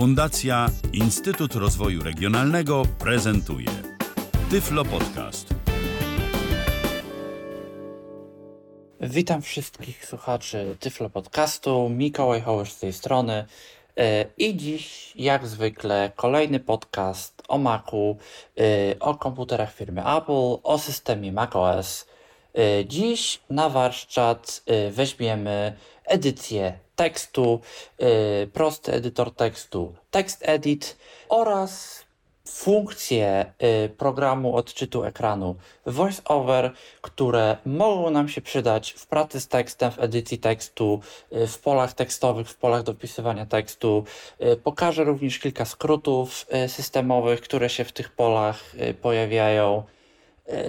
Fundacja 0.00 0.66
Instytut 0.92 1.54
Rozwoju 1.54 2.02
Regionalnego 2.02 2.82
prezentuje 2.98 3.66
Tyflo 4.50 4.84
Podcast. 4.84 5.54
Witam 9.00 9.42
wszystkich 9.42 10.06
słuchaczy 10.06 10.76
Tyflo 10.80 11.10
Podcastu. 11.10 11.88
Mikołaj 11.88 12.40
Hołysz 12.40 12.72
z 12.72 12.78
tej 12.78 12.92
strony. 12.92 13.44
E, 13.96 14.24
I 14.38 14.56
dziś, 14.56 15.12
jak 15.16 15.46
zwykle, 15.46 16.10
kolejny 16.16 16.60
podcast 16.60 17.42
o 17.48 17.58
Macu, 17.58 18.16
e, 18.58 18.98
o 19.00 19.14
komputerach 19.14 19.74
firmy 19.74 20.16
Apple, 20.16 20.56
o 20.62 20.78
systemie 20.78 21.32
macOS. 21.32 22.06
E, 22.54 22.84
dziś 22.84 23.40
na 23.50 23.68
warsztat 23.68 24.62
weźmiemy 24.90 25.76
edycję 26.04 26.78
tekstu, 27.00 27.60
prosty 28.52 28.92
edytor 28.92 29.28
tekstu 29.34 29.94
TextEdit 30.10 30.96
oraz 31.28 32.04
funkcje 32.50 33.52
y, 33.84 33.88
programu 33.88 34.56
odczytu 34.56 35.04
ekranu 35.04 35.56
VoiceOver, 35.86 36.72
które 37.00 37.56
mogą 37.66 38.10
nam 38.10 38.28
się 38.28 38.40
przydać 38.40 38.92
w 38.92 39.06
pracy 39.06 39.40
z 39.40 39.48
tekstem, 39.48 39.90
w 39.90 39.98
edycji 39.98 40.38
tekstu, 40.38 41.00
y, 41.32 41.46
w 41.46 41.58
polach 41.58 41.92
tekstowych, 41.92 42.48
w 42.48 42.56
polach 42.56 42.82
do 42.82 42.92
wpisywania 42.92 43.46
tekstu. 43.46 44.04
Y, 44.42 44.56
pokażę 44.56 45.04
również 45.04 45.38
kilka 45.38 45.64
skrótów 45.64 46.46
systemowych, 46.66 47.40
które 47.40 47.70
się 47.70 47.84
w 47.84 47.92
tych 47.92 48.12
polach 48.12 48.64
pojawiają. 49.02 49.82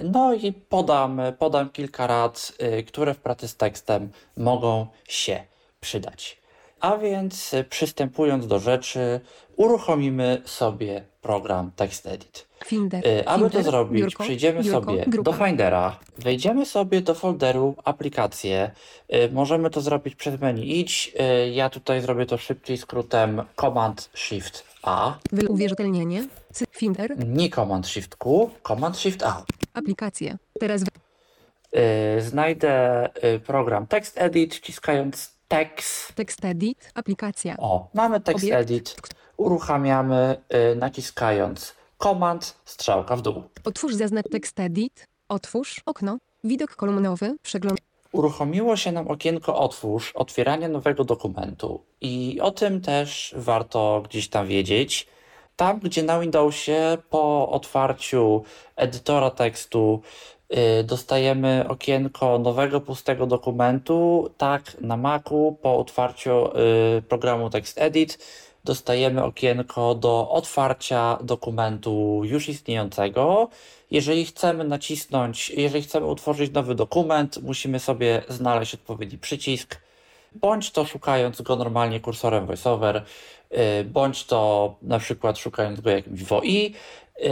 No 0.02 0.34
i 0.34 0.52
podam, 0.52 1.20
podam 1.38 1.70
kilka 1.70 2.06
rad, 2.06 2.52
które 2.86 3.14
w 3.14 3.18
pracy 3.18 3.48
z 3.48 3.56
tekstem 3.56 4.10
mogą 4.36 4.86
się 5.08 5.51
przydać. 5.82 6.38
A 6.80 6.96
więc 6.96 7.54
przystępując 7.70 8.46
do 8.46 8.58
rzeczy, 8.58 9.20
uruchomimy 9.56 10.42
sobie 10.44 11.04
program 11.22 11.70
TextEdit. 11.76 12.46
Finder, 12.64 13.06
Y, 13.06 13.28
Aby 13.28 13.44
Finder, 13.44 13.64
to 13.64 13.70
zrobić, 13.70 14.02
biurko, 14.02 14.22
przejdziemy 14.24 14.62
biurko, 14.62 14.80
sobie 14.80 15.04
grupa. 15.06 15.30
do 15.32 15.36
Findera, 15.46 15.98
wejdziemy 16.18 16.66
sobie 16.66 17.00
do 17.00 17.14
folderu 17.14 17.74
aplikacje. 17.84 18.70
Możemy 19.32 19.70
to 19.70 19.80
zrobić 19.80 20.14
przez 20.14 20.40
menu 20.40 20.80
idź. 20.80 21.12
Y, 21.46 21.50
Ja 21.50 21.70
tutaj 21.70 22.00
zrobię 22.00 22.26
to 22.26 22.38
szybciej 22.38 22.76
skrótem 22.78 23.42
Command 23.60 24.10
Shift 24.14 24.64
A. 24.82 25.18
Uwierzytelnienie. 25.48 26.28
Finder. 26.70 27.26
Nie 27.26 27.50
Command 27.50 27.86
Shift 27.88 28.16
Q, 28.16 28.50
Command 28.68 28.98
Shift 28.98 29.22
A. 29.22 29.44
Aplikacje. 29.74 30.36
Teraz 30.60 30.82
Znajdę 32.18 33.08
program 33.46 33.86
TextEdit, 33.86 34.54
wciskając 34.54 35.31
text. 35.52 36.12
TextEdit. 36.14 36.90
Aplikacja. 36.94 37.56
O, 37.58 37.88
mamy 37.94 38.20
TextEdit. 38.20 38.96
Uruchamiamy 39.36 40.36
y, 40.72 40.76
naciskając 40.76 41.74
Command, 41.98 42.56
strzałka 42.64 43.16
w 43.16 43.22
dół. 43.22 43.42
Otwórz 43.64 43.94
zaznacz 43.94 44.28
TextEdit. 44.30 45.08
Otwórz 45.28 45.80
okno. 45.86 46.18
Widok 46.44 46.76
kolumnowy. 46.76 47.36
Przegląd. 47.42 47.80
Uruchomiło 48.12 48.76
się 48.76 48.92
nam 48.92 49.08
okienko 49.08 49.58
Otwórz, 49.58 50.12
otwieranie 50.14 50.68
nowego 50.68 51.04
dokumentu. 51.04 51.82
I 52.00 52.38
o 52.42 52.50
tym 52.50 52.80
też 52.80 53.34
warto 53.36 54.02
gdzieś 54.08 54.28
tam 54.28 54.46
wiedzieć. 54.46 55.06
Tam, 55.56 55.78
gdzie 55.78 56.02
na 56.02 56.20
Windowsie 56.20 56.98
po 57.10 57.48
otwarciu 57.48 58.44
edytora 58.76 59.30
tekstu 59.30 60.02
y, 60.80 60.84
dostajemy 60.84 61.64
okienko 61.68 62.38
nowego 62.38 62.80
pustego 62.80 63.26
dokumentu, 63.26 64.30
tak 64.36 64.80
na 64.80 64.96
Macu 64.96 65.58
po 65.62 65.78
otwarciu 65.78 66.48
y, 66.98 67.02
programu 67.02 67.50
TextEdit 67.50 68.18
dostajemy 68.64 69.24
okienko 69.24 69.94
do 69.94 70.30
otwarcia 70.30 71.18
dokumentu 71.22 72.20
już 72.24 72.48
istniejącego. 72.48 73.48
Jeżeli 73.90 74.26
chcemy 74.26 74.64
nacisnąć, 74.64 75.50
jeżeli 75.50 75.84
chcemy 75.84 76.06
utworzyć 76.06 76.52
nowy 76.52 76.74
dokument, 76.74 77.42
musimy 77.42 77.78
sobie 77.78 78.22
znaleźć 78.28 78.74
odpowiedni 78.74 79.18
przycisk, 79.18 79.80
bądź 80.34 80.70
to 80.70 80.84
szukając 80.84 81.42
go 81.42 81.56
normalnie 81.56 82.00
kursorem 82.00 82.46
VoiceOver, 82.46 83.04
bądź 83.84 84.24
to 84.24 84.74
na 84.82 84.98
przykład 84.98 85.38
szukając 85.38 85.80
go 85.80 85.90
jakimś 85.90 86.24
WOI. 86.24 86.74
Yy, 87.18 87.30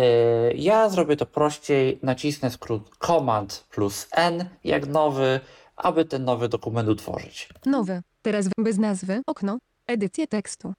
Ja 0.54 0.88
zrobię 0.88 1.16
to 1.16 1.26
prościej, 1.26 1.98
nacisnę 2.02 2.50
skrót 2.50 2.96
Command 3.06 3.66
plus 3.70 4.08
N 4.12 4.48
jak 4.64 4.86
nowy, 4.86 5.40
aby 5.76 6.04
ten 6.04 6.24
nowy 6.24 6.48
dokument 6.48 6.88
utworzyć. 6.88 7.48
Nowy. 7.66 8.02
Teraz 8.22 8.46
bez 8.58 8.78
nazwy. 8.78 9.22
Okno. 9.26 9.58
Edycję 9.86 10.26
tekstu. 10.26 10.72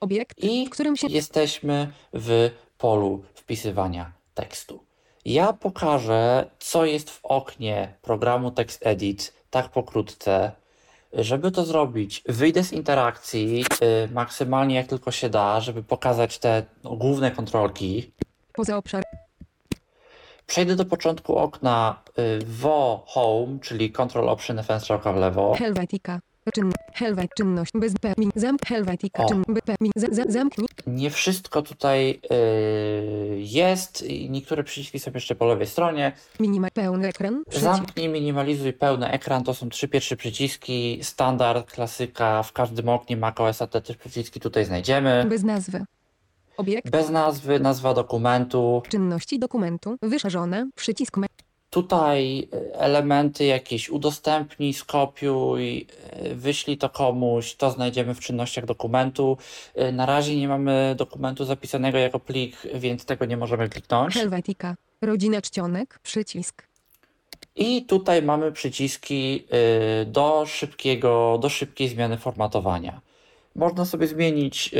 Obiekt. 0.00 0.44
I 0.44 0.66
w 0.66 0.70
którym 0.70 0.96
się. 0.96 1.06
jesteśmy 1.06 1.92
w 2.14 2.50
polu 2.78 3.22
wpisywania 3.34 4.12
tekstu. 4.34 4.84
Ja 5.24 5.52
pokażę, 5.52 6.50
co 6.58 6.84
jest 6.84 7.10
w 7.10 7.20
oknie 7.22 7.94
programu 8.02 8.50
TextEdit, 8.50 9.32
tak 9.50 9.68
pokrótce. 9.68 10.52
Żeby 11.18 11.50
to 11.50 11.64
zrobić, 11.64 12.22
wyjdę 12.28 12.64
z 12.64 12.72
interakcji 12.72 13.64
y, 14.06 14.12
maksymalnie 14.12 14.74
jak 14.74 14.86
tylko 14.86 15.10
się 15.10 15.28
da, 15.30 15.60
żeby 15.60 15.82
pokazać 15.82 16.38
te 16.38 16.64
główne 16.84 17.30
kontrolki. 17.30 18.12
Poza 18.52 18.76
obszar. 18.76 19.04
Przejdę 20.46 20.76
do 20.76 20.84
początku 20.84 21.36
okna 21.36 22.02
y, 22.18 22.38
WO 22.46 23.04
Home, 23.06 23.58
czyli 23.62 23.92
Control 23.92 24.28
Option 24.28 24.58
F 24.58 24.68
strzałka 24.78 25.12
w 25.12 25.16
lewo. 25.16 25.54
Helvetica. 25.54 26.20
Czyn. 26.52 26.72
Helvet. 26.94 27.30
Czynność. 27.36 27.72
Bez 27.74 27.94
pemin. 27.98 28.30
Czyn. 29.28 29.44
Pemin. 29.64 29.92
Za, 29.96 30.24
zamknij. 30.28 30.68
Nie 30.86 31.10
wszystko 31.10 31.62
tutaj 31.62 32.20
y, 32.32 33.36
jest 33.38 34.02
i 34.02 34.30
niektóre 34.30 34.64
przyciski 34.64 34.98
są 34.98 35.10
jeszcze 35.14 35.34
po 35.34 35.46
lewej 35.46 35.66
stronie. 35.66 36.12
Minima. 36.40 36.68
Pełny 36.74 37.08
ekran. 37.08 37.42
Przycisk. 37.48 37.64
Zamknij, 37.64 38.08
minimalizuj 38.08 38.72
pełny 38.72 39.10
ekran. 39.10 39.44
To 39.44 39.54
są 39.54 39.68
trzy 39.68 39.88
pierwsze 39.88 40.16
przyciski. 40.16 40.98
Standard, 41.02 41.72
klasyka. 41.72 42.42
W 42.42 42.52
każdym 42.52 42.88
oknie 42.88 43.16
macOSa 43.16 43.66
te 43.66 43.80
trzy 43.82 43.94
przyciski 43.94 44.40
tutaj 44.40 44.64
znajdziemy. 44.64 45.26
Bez 45.28 45.42
nazwy. 45.42 45.84
Obiekt. 46.56 46.90
Bez 46.90 47.10
nazwy, 47.10 47.60
nazwa 47.60 47.94
dokumentu. 47.94 48.82
Czynności 48.88 49.38
dokumentu. 49.38 49.96
Wyszerzone. 50.02 50.70
Przycisk. 50.74 51.16
Tutaj 51.74 52.48
y, 52.54 52.74
elementy 52.78 53.44
jakieś 53.44 53.90
udostępnij, 53.90 54.74
skopiuj, 54.74 55.86
y, 56.26 56.34
wyślij 56.34 56.78
to 56.78 56.88
komuś. 56.88 57.54
To 57.54 57.70
znajdziemy 57.70 58.14
w 58.14 58.20
czynnościach 58.20 58.64
dokumentu. 58.64 59.36
Y, 59.78 59.92
Na 59.92 60.06
razie 60.06 60.36
nie 60.36 60.48
mamy 60.48 60.94
dokumentu 60.98 61.44
zapisanego 61.44 61.98
jako 61.98 62.20
plik, 62.20 62.56
więc 62.74 63.04
tego 63.04 63.24
nie 63.24 63.36
możemy 63.36 63.68
kliknąć. 63.68 64.14
Helvetica. 64.14 64.74
Rodzina 65.02 65.42
czcionek. 65.42 65.98
Przycisk. 66.02 66.62
I 67.56 67.84
tutaj 67.84 68.22
mamy 68.22 68.52
przyciski 68.52 69.46
do 70.06 70.46
szybkiego, 70.46 71.38
do 71.42 71.48
szybkiej 71.48 71.88
zmiany 71.88 72.16
formatowania. 72.18 73.00
Można 73.54 73.84
sobie 73.84 74.06
zmienić 74.06 74.74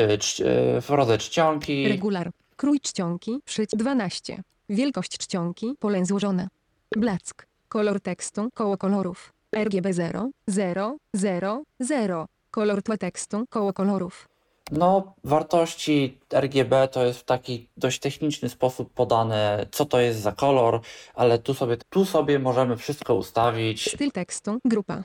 rodzaj 0.89 1.19
czcionki. 1.19 1.89
Regular. 1.89 2.31
Krój 2.57 2.81
czcionki. 2.81 3.41
Przycisk 3.45 3.77
12. 3.77 4.43
Wielkość 4.69 5.19
czcionki. 5.19 5.75
Pole 5.81 6.05
złożone. 6.05 6.49
Black. 6.97 7.47
Kolor 7.69 8.01
tekstu. 8.01 8.49
Koło 8.55 8.77
kolorów. 8.77 9.33
RGB 9.57 9.93
0, 9.93 10.31
0, 10.47 10.97
0, 11.15 11.63
0. 11.81 12.27
Kolor 12.51 12.83
tła 12.83 12.97
tekstu. 12.97 13.45
Koło 13.51 13.73
kolorów. 13.73 14.29
No, 14.73 15.15
wartości 15.25 16.19
RGB 16.33 16.89
to 16.89 17.05
jest 17.07 17.19
w 17.21 17.25
taki 17.25 17.69
dość 17.77 18.01
techniczny 18.01 18.49
sposób 18.49 18.93
podane, 18.93 19.67
co 19.71 19.85
to 19.85 20.01
jest 20.01 20.21
za 20.21 20.33
kolor, 20.33 20.81
ale 21.15 21.39
tu 21.39 21.55
sobie, 21.55 21.77
tu 21.91 22.05
sobie 22.05 22.39
możemy 22.39 22.77
wszystko 22.77 23.15
ustawić. 23.15 23.93
Styl 23.95 24.11
tekstu. 24.11 24.59
Grupa. 24.65 25.03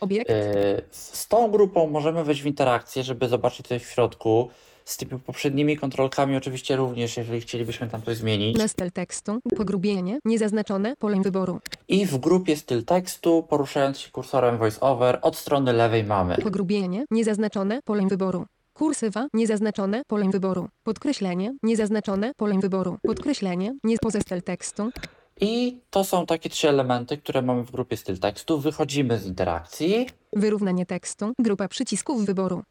Obiekt. 0.00 0.30
Y, 0.30 0.82
Z 0.90 1.28
tą 1.28 1.50
grupą 1.50 1.86
możemy 1.86 2.24
wejść 2.24 2.42
w 2.42 2.46
interakcję, 2.46 3.02
żeby 3.02 3.28
zobaczyć 3.28 3.66
coś 3.68 3.82
w 3.84 3.90
środku. 3.90 4.50
Z 4.88 4.96
tymi 4.96 5.20
poprzednimi 5.20 5.76
kontrolkami 5.76 6.36
oczywiście 6.36 6.76
również, 6.76 7.16
jeżeli 7.16 7.40
chcielibyśmy 7.40 7.88
tam 7.88 8.02
coś 8.02 8.16
zmienić. 8.16 8.58
Na 8.58 8.68
styl 8.68 8.92
tekstu. 8.92 9.38
Pogrubienie. 9.56 10.18
Niezaznaczone. 10.24 10.94
Pole 10.98 11.20
wyboru. 11.22 11.60
I 11.88 12.06
w 12.06 12.18
grupie 12.18 12.56
styl 12.56 12.84
tekstu, 12.84 13.42
poruszając 13.48 13.98
się 13.98 14.10
kursorem 14.10 14.58
VoiceOver, 14.58 15.18
od 15.22 15.36
strony 15.36 15.72
lewej 15.72 16.04
mamy 16.04 16.36
Pogrubienie. 16.42 17.04
Niezaznaczone. 17.10 17.80
Pole 17.84 18.06
wyboru. 18.06 18.46
Kursywa. 18.74 19.26
Niezaznaczone. 19.34 20.02
Pole 20.06 20.30
wyboru. 20.30 20.68
Podkreślenie. 20.84 21.54
Niezaznaczone. 21.62 22.32
Pole 22.36 22.58
wyboru. 22.58 22.98
Podkreślenie. 23.02 23.74
Nie 23.84 23.96
poza 24.02 24.20
styl 24.20 24.42
tekstu. 24.42 24.90
i 25.40 25.80
to 25.90 26.04
są 26.04 26.26
takie 26.26 26.50
trzy 26.50 26.68
elementy, 26.68 27.18
które 27.18 27.42
mamy 27.42 27.62
w 27.64 27.70
grupie 27.70 27.96
styl 27.96 28.18
tekstu. 28.18 28.58
Wychodzimy 28.58 29.18
z 29.18 29.26
interakcji. 29.26 30.06
Wyrównanie 30.32 30.86
tekstu. 30.86 31.32
Grupa 31.38 31.68
przycisków 31.68 32.26
wyboru. 32.26 32.62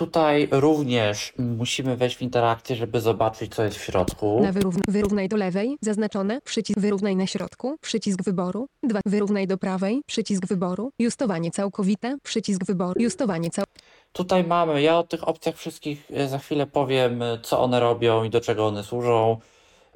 Tutaj 0.00 0.48
również 0.50 1.32
musimy 1.38 1.96
wejść 1.96 2.16
w 2.16 2.22
interakcję, 2.22 2.76
żeby 2.76 3.00
zobaczyć, 3.00 3.54
co 3.54 3.64
jest 3.64 3.76
w 3.76 3.84
środku. 3.84 4.40
Na 4.42 4.52
wyrówn 4.52 4.80
wyrównaj 4.88 5.28
do 5.28 5.36
lewej, 5.36 5.76
zaznaczone, 5.80 6.40
przycisk 6.44 6.80
wyrównaj 6.80 7.16
na 7.16 7.26
środku, 7.26 7.76
przycisk 7.80 8.22
wyboru. 8.22 8.66
2. 8.82 9.00
Wyrównaj 9.06 9.46
do 9.46 9.58
prawej, 9.58 10.02
przycisk 10.06 10.46
wyboru. 10.46 10.90
Justowanie 10.98 11.50
całkowite, 11.50 12.16
przycisk 12.22 12.64
wyboru. 12.64 13.02
Justowanie 13.02 13.50
cał... 13.50 13.64
Tutaj 14.12 14.44
mamy, 14.44 14.82
ja 14.82 14.98
o 14.98 15.02
tych 15.02 15.28
opcjach 15.28 15.56
wszystkich 15.56 16.10
e, 16.14 16.28
za 16.28 16.38
chwilę 16.38 16.66
powiem, 16.66 17.22
e, 17.22 17.38
co 17.42 17.60
one 17.60 17.80
robią 17.80 18.24
i 18.24 18.30
do 18.30 18.40
czego 18.40 18.66
one 18.66 18.84
służą, 18.84 19.36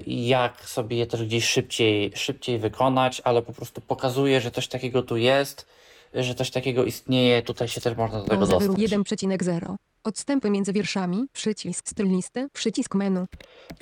i 0.07 0.27
jak 0.29 0.65
sobie 0.65 0.97
je 0.97 1.07
też 1.07 1.25
gdzieś 1.25 1.49
szybciej, 1.49 2.13
szybciej 2.15 2.59
wykonać, 2.59 3.23
ale 3.25 3.43
po 3.43 3.53
prostu 3.53 3.81
pokazuję, 3.81 4.41
że 4.41 4.51
coś 4.51 4.69
takiego 4.69 5.03
tu 5.03 5.17
jest, 5.17 5.67
że 6.15 6.35
coś 6.35 6.51
takiego 6.51 6.85
istnieje, 6.85 7.43
tutaj 7.43 7.69
się 7.69 7.81
też 7.81 7.97
można 7.97 8.19
do 8.19 8.25
tego 8.25 8.37
Pauza 8.37 8.53
dostać. 8.53 8.79
wyrób 8.91 9.07
1,0. 9.07 9.75
Odstępy 10.05 10.51
między 10.51 10.73
wierszami, 10.73 11.27
przycisk 11.33 11.89
styl 11.89 12.09
listy, 12.09 12.49
przycisk 12.53 12.95
menu. 12.95 13.25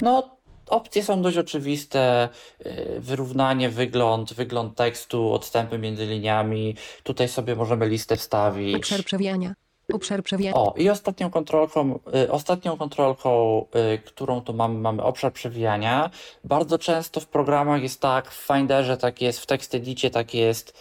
No, 0.03 0.37
opcje 0.69 1.03
są 1.03 1.23
dość 1.23 1.37
oczywiste. 1.37 2.29
y, 2.67 3.01
Wyrównanie, 3.01 3.69
wygląd, 3.71 4.33
wygląd 4.33 4.77
tekstu, 4.77 5.33
odstępy 5.33 5.79
między 5.79 6.07
liniami. 6.07 6.75
Tutaj 7.03 7.29
sobie 7.29 7.57
możemy 7.57 7.89
listę 7.89 8.17
wstawić. 8.17 8.77
Obszar 8.77 9.05
przewijania. 9.05 9.55
Obszar 9.93 10.23
przewijania. 10.23 10.57
O, 10.57 10.75
i 10.77 10.91
ostatnią 10.91 11.31
kontrolką, 11.31 11.99
y, 12.15 12.33
ostatnią 12.33 12.77
kontrolką, 12.77 13.65
y, 13.95 13.99
którą 13.99 14.41
tu 14.41 14.55
mamy, 14.55 14.79
mamy 14.81 15.03
obszar 15.03 15.33
przewijania. 15.33 16.11
Bardzo 16.45 16.79
często 16.79 17.21
w 17.21 17.27
programach 17.27 17.83
jest 17.83 18.01
tak, 18.01 18.31
w 18.31 18.47
Finderze 18.47 18.97
tak 18.97 19.23
jest, 19.23 19.41
w 19.41 19.47
TextEdicie 19.47 20.11
tak 20.11 20.35
jest 20.35 20.79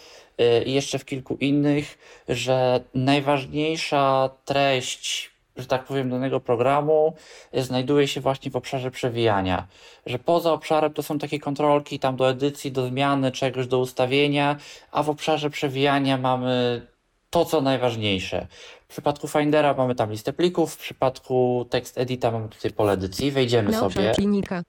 i 0.66 0.72
jeszcze 0.72 0.98
w 0.98 1.04
kilku 1.04 1.36
innych, 1.40 1.98
że 2.28 2.80
najważniejsza 2.94 4.30
treść, 4.44 5.32
że 5.56 5.66
tak 5.66 5.84
powiem, 5.84 6.10
danego 6.10 6.40
programu 6.40 7.14
y, 7.56 7.62
znajduje 7.62 8.08
się 8.08 8.20
właśnie 8.20 8.50
w 8.50 8.56
obszarze 8.56 8.90
przewijania. 8.90 9.66
Że 10.06 10.18
poza 10.18 10.52
obszarem 10.52 10.92
to 10.92 11.02
są 11.02 11.18
takie 11.18 11.38
kontrolki 11.38 11.98
tam 11.98 12.16
do 12.16 12.30
edycji, 12.30 12.72
do 12.72 12.86
zmiany 12.86 13.32
czegoś, 13.32 13.66
do 13.66 13.78
ustawienia, 13.78 14.56
a 14.92 15.02
w 15.02 15.10
obszarze 15.10 15.50
przewijania 15.50 16.18
mamy 16.18 16.86
to, 17.30 17.44
co 17.44 17.60
najważniejsze. 17.60 18.46
W 18.84 18.92
przypadku 18.92 19.28
Findera 19.28 19.74
mamy 19.74 19.94
tam 19.94 20.10
listę 20.10 20.32
plików, 20.32 20.74
w 20.74 20.78
przypadku 20.78 21.66
TextEdita 21.70 22.30
mamy 22.30 22.48
tutaj 22.48 22.70
pole 22.70 22.92
edycji. 22.92 23.30
Wejdziemy 23.30 23.70
Na 23.70 23.80
sobie. 23.80 24.12
linijka. 24.18 24.62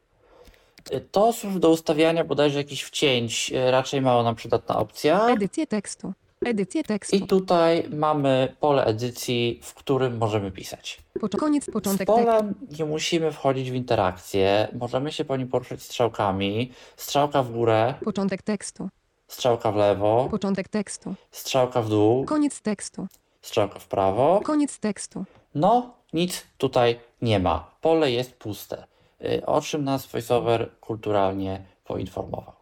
To 1.12 1.34
służy 1.34 1.60
do 1.60 1.70
ustawiania 1.70 2.24
bodajże 2.24 2.58
jakichś 2.58 2.84
wcięć, 2.84 3.52
e, 3.56 3.72
raczej 3.72 4.02
mało 4.02 4.24
nam 4.24 4.36
przydatna 4.36 4.78
opcja. 4.78 5.28
Edycję 5.30 5.68
tekstu. 5.68 6.14
Edycję 6.46 6.84
tekstu. 6.84 7.16
I 7.16 7.22
tutaj 7.22 7.84
mamy 7.90 8.56
pole 8.60 8.86
edycji, 8.86 9.60
w 9.64 9.74
którym 9.74 10.18
możemy 10.18 10.52
pisać. 10.52 11.00
Pocz- 11.20 11.38
koniec 11.40 11.64
Z 11.64 11.70
początek 11.72 12.08
tekstu. 12.08 12.24
polem 12.26 12.54
nie 12.80 12.86
musimy 12.86 13.32
wchodzić 13.32 13.72
w 13.72 13.76
interakcję, 13.76 14.68
możemy 14.80 15.12
się 15.12 15.26
po 15.26 15.38
nim 15.38 15.48
poruszać 15.48 15.82
strzałkami. 15.82 16.72
Strzałka 16.98 17.44
w 17.44 17.52
górę, 17.52 17.94
Początek 18.06 18.42
tekstu. 18.42 18.90
strzałka 19.28 19.72
w 19.72 19.76
lewo, 19.76 20.28
Początek 20.32 20.68
tekstu. 20.68 21.16
strzałka 21.32 21.82
w 21.82 21.90
dół, 21.90 22.26
Koniec 22.26 22.62
tekstu. 22.62 23.08
strzałka 23.42 23.80
w 23.80 23.88
prawo. 23.88 24.42
Koniec 24.44 24.80
tekstu. 24.80 25.26
No, 25.56 25.94
nic 26.14 26.44
tutaj 26.58 27.00
nie 27.22 27.40
ma. 27.40 27.72
Pole 27.82 28.12
jest 28.12 28.34
puste. 28.34 28.84
Y, 29.24 29.46
O 29.46 29.62
czym 29.62 29.84
nas 29.84 30.06
VoiceOver 30.06 30.70
kulturalnie 30.82 31.62
poinformował. 31.84 32.54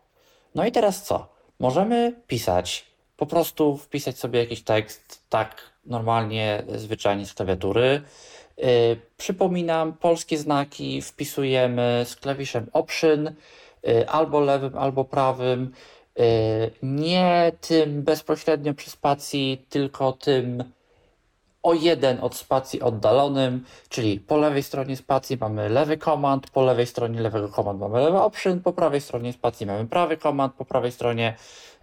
No 0.55 0.65
i 0.65 0.71
teraz 0.71 1.03
co? 1.03 1.27
Możemy 1.59 2.15
pisać, 2.27 2.85
po 3.17 3.25
prostu 3.25 3.77
wpisać 3.77 4.19
sobie 4.19 4.39
jakiś 4.39 4.61
tekst 4.63 5.21
tak 5.29 5.61
normalnie, 5.85 6.63
zwyczajnie 6.75 7.25
z 7.25 7.33
klawiatury. 7.33 8.01
Y, 8.59 8.97
Przypominam, 9.17 9.93
polskie 9.93 10.37
znaki 10.37 11.01
wpisujemy 11.01 12.03
z 12.07 12.15
klawiszem 12.15 12.67
Option 12.73 13.27
y, 13.27 14.09
albo 14.09 14.39
lewym, 14.39 14.77
albo 14.77 15.05
prawym. 15.05 15.71
Nie 16.83 17.51
tym 17.61 18.03
bezpośrednio 18.03 18.73
przy 18.73 18.89
spacji, 18.89 19.65
tylko 19.69 20.11
tym 20.13 20.63
o 21.63 21.73
jeden 21.73 22.19
od 22.19 22.35
spacji 22.35 22.81
oddalonym, 22.81 23.65
czyli 23.89 24.19
po 24.19 24.37
lewej 24.37 24.63
stronie 24.63 24.97
spacji 24.97 25.37
mamy 25.37 25.69
lewy 25.69 25.97
komand, 25.97 26.49
po 26.49 26.61
lewej 26.63 26.87
stronie 26.87 27.21
lewego 27.21 27.49
komand 27.49 27.79
mamy 27.79 27.99
lewy 27.99 28.17
option, 28.17 28.61
po 28.61 28.73
prawej 28.73 29.01
stronie 29.01 29.33
spacji 29.33 29.65
mamy 29.65 29.87
prawy 29.87 30.17
komand, 30.17 30.53
po 30.53 30.65
prawej 30.65 30.91
stronie 30.91 31.35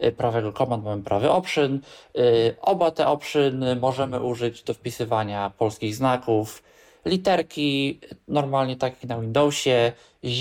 y, 0.04 0.12
prawego 0.12 0.52
komand 0.52 0.84
mamy 0.84 1.02
prawy 1.02 1.30
option. 1.30 1.80
Y, 2.16 2.56
Oba 2.60 2.90
te 2.90 3.06
option 3.06 3.64
możemy 3.80 4.20
użyć 4.20 4.62
do 4.62 4.74
wpisywania 4.74 5.50
polskich 5.58 5.94
znaków. 5.94 6.62
Literki 7.04 8.00
normalnie 8.28 8.76
tak 8.76 8.92
jak 8.92 9.10
na 9.10 9.20
Windowsie, 9.20 9.92
Z 10.22 10.38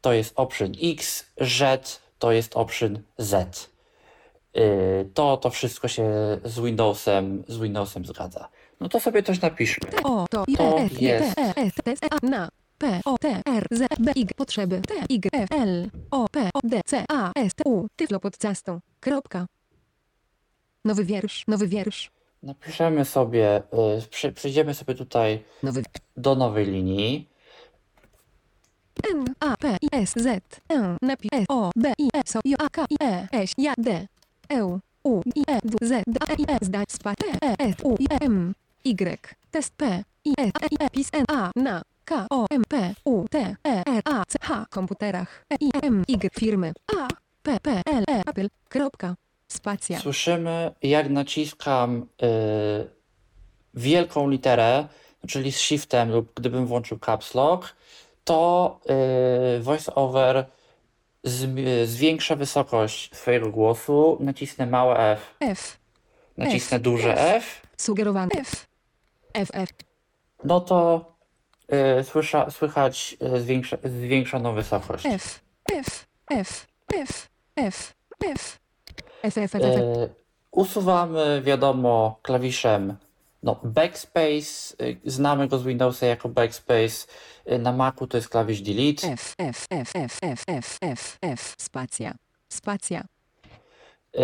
to 0.00 0.12
jest 0.12 0.32
option 0.36 0.72
X, 0.82 1.26
Z 1.40 2.00
to 2.18 2.32
jest 2.32 2.56
option 2.56 2.98
Z. 3.18 3.69
Y, 4.56 5.08
to, 5.14 5.36
to 5.36 5.50
wszystko 5.50 5.88
się 5.88 6.10
z 6.44 6.60
Windowsem, 6.60 7.44
z 7.48 7.58
Windowsem 7.58 8.04
zgadza. 8.04 8.48
No 8.80 8.88
to 8.88 9.00
sobie 9.00 9.22
coś 9.22 9.40
napiszmy. 9.40 9.90
O, 10.04 10.26
to, 10.30 10.44
I, 10.48 10.56
To 10.56 10.78
E, 10.78 10.88
jest. 11.00 11.34
T, 11.84 11.92
E, 11.92 12.26
na, 12.30 12.48
P, 12.78 13.00
O, 13.04 13.18
T, 13.18 13.42
R, 13.46 13.66
Z, 13.70 13.86
B, 13.98 14.12
Y, 14.16 14.34
potrzeby, 14.36 14.80
T, 14.88 14.94
Y, 15.08 15.28
F, 15.32 15.52
L, 15.52 15.90
O, 16.10 16.26
P, 16.28 16.50
O, 16.54 16.60
D, 16.64 16.80
C, 16.86 17.04
A, 17.08 17.32
S, 17.36 17.52
U, 17.64 17.86
tyflo 17.96 18.20
pod 18.20 18.36
castą, 18.36 18.80
kropka. 19.00 19.46
Nowy 20.84 21.04
wiersz, 21.04 21.44
nowy 21.48 21.68
wiersz, 21.68 22.10
Napiszemy 22.42 23.04
sobie, 23.04 23.62
y, 23.98 24.08
przy, 24.10 24.32
przejdziemy 24.32 24.74
sobie 24.74 24.94
tutaj 24.94 25.44
nowy 25.62 25.82
do 26.16 26.34
nowej 26.34 26.66
linii. 26.66 27.28
N, 29.14 29.24
A, 29.40 29.56
P, 29.56 29.76
I, 29.82 29.88
S, 29.92 30.12
Z, 30.16 30.60
E, 30.72 30.96
napi, 31.02 31.28
S, 31.32 31.44
O, 31.48 31.70
B, 31.76 31.92
I, 31.98 32.08
S, 32.14 32.36
O, 32.36 32.40
J, 32.44 32.62
A, 32.62 32.68
K, 32.68 32.86
I, 32.90 32.96
E, 33.04 33.28
S, 33.32 33.52
J, 33.58 33.74
D, 33.78 34.06
E, 34.50 34.62
U, 35.04 35.22
I, 35.34 35.42
E, 35.48 35.60
W, 35.64 35.78
Z, 35.86 36.02
D, 36.06 36.18
E, 36.28 36.34
I, 36.38 36.44
S, 36.60 36.68
D, 36.68 36.84
spa, 36.88 37.14
T, 37.14 37.26
E, 37.42 37.54
S, 37.58 37.76
U, 37.84 37.96
I, 38.00 38.06
M, 38.20 38.54
Y, 38.84 39.36
test 39.50 39.72
P, 39.76 40.04
I, 40.24 40.34
S, 40.38 40.52
E, 40.62 40.66
I, 40.70 40.76
E, 40.84 40.90
pis, 40.90 41.08
N, 41.12 41.24
A, 41.28 41.50
na, 41.56 41.82
K, 42.04 42.26
O, 42.30 42.46
M, 42.50 42.62
P, 42.68 42.94
U, 43.04 43.26
T, 43.30 43.56
E, 43.64 43.82
R, 43.86 44.02
A, 44.04 44.24
C, 44.28 44.38
H, 44.40 44.66
komputerach, 44.70 45.44
E, 45.50 45.56
I, 45.60 45.70
M, 45.82 46.04
Y, 46.08 46.34
firmy, 46.38 46.72
A, 46.98 47.08
P, 47.42 47.60
P, 47.60 47.82
L, 47.86 48.04
E, 48.08 48.22
Apple, 48.26 48.48
kropka, 48.68 49.16
spacja, 49.48 50.00
Słyszymy, 50.00 50.70
jak 50.82 51.10
naciskam 51.10 52.06
y, 52.22 52.90
wielką 53.74 54.28
literę, 54.30 54.88
czyli 55.28 55.52
z 55.52 55.58
shiftem 55.58 56.10
lub 56.10 56.34
gdybym 56.34 56.66
włączył 56.66 56.98
caps 56.98 57.34
lock, 57.34 57.74
to 58.24 58.80
y, 59.56 59.60
VoiceOver 59.60 60.44
zwiększę 61.84 62.36
wysokość 62.36 63.16
swojego 63.16 63.50
głosu, 63.50 64.16
nacisnę 64.20 64.66
małe 64.66 65.12
F. 65.12 65.34
F. 65.40 65.78
Nacisnę 66.36 66.76
F. 66.76 66.82
duże 66.82 67.12
F. 67.18 67.36
F. 67.36 67.62
Sugerowane 67.76 68.30
F. 68.38 68.66
F, 69.34 69.50
F. 69.52 69.68
No 70.44 70.60
to 70.60 71.04
y, 72.00 72.04
słysza, 72.04 72.50
słychać 72.50 73.16
y, 73.36 73.40
zwiększa, 73.40 73.76
zwiększoną 73.84 74.54
wysokość. 74.54 75.06
F, 75.06 75.40
F, 75.72 76.06
F, 76.30 76.66
F, 76.92 77.28
F, 77.56 77.94
F. 78.20 78.58
F, 79.22 79.38
F, 79.38 79.54
F, 79.54 79.54
F. 79.54 79.64
Y, 79.64 80.14
usuwamy, 80.50 81.42
wiadomo, 81.44 82.18
klawiszem 82.22 82.96
no, 83.42 83.60
backspace. 83.64 84.74
Y, 84.82 85.00
znamy 85.04 85.48
go 85.48 85.58
z 85.58 85.62
Windowsa 85.62 86.06
jako 86.06 86.28
backspace. 86.28 87.06
Na 87.58 87.72
Macu 87.72 88.06
to 88.06 88.16
jest 88.16 88.28
klawisz 88.28 88.60
delete. 88.60 89.08
F, 89.12 89.34
F, 89.38 89.66
F, 89.70 89.90
F, 89.94 90.18
F, 90.22 90.44
F, 90.48 90.78
F, 90.82 91.18
F, 91.22 91.54
spacja, 91.58 92.14
spacja, 92.48 93.04
E, 94.18 94.22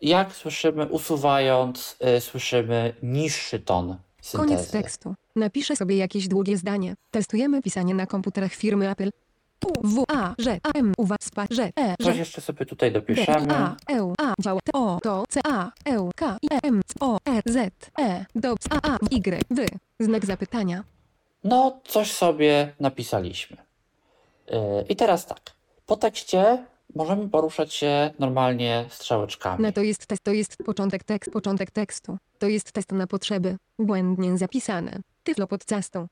Jak 0.00 0.32
słyszymy, 0.32 0.86
usuwając, 0.86 1.96
y, 2.16 2.20
słyszymy 2.20 2.94
niższy 3.02 3.60
ton 3.60 3.96
syntezy. 4.22 4.54
koniec 4.54 4.70
tekstu. 4.70 5.14
Napiszę 5.36 5.76
sobie 5.76 5.96
jakieś 5.96 6.28
długie 6.28 6.56
zdanie. 6.56 6.94
Testujemy 7.10 7.62
pisanie 7.62 7.94
na 7.94 8.06
komputerach 8.06 8.52
firmy 8.54 8.90
Apple. 8.90 9.10
W, 9.84 10.04
A, 10.08 10.34
Ż, 10.38 10.60
A, 10.62 10.70
M, 10.78 10.92
U, 10.98 11.06
W, 11.06 11.16
spa, 11.20 11.46
Ż, 11.50 11.72
E, 11.76 11.94
Coś 12.02 12.16
jeszcze 12.16 12.40
sobie 12.40 12.66
tutaj 12.66 12.92
D, 12.92 13.00
dopiszemy. 13.00 13.54
A, 13.54 13.76
E, 13.92 14.12
A, 14.18 14.34
działa, 14.40 14.60
T, 14.64 14.72
O, 14.72 14.98
to, 15.02 15.24
C, 15.28 15.40
A, 15.44 15.70
E, 15.84 16.08
K, 16.16 16.38
I, 16.42 16.48
M, 16.62 16.80
C, 16.86 16.94
O, 17.00 17.18
R, 17.24 17.42
Z, 17.46 17.90
E, 18.00 18.24
do, 18.34 18.54
A, 18.70 18.90
A, 18.92 18.98
Y, 19.10 19.42
W, 19.50 19.66
znak 20.00 20.26
zapytania. 20.26 20.84
No, 21.44 21.80
coś 21.84 22.12
sobie 22.12 22.74
napisaliśmy. 22.80 23.56
E, 24.48 24.82
I 24.82 24.96
teraz 24.96 25.26
tak. 25.26 25.40
Po 25.86 25.96
tekście 25.96 26.64
możemy 26.94 27.28
poruszać 27.28 27.74
się 27.74 28.10
normalnie 28.18 28.84
strzałeczkami. 28.90 29.62
Na 29.62 29.72
to 29.72 29.82
jest 29.82 30.06
test, 30.06 30.24
to 30.24 30.32
jest 30.32 30.56
początek 30.56 31.04
tekst, 31.04 31.30
początek 31.30 31.70
tekstu. 31.70 32.18
To 32.38 32.46
jest 32.46 32.72
test 32.72 32.92
na 32.92 33.06
potrzeby. 33.06 33.56
Błędnie 33.78 34.38
zapisane. 34.38 35.00
Tyflo 35.24 35.46
pod 35.46 35.64
castą. 35.64 36.06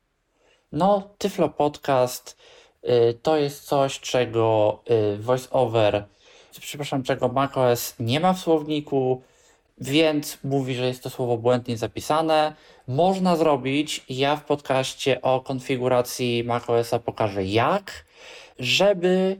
No, 0.72 1.10
Tyflo 1.18 1.48
Podcast 1.48 2.36
y, 2.84 3.18
to 3.22 3.36
jest 3.36 3.64
coś, 3.64 4.00
czego 4.00 4.78
y, 5.14 5.18
VoiceOver, 5.18 6.04
przepraszam, 6.60 7.02
czego 7.02 7.28
macOS 7.28 7.94
nie 8.00 8.20
ma 8.20 8.32
w 8.32 8.38
słowniku, 8.38 9.22
więc 9.78 10.38
mówi, 10.44 10.74
że 10.74 10.86
jest 10.86 11.02
to 11.02 11.10
słowo 11.10 11.36
błędnie 11.36 11.76
zapisane. 11.76 12.54
Można 12.88 13.36
zrobić, 13.36 14.04
ja 14.08 14.36
w 14.36 14.44
podcaście 14.44 15.22
o 15.22 15.40
konfiguracji 15.40 16.44
macOSa 16.44 16.98
pokażę 16.98 17.44
jak, 17.44 18.04
żeby 18.58 19.36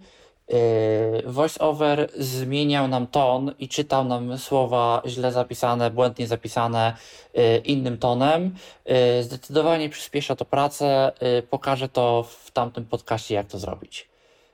Yy, 0.48 1.22
VoiceOver 1.32 2.10
zmieniał 2.18 2.88
nam 2.88 3.06
ton 3.06 3.54
i 3.58 3.68
czytał 3.68 4.04
nam 4.04 4.38
słowa 4.38 5.02
źle 5.06 5.32
zapisane, 5.32 5.90
błędnie 5.90 6.26
zapisane 6.26 6.96
yy, 7.34 7.56
innym 7.56 7.98
tonem. 7.98 8.54
Yy, 8.86 9.22
Zdecydowanie 9.22 9.88
przyspiesza 9.88 10.36
to 10.36 10.44
pracę. 10.44 11.12
Pokażę 11.50 11.88
to 11.88 12.22
w 12.44 12.50
tamtym 12.50 12.84
podcaście, 12.84 13.34
jak 13.34 13.46
to 13.46 13.58
zrobić. 13.58 14.11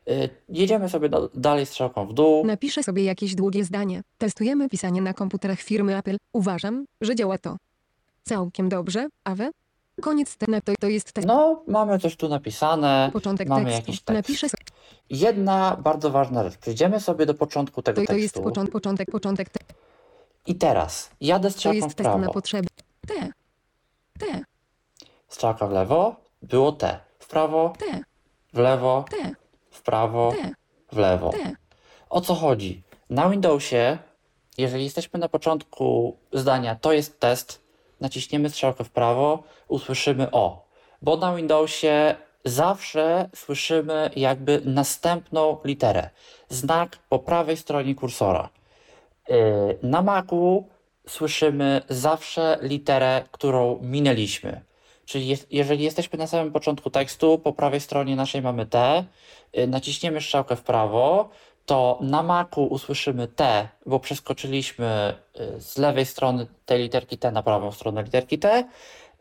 Yy, 0.09 0.29
Jedziemy 0.49 0.89
sobie 0.89 1.09
dalej 1.35 1.67
strzałką 1.67 2.07
w 2.07 2.13
dół. 2.13 2.47
Napiszę 2.47 2.83
sobie 2.83 3.05
jakieś 3.05 3.35
długie 3.35 3.65
zdanie. 3.65 4.03
Testujemy 4.19 4.69
pisanie 4.69 5.03
na 5.03 5.15
komputerach 5.15 5.61
firmy 5.61 5.97
Apple. 5.97 6.17
Uważam, 6.33 6.85
że 7.01 7.15
działa 7.15 7.39
to. 7.39 7.57
Całkiem 8.25 8.69
dobrze, 8.69 9.09
a 9.25 9.35
wy? 9.35 9.51
Koniec 10.01 10.37
te 10.37 10.61
to, 10.61 10.73
to 10.81 10.89
jest 10.89 11.13
test. 11.13 11.27
No, 11.27 11.63
mamy 11.67 11.99
coś 11.99 12.17
tu 12.17 12.29
napisane. 12.29 13.11
Początek 13.13 13.49
mamy 13.49 13.65
tekstu. 13.65 13.81
jakiś 13.81 14.01
tekst. 14.03 14.17
Napiszę 14.19 14.49
sobie. 14.49 14.65
Jedna 15.11 15.77
bardzo 15.83 16.11
ważna 16.11 16.45
rzecz. 16.45 16.57
Przejdziemy 16.57 17.01
sobie 17.01 17.27
do 17.27 17.35
początku 17.35 17.83
tego 17.83 18.01
To, 18.01 18.07
to 18.07 18.13
jest 18.13 18.35
tekstu. 18.35 18.53
początek, 18.73 19.11
początek. 19.11 19.51
Te, 19.51 19.61
I 20.47 20.55
teraz 20.55 21.11
jadę 21.21 21.49
to 21.49 21.55
strzałką 21.55 21.81
w 21.81 21.83
jest 21.85 21.99
na 21.99 22.05
prawo. 22.05 22.33
potrzeby. 22.33 22.69
T. 23.07 23.15
T. 24.19 24.27
Strzałka 25.29 25.67
w 25.67 25.71
lewo, 25.73 26.17
było 26.43 26.73
T. 26.73 27.01
W 27.19 27.29
prawo, 27.29 27.73
T. 27.79 28.01
w 28.53 28.59
lewo, 28.59 29.05
T. 29.11 29.17
w 29.89 29.91
prawo, 29.91 30.33
T. 30.43 30.51
w 30.93 30.97
lewo. 30.99 31.31
T. 31.31 31.53
O 32.11 32.21
co 32.21 32.35
chodzi? 32.35 32.83
Na 33.11 33.29
Windowsie, 33.29 33.99
jeżeli 34.59 34.85
jesteśmy 34.85 35.21
na 35.21 35.29
początku 35.29 36.17
zdania, 36.33 36.75
to 36.75 36.93
jest 36.93 37.21
test, 37.21 37.61
naciśniemy 38.01 38.51
strzałkę 38.51 38.85
w 38.85 38.91
prawo, 38.91 39.43
usłyszymy 39.69 40.31
O. 40.31 40.69
Bo 41.03 41.17
na 41.17 41.35
Windowsie 41.35 42.15
zawsze 42.45 43.29
słyszymy 43.35 44.11
jakby 44.17 44.61
następną 44.65 45.59
literę. 45.65 46.11
Znak 46.49 46.97
po 47.09 47.19
prawej 47.19 47.57
stronie 47.57 47.95
kursora. 47.95 48.49
Yy, 49.29 49.37
Na 49.83 50.03
Macu 50.03 50.69
słyszymy 51.07 51.83
zawsze 51.89 52.59
literę, 52.63 53.25
którą 53.33 53.79
minęliśmy. 53.83 54.61
Czyli 55.09 55.29
jest, 55.29 55.47
jeżeli 55.51 55.85
jesteśmy 55.85 56.19
na 56.19 56.27
samym 56.27 56.53
początku 56.53 56.91
tekstu, 56.91 57.39
po 57.39 57.53
prawej 57.53 57.81
stronie 57.81 58.17
naszej 58.17 58.43
mamy 58.43 58.67
T, 58.67 59.05
yy, 59.53 59.67
naciśniemy 59.67 60.21
strzałkę 60.21 60.57
w 60.57 60.63
prawo, 60.63 61.29
to 61.67 61.99
na 62.01 62.23
Macu 62.23 62.65
usłyszymy 62.65 63.29
T, 63.29 63.69
bo 63.87 64.01
przeskoczyliśmy 64.01 65.15
yy, 65.35 65.61
z 65.61 65.79
lewej 65.79 66.07
strony 66.07 66.47
tej 66.67 66.83
literki 66.83 67.19
T 67.19 67.33
na 67.33 67.43
prawą 67.43 67.73
stronę 67.73 68.03
literki 68.03 68.39
T. 68.39 68.69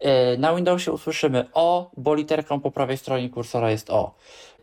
Yy, 0.02 0.38
Na 0.38 0.56
Windowsie 0.56 0.92
usłyszymy 0.92 1.46
O, 1.54 1.92
bo 1.98 2.16
literką 2.16 2.60
po 2.60 2.72
prawej 2.72 2.98
stronie 2.98 3.30
kursora 3.30 3.72
jest 3.72 3.90
O. 3.90 4.16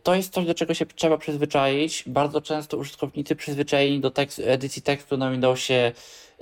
To 0.03 0.15
jest 0.15 0.33
coś, 0.33 0.45
do 0.45 0.53
czego 0.53 0.73
się 0.73 0.85
trzeba 0.85 1.17
przyzwyczaić. 1.17 2.03
Bardzo 2.07 2.41
często 2.41 2.77
użytkownicy 2.77 3.35
przyzwyczajeni 3.35 3.99
do 3.99 4.11
tekstu, 4.11 4.41
edycji 4.45 4.81
tekstu 4.81 5.17
na 5.17 5.31
Windowsie 5.31 5.91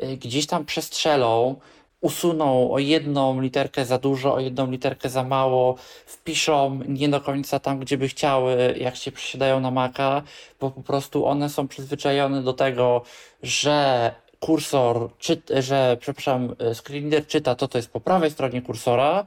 y, 0.04 0.18
gdzieś 0.18 0.48
tam 0.48 0.66
przestrzelą, 0.66 1.56
usuną 2.04 2.72
o 2.72 2.80
jedną 2.80 3.42
literkę 3.42 3.86
za 3.86 3.98
dużo, 3.98 4.34
o 4.34 4.40
jedną 4.40 4.72
literkę 4.72 5.10
za 5.10 5.24
mało, 5.24 5.76
wpiszą 6.06 6.80
nie 6.88 7.10
do 7.10 7.22
końca 7.22 7.60
tam, 7.60 7.80
gdzie 7.80 7.98
by 7.98 8.08
chciały, 8.08 8.76
jak 8.80 8.96
się 8.96 9.12
przesiadają 9.12 9.60
na 9.60 9.72
Maca, 9.72 10.22
bo 10.60 10.72
po 10.72 10.82
prostu 10.82 11.26
one 11.26 11.50
są 11.50 11.68
przyzwyczajone 11.68 12.42
do 12.42 12.54
tego, 12.54 13.02
że 13.44 14.12
kursor, 14.40 15.10
czy, 15.20 15.42
że, 15.60 15.98
przepraszam, 16.00 16.56
screen 16.74 17.12
czyta 17.28 17.56
to, 17.56 17.68
co 17.68 17.78
jest 17.78 17.92
po 17.92 18.00
prawej 18.00 18.32
stronie 18.32 18.62
kursora, 18.62 19.26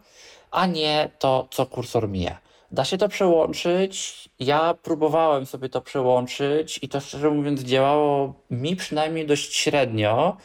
a 0.50 0.66
nie 0.66 1.11
to, 1.18 1.49
co 1.50 1.66
kursor 1.66 2.09
mija. 2.09 2.38
Da 2.71 2.85
się 2.85 2.99
to 2.99 3.09
przełączyć. 3.09 4.28
Ja 4.40 4.75
próbowałem 4.83 5.47
sobie 5.47 5.68
to 5.68 5.80
przełączyć 5.80 6.78
i 6.83 6.88
to 6.88 7.00
szczerze 7.00 7.30
mówiąc 7.30 7.61
działało 7.61 8.35
mi 8.50 8.76
przynajmniej 8.76 9.26
dość 9.26 9.56
średnio, 9.56 10.37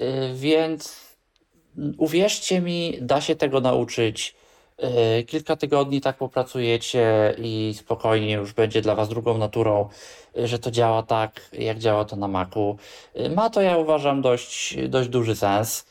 y, 0.00 0.34
więc 0.34 1.01
uwierzcie 1.98 2.60
mi, 2.60 2.98
da 3.00 3.20
się 3.20 3.36
tego 3.36 3.60
nauczyć. 3.60 4.34
Y, 5.18 5.24
Kilka 5.24 5.56
tygodni 5.56 6.00
tak 6.00 6.16
popracujecie 6.16 7.34
i 7.38 7.74
spokojnie 7.78 8.32
już 8.32 8.52
będzie 8.52 8.82
dla 8.82 8.94
Was 8.94 9.08
drugą 9.08 9.38
naturą, 9.38 9.88
y, 10.38 10.48
że 10.48 10.58
to 10.58 10.70
działa 10.70 11.02
tak, 11.02 11.40
jak 11.52 11.78
działa 11.78 12.04
to 12.04 12.16
na 12.16 12.28
Macu. 12.28 12.76
Y, 13.16 13.30
Ma 13.30 13.50
to, 13.50 13.60
ja 13.60 13.76
uważam, 13.76 14.22
dość, 14.22 14.76
dość 14.88 15.08
duży 15.08 15.36
sens 15.36 15.86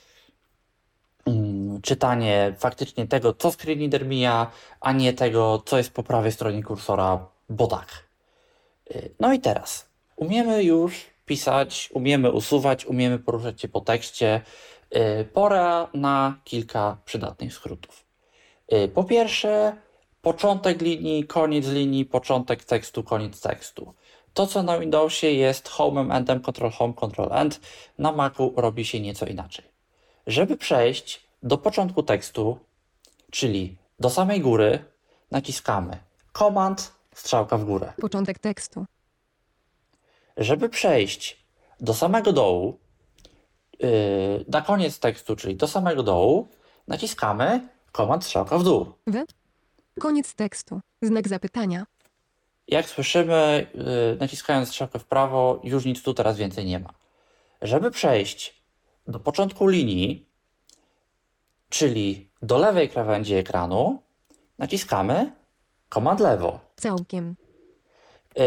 mm, 1.25 1.81
czytanie 1.81 2.55
faktycznie 2.59 3.07
tego, 3.07 3.33
co 3.33 3.51
screenreader 3.51 4.05
mija, 4.05 4.51
a 4.81 4.91
nie 4.91 5.13
tego, 5.13 5.63
co 5.65 5.77
jest 5.77 5.91
po 5.93 6.03
prawej 6.03 6.31
stronie 6.31 6.63
kursora, 6.63 7.25
bo 7.49 7.67
tak. 7.67 7.87
No 9.19 9.33
i 9.33 9.39
teraz, 9.39 9.89
umiemy 10.15 10.63
już 10.63 11.05
pisać, 11.25 11.89
umiemy 11.93 12.31
usuwać, 12.31 12.85
umiemy 12.85 13.19
poruszać 13.19 13.61
się 13.61 13.67
po 13.67 13.81
tekście. 13.81 14.41
Y, 14.95 15.25
Pora 15.33 15.87
na 15.93 16.35
kilka 16.43 16.97
przydatnych 17.05 17.53
skrótów. 17.53 18.05
Y, 18.73 18.87
Po 18.87 19.03
pierwsze, 19.03 19.77
początek 20.21 20.81
linii, 20.81 21.27
koniec 21.27 21.67
linii, 21.67 22.05
początek 22.05 22.63
tekstu, 22.63 23.03
koniec 23.03 23.41
tekstu. 23.41 23.93
To, 24.33 24.47
co 24.47 24.63
na 24.63 24.79
Windowsie 24.79 25.27
jest 25.31 25.69
homem, 25.69 26.11
endem, 26.11 26.41
control 26.41 26.71
home, 26.71 26.93
control 26.93 27.29
end, 27.33 27.59
na 27.97 28.11
Macu 28.11 28.53
robi 28.55 28.85
się 28.85 28.99
nieco 28.99 29.25
inaczej. 29.25 29.65
Żeby 30.27 30.57
przejść 30.57 31.27
do 31.43 31.57
początku 31.57 32.03
tekstu, 32.03 32.59
czyli 33.31 33.77
do 33.99 34.09
samej 34.09 34.41
góry, 34.41 34.85
naciskamy 35.31 35.97
Command, 36.37 36.93
strzałka 37.15 37.57
w 37.57 37.65
górę. 37.65 37.93
Początek 38.01 38.39
tekstu. 38.39 38.85
Żeby 40.37 40.69
przejść 40.69 41.45
do 41.79 41.93
samego 41.93 42.33
dołu, 42.33 42.77
na 44.47 44.61
koniec 44.61 44.99
tekstu, 44.99 45.35
czyli 45.35 45.55
do 45.55 45.67
samego 45.67 46.03
dołu, 46.03 46.47
naciskamy 46.87 47.67
Command, 47.91 48.25
strzałka 48.25 48.57
w 48.57 48.63
dół. 48.63 48.93
Wy? 49.07 49.25
Koniec 49.99 50.35
tekstu. 50.35 50.81
Znak 51.01 51.27
zapytania. 51.27 51.85
Jak 52.67 52.85
słyszymy, 52.85 53.67
yy, 53.73 54.17
naciskając 54.19 54.69
strzałkę 54.69 54.99
w 54.99 55.05
prawo, 55.05 55.61
już 55.63 55.85
nic 55.85 56.03
tu 56.03 56.13
teraz 56.13 56.37
więcej 56.37 56.65
nie 56.65 56.79
ma. 56.79 56.89
Żeby 57.61 57.91
przejść 57.91 58.63
do 59.07 59.19
początku 59.19 59.67
linii, 59.67 60.25
czyli 61.69 62.29
do 62.41 62.57
lewej 62.57 62.89
krawędzi 62.89 63.35
ekranu, 63.35 64.01
naciskamy 64.57 65.31
Command 65.93 66.19
lewo. 66.19 66.59
Całkiem. 66.75 67.35
Yy, 68.35 68.43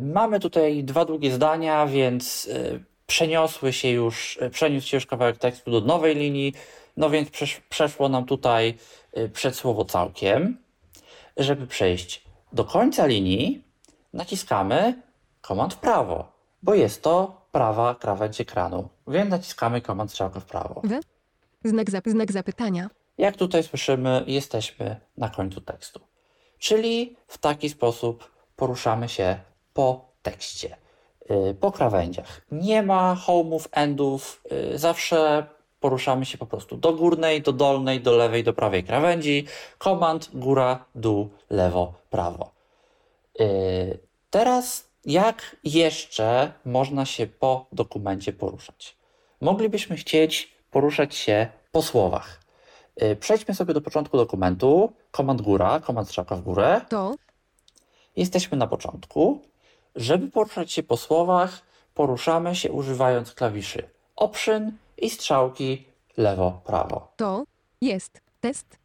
Mamy 0.00 0.40
tutaj 0.40 0.84
dwa 0.84 1.04
długie 1.04 1.32
zdania, 1.32 1.86
więc 1.86 2.44
yy, 2.44 2.84
przeniosły 3.08 3.72
się 3.72 3.88
już, 3.88 4.38
yy, 4.40 4.50
przeniósł 4.50 4.86
się 4.88 4.96
już 4.96 5.06
kawałek 5.06 5.38
tekstu 5.38 5.70
do 5.70 5.80
nowej 5.80 6.14
linii, 6.16 6.52
no 6.96 7.10
więc 7.10 7.30
przesz, 7.30 7.60
przeszło 7.68 8.08
nam 8.08 8.24
tutaj 8.24 8.78
yy, 9.16 9.28
przedsłowo 9.28 9.84
całkiem. 9.84 10.58
Żeby 11.36 11.66
przejść 11.66 12.24
do 12.52 12.64
końca 12.64 13.06
linii, 13.06 13.62
naciskamy 14.12 15.02
komand 15.40 15.74
w 15.74 15.76
prawo, 15.76 16.32
bo 16.62 16.74
jest 16.74 17.02
to 17.02 17.40
prawa 17.52 17.94
krawędź 17.94 18.40
ekranu, 18.40 18.88
więc 19.08 19.30
naciskamy 19.30 19.80
komand 19.80 20.10
strzałkę 20.10 20.40
w 20.40 20.44
prawo. 20.44 20.80
Wy? 20.84 21.00
Znak, 21.64 21.90
zap 21.90 22.04
znak 22.08 22.32
zapytania. 22.32 22.90
Jak 23.18 23.36
tutaj 23.36 23.62
słyszymy, 23.62 24.24
jesteśmy 24.26 24.96
na 25.16 25.28
końcu 25.28 25.60
tekstu. 25.60 26.00
Czyli 26.58 27.16
w 27.28 27.38
taki 27.38 27.68
sposób 27.68 28.30
poruszamy 28.56 29.08
się 29.08 29.38
po 29.72 30.12
tekście, 30.22 30.76
po 31.60 31.72
krawędziach. 31.72 32.40
Nie 32.52 32.82
ma 32.82 33.16
home'ów, 33.26 33.68
endów, 33.72 34.42
yy, 34.50 34.78
zawsze 34.78 35.46
poruszamy 35.80 36.26
się 36.26 36.38
po 36.38 36.46
prostu 36.46 36.76
do 36.76 36.92
górnej, 36.92 37.42
do 37.42 37.52
dolnej, 37.52 38.00
do 38.00 38.16
lewej, 38.16 38.44
do 38.44 38.52
prawej 38.52 38.84
krawędzi. 38.84 39.46
Komand, 39.78 40.30
góra, 40.34 40.84
dół, 40.94 41.28
lewo, 41.50 41.94
prawo. 42.10 42.50
Yy, 43.38 44.08
Teraz 44.30 44.88
jak 45.04 45.56
jeszcze 45.64 46.52
można 46.64 47.04
się 47.06 47.26
po 47.26 47.66
dokumencie 47.72 48.32
poruszać? 48.32 48.96
Moglibyśmy 49.40 49.96
chcieć 49.96 50.52
poruszać 50.70 51.14
się 51.14 51.48
po 51.72 51.82
słowach. 51.82 52.40
Przejdźmy 53.20 53.54
sobie 53.54 53.74
do 53.74 53.80
początku 53.80 54.16
dokumentu. 54.16 54.92
Komand 55.10 55.42
góra, 55.42 55.80
komand 55.80 56.08
strzałka 56.08 56.36
w 56.36 56.42
górę. 56.42 56.80
To 56.88 57.14
Jesteśmy 58.16 58.58
na 58.58 58.66
początku. 58.66 59.40
Żeby 59.98 60.28
poruszać 60.28 60.72
się 60.72 60.82
po 60.82 60.96
słowach, 60.96 61.62
poruszamy 61.94 62.56
się 62.56 62.72
używając 62.72 63.32
klawiszy 63.34 63.88
Option 64.16 64.72
i 64.98 65.10
strzałki 65.10 65.84
lewo-prawo. 66.16 67.08
to 67.16 67.44
jest 67.80 68.20
test 68.40 68.76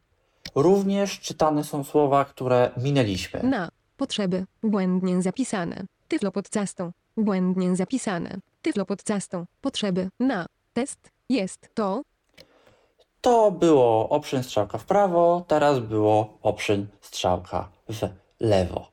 Również 0.54 1.20
czytane 1.20 1.64
są 1.64 1.84
słowa, 1.84 2.24
które 2.24 2.70
minęliśmy. 2.76 3.42
na 3.42 3.68
potrzeby 3.96 4.44
błędnie 4.62 5.22
zapisane. 5.22 5.84
Tyflo 6.08 6.32
podcastą 6.32 6.92
błędnie 7.16 7.76
zapisane. 7.76 8.38
Tyflo 8.62 8.84
podcastą 8.86 9.44
potrzeby 9.60 10.08
na 10.20 10.46
test 10.72 11.10
jest 11.28 11.68
to 11.74 12.02
To 13.20 13.50
było 13.50 14.08
option 14.08 14.42
strzałka 14.42 14.78
w 14.78 14.84
prawo, 14.84 15.44
teraz 15.48 15.78
było 15.78 16.38
option 16.42 16.86
strzałka 17.00 17.68
w 17.88 18.08
lewo. 18.40 18.88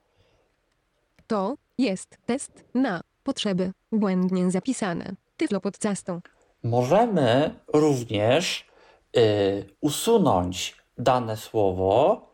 to 1.27 1.55
jest 1.81 2.17
test 2.25 2.63
na 2.75 3.01
potrzeby 3.23 3.71
błędnie 3.91 4.51
zapisane. 4.51 5.15
Tyflo 5.37 5.61
podcastą. 5.61 6.21
Możemy 6.63 7.55
również 7.73 8.65
y, 9.17 9.65
usunąć 9.81 10.75
dane 10.97 11.37
słowo 11.37 12.27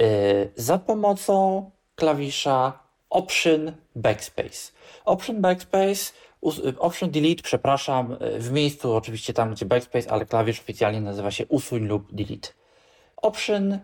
y, 0.00 0.50
za 0.56 0.78
pomocą 0.78 1.70
klawisza 1.94 2.78
Option 3.10 3.72
Backspace. 3.96 4.72
Option 5.04 5.40
Backspace, 5.40 6.12
Option 6.78 7.10
Delete, 7.10 7.42
przepraszam, 7.42 8.12
y, 8.12 8.38
w 8.38 8.52
miejscu 8.52 8.94
oczywiście 8.94 9.32
tam, 9.32 9.54
gdzie 9.54 9.66
Backspace, 9.66 10.10
ale 10.12 10.26
klawisz 10.26 10.60
oficjalnie 10.60 11.00
nazywa 11.00 11.30
się 11.30 11.46
Usuń 11.46 11.86
lub 11.86 12.12
Delete. 12.12 12.48
Option 13.16 13.72
y, 13.72 13.78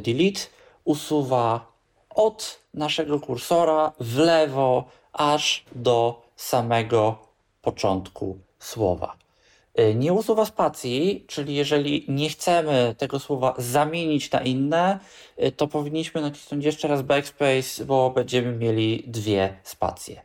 Delete 0.00 0.40
usuwa 0.84 1.71
od 2.14 2.60
naszego 2.74 3.20
kursora 3.20 3.92
w 4.00 4.18
lewo 4.18 4.84
aż 5.12 5.64
do 5.74 6.22
samego 6.36 7.18
początku 7.62 8.38
słowa. 8.58 9.16
Y, 9.80 9.94
Nie 9.94 10.12
usuwa 10.12 10.44
spacji, 10.44 11.24
czyli 11.28 11.54
jeżeli 11.54 12.04
nie 12.08 12.28
chcemy 12.28 12.94
tego 12.98 13.18
słowa 13.18 13.54
zamienić 13.58 14.30
na 14.30 14.40
inne, 14.40 14.98
y, 15.42 15.52
to 15.52 15.66
powinniśmy 15.68 16.20
nacisnąć 16.20 16.64
jeszcze 16.64 16.88
raz 16.88 17.02
backspace, 17.02 17.84
bo 17.84 18.10
będziemy 18.10 18.52
mieli 18.52 19.04
dwie 19.06 19.56
spacje. 19.62 20.22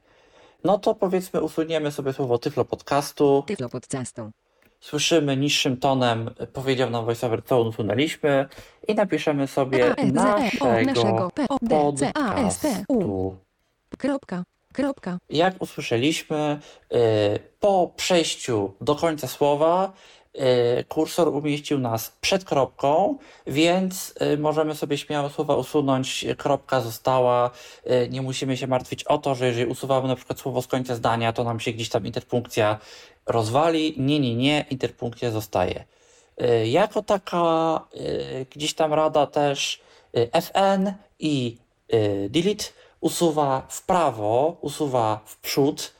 No 0.63 0.77
to 0.77 0.95
powiedzmy 0.95 1.41
usuniemy 1.41 1.91
sobie 1.91 2.13
słowo 2.13 2.37
tyflo 2.37 2.65
podcastu. 2.65 3.43
Tyflo 3.47 3.69
podcastą. 3.69 4.31
Słyszymy 4.79 5.37
niższym 5.37 5.77
tonem, 5.77 6.29
powiedział 6.53 6.89
nam 6.89 7.05
voiceover, 7.05 7.43
co 7.43 7.61
usunęliśmy 7.61 8.47
i 8.87 8.95
napiszemy 8.95 9.47
sobie 9.47 9.95
naszego 10.13 11.31
podcastu. 11.47 13.37
Kropka. 13.97 14.43
Kropka. 14.73 15.17
Jak 15.29 15.61
usłyszeliśmy, 15.61 16.59
y, 16.93 16.97
po 17.59 17.91
przejściu 17.95 18.73
do 18.81 18.95
końca 18.95 19.27
słowa 19.27 19.93
y, 20.79 20.83
kursor 20.83 21.27
umieścił 21.27 21.79
nas 21.79 22.17
przed 22.21 22.45
kropką, 22.45 23.17
więc 23.47 24.13
y, 24.33 24.37
możemy 24.37 24.75
sobie 24.75 24.97
śmiało 24.97 25.29
słowa 25.29 25.55
usunąć. 25.55 26.25
Kropka 26.37 26.81
została. 26.81 27.51
Nie 28.09 28.21
musimy 28.21 28.57
się 28.57 28.67
martwić 28.67 29.03
o 29.03 29.17
to, 29.17 29.35
że 29.35 29.47
jeżeli 29.47 29.65
usuwamy 29.65 30.07
na 30.07 30.15
przykład 30.15 30.39
słowo 30.39 30.61
z 30.61 30.67
końca 30.67 30.95
zdania, 30.95 31.33
to 31.33 31.43
nam 31.43 31.59
się 31.59 31.71
gdzieś 31.71 31.89
tam 31.89 32.05
interpunkcja 32.05 32.79
rozwali. 33.27 33.93
Nie, 33.97 34.19
nie, 34.19 34.35
nie, 34.35 34.65
interpunkcja 34.69 35.31
zostaje. 35.31 35.85
Y, 36.41 36.67
Jako 36.67 37.03
taka 37.03 37.81
y, 37.95 38.45
gdzieś 38.49 38.73
tam 38.73 38.93
rada 38.93 39.27
też 39.27 39.81
y, 40.17 40.29
FN 40.31 40.93
i 41.19 41.57
delete 42.29 42.65
usuwa 43.01 43.67
w 43.69 43.85
prawo, 43.85 44.57
usuwa 44.61 45.21
w 45.25 45.37
przód, 45.37 45.93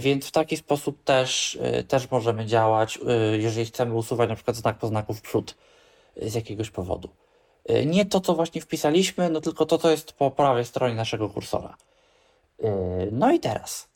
więc 0.00 0.26
w 0.26 0.30
taki 0.30 0.56
sposób 0.56 1.04
też, 1.04 1.58
też 1.88 2.10
możemy 2.10 2.46
działać, 2.46 2.98
jeżeli 3.38 3.66
chcemy 3.66 3.94
usuwać 3.94 4.28
na 4.28 4.34
przykład 4.34 4.56
znak 4.56 4.78
po 4.78 4.86
znaku 4.86 5.14
w 5.14 5.22
przód 5.22 5.54
z 6.16 6.34
jakiegoś 6.34 6.70
powodu. 6.70 7.08
Nie 7.86 8.06
to, 8.06 8.20
co 8.20 8.34
właśnie 8.34 8.60
wpisaliśmy, 8.60 9.30
no 9.30 9.40
tylko 9.40 9.66
to, 9.66 9.78
co 9.78 9.90
jest 9.90 10.12
po 10.12 10.30
prawej 10.30 10.64
stronie 10.64 10.94
naszego 10.94 11.28
kursora. 11.28 11.76
No 13.12 13.32
i 13.32 13.40
teraz. 13.40 13.88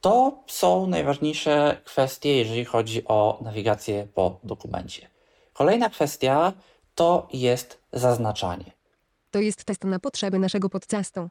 To 0.00 0.42
są 0.46 0.86
najważniejsze 0.86 1.80
kwestie, 1.84 2.36
jeżeli 2.36 2.64
chodzi 2.64 3.02
o 3.08 3.38
nawigację 3.42 4.06
po 4.14 4.38
dokumencie. 4.44 5.08
Kolejna 5.52 5.90
kwestia 5.90 6.52
to 6.94 7.28
jest 7.32 7.78
zaznaczanie. 7.92 8.72
To 9.30 9.40
jest 9.40 9.64
test 9.64 9.84
na 9.84 9.98
potrzeby 9.98 10.38
naszego 10.38 10.68
podcastu. 10.68 11.28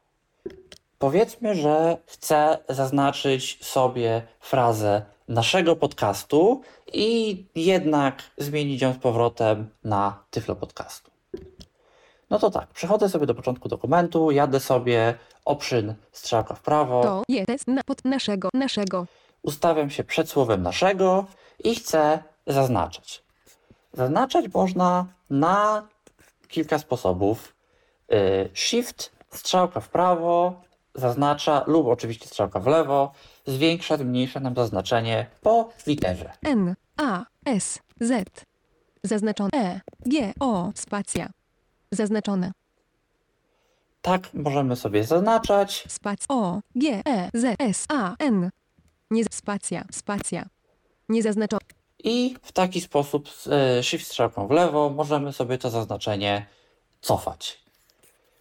Powiedzmy, 1.00 1.56
że 1.56 1.98
chcę 2.06 2.58
zaznaczyć 2.70 3.66
sobie 3.66 4.22
frazę 4.40 5.06
naszego 5.28 5.76
podcastu 5.76 6.62
i 6.94 7.46
jednak 7.56 8.24
zmienić 8.38 8.82
ją 8.82 8.94
z 8.94 8.98
powrotem 8.98 9.70
na 9.84 10.24
tyflo 10.30 10.56
podcastu. 10.56 11.12
No 12.30 12.40
to 12.40 12.52
tak, 12.52 12.68
przechodzę 12.68 13.10
sobie 13.10 13.26
do 13.26 13.36
początku 13.36 13.70
dokumentu, 13.70 14.32
jadę 14.32 14.60
sobie 14.60 15.14
option 15.50 15.94
strzałka 16.12 16.56
w 16.56 16.62
prawo, 16.62 17.04
To 17.04 17.24
jest 17.30 17.48
test 17.48 17.68
na 17.68 17.82
pod 17.84 18.06
naszego, 18.06 18.50
naszego. 18.54 19.06
ustawiam 19.42 19.90
się 19.90 20.04
przed 20.04 20.30
słowem 20.30 20.62
naszego 20.62 21.26
i 21.64 21.76
chcę 21.76 22.24
zaznaczać. 22.48 23.24
Zaznaczać 23.94 24.46
można 24.54 25.06
na 25.30 25.88
kilka 26.48 26.80
sposobów. 26.80 27.56
Y, 28.14 28.50
Shift, 28.54 29.12
strzałka 29.34 29.80
w 29.80 29.90
prawo, 29.90 30.62
zaznacza, 30.96 31.64
lub 31.68 31.88
oczywiście 31.88 32.28
strzałka 32.28 32.60
w 32.60 32.68
lewo, 32.68 33.12
zwiększa, 33.48 33.98
zmniejsza 33.98 34.40
nam 34.40 34.56
zaznaczenie 34.56 35.26
po 35.42 35.70
literze. 35.88 36.32
N, 36.44 36.76
A, 36.98 37.26
S, 37.46 37.80
Z. 38.00 38.46
Zaznaczone 39.04 39.50
E, 39.54 39.82
G, 40.06 40.34
O, 40.40 40.72
spacja. 40.76 41.30
Zaznaczone. 41.92 42.52
Tak 44.02 44.34
możemy 44.34 44.76
sobie 44.76 45.04
zaznaczać. 45.04 45.84
Spac 45.88 46.20
O, 46.30 46.60
G, 46.76 47.02
E, 47.06 47.30
Z, 47.34 47.56
S, 47.60 47.86
A, 47.90 48.16
N. 48.20 48.50
Nie 49.12 49.24
spacja, 49.32 49.86
spacja. 49.92 50.46
Niezaznaczone. 51.10 51.62
I 52.04 52.36
w 52.44 52.52
taki 52.52 52.82
sposób 52.82 53.30
z 53.30 53.48
y, 53.48 53.84
Shift 53.84 54.08
strzałką 54.08 54.48
w 54.48 54.52
lewo 54.52 54.90
możemy 54.90 55.34
sobie 55.34 55.58
to 55.58 55.70
zaznaczenie 55.70 56.46
cofać. 57.02 57.60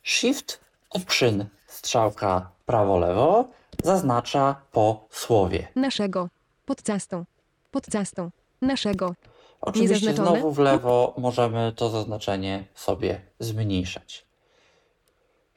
Shift 0.03 0.61
Option 0.90 1.44
strzałka 1.66 2.51
prawo-lewo 2.66 3.49
zaznacza 3.85 4.57
po 4.73 5.07
słowie. 5.11 5.68
Naszego. 5.77 6.29
Podcastą. 6.66 7.25
Podcastą. 7.71 8.31
Naszego. 8.62 9.14
Oczywiście 9.61 10.14
znowu 10.14 10.53
w 10.53 10.59
lewo 10.59 11.14
możemy 11.18 11.73
to 11.77 11.90
zaznaczenie 11.90 12.64
sobie 12.75 13.21
zmniejszać. 13.40 14.28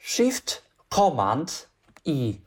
Shift 0.02 0.62
Command 0.90 1.70
i 2.06 2.40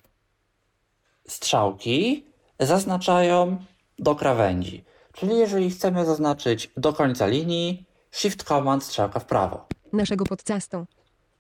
strzałki 1.29 2.25
zaznaczają 2.61 3.65
do 3.99 4.15
krawędzi. 4.15 4.85
Czyli 5.13 5.39
jeżeli 5.39 5.71
chcemy 5.71 6.07
zaznaczyć 6.07 6.71
do 6.77 6.93
końca 6.93 7.27
linii, 7.27 7.85
Shift 8.11 8.43
Command 8.43 8.85
strzałka 8.85 9.21
w 9.21 9.25
prawo. 9.25 9.67
Naszego 9.93 10.25
podcastą. 10.25 10.87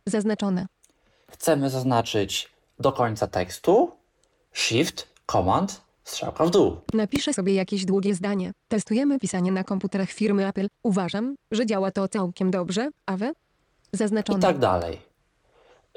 Zaznaczone. 0.06 0.66
Chcemy 1.30 1.70
zaznaczyć 1.70 2.48
do 2.78 2.92
końca 2.92 3.26
tekstu, 3.26 3.92
Shift 4.52 5.08
Command 5.26 5.80
strzałka 6.04 6.44
w 6.44 6.50
dół. 6.50 6.76
Napiszę 6.92 7.32
sobie 7.32 7.54
jakieś 7.54 7.84
długie 7.84 8.14
zdanie. 8.14 8.52
Testujemy 8.68 9.18
pisanie 9.18 9.52
na 9.52 9.64
komputerach 9.64 10.10
firmy 10.10 10.46
Apple. 10.46 10.66
Uważam, 10.82 11.34
że 11.50 11.66
działa 11.66 11.90
to 11.90 12.08
całkiem 12.08 12.50
dobrze. 12.50 12.90
A 13.06 13.16
wy? 13.16 13.32
Zaznaczone. 13.92 14.38
I 14.38 14.42
tak 14.42 14.58
dalej. 14.58 15.13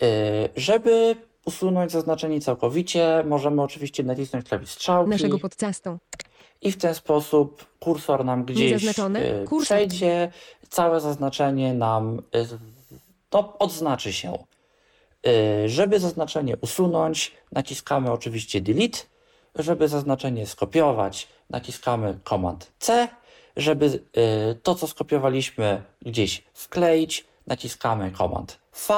Yy, 0.01 0.07
żeby 0.55 1.15
usunąć 1.45 1.91
zaznaczenie 1.91 2.41
całkowicie, 2.41 3.23
możemy 3.27 3.61
oczywiście 3.61 4.03
nacisnąć 4.03 4.45
klawisz 4.49 4.69
strzałki 4.69 5.09
Naszego 5.09 5.39
podcastą. 5.39 5.97
i 6.61 6.71
w 6.71 6.77
ten 6.77 6.95
sposób 6.95 7.65
kursor 7.79 8.25
nam 8.25 8.45
gdzieś 8.45 8.83
yy, 8.83 9.45
Kursor. 9.47 9.65
przejdzie, 9.65 10.31
całe 10.69 11.01
zaznaczenie 11.01 11.73
nam 11.73 12.21
to 13.29 13.57
odznaczy 13.59 14.13
się. 14.13 14.37
Żeby 15.65 15.99
zaznaczenie 15.99 16.57
usunąć, 16.57 17.31
naciskamy 17.51 18.11
oczywiście 18.11 18.61
Delete. 18.61 18.99
Żeby 19.55 19.87
zaznaczenie 19.87 20.45
skopiować, 20.47 21.27
naciskamy 21.49 22.19
Command 22.29 22.71
C. 22.79 23.07
Żeby 23.57 24.03
to, 24.63 24.75
co 24.75 24.87
skopiowaliśmy, 24.87 25.83
gdzieś 26.01 26.43
wkleić, 26.53 27.25
naciskamy 27.47 28.11
Command 28.11 28.59
V. 28.87 28.93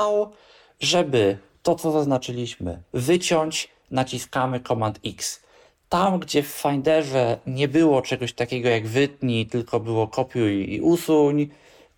Żeby 0.80 1.38
to, 1.64 1.76
co 1.76 1.92
zaznaczyliśmy, 1.92 2.82
wyciąć, 2.94 3.70
naciskamy 3.92 4.60
Command 4.60 5.00
X. 5.06 5.44
Tam, 5.90 6.20
gdzie 6.20 6.44
w 6.44 6.48
Finderze 6.48 7.40
nie 7.48 7.68
było 7.68 8.02
czegoś 8.02 8.34
takiego 8.34 8.70
jak 8.70 8.88
wytnij, 8.88 9.46
tylko 9.46 9.80
było 9.80 10.08
kopiuj 10.08 10.74
i 10.74 10.82
usuń, 10.82 11.50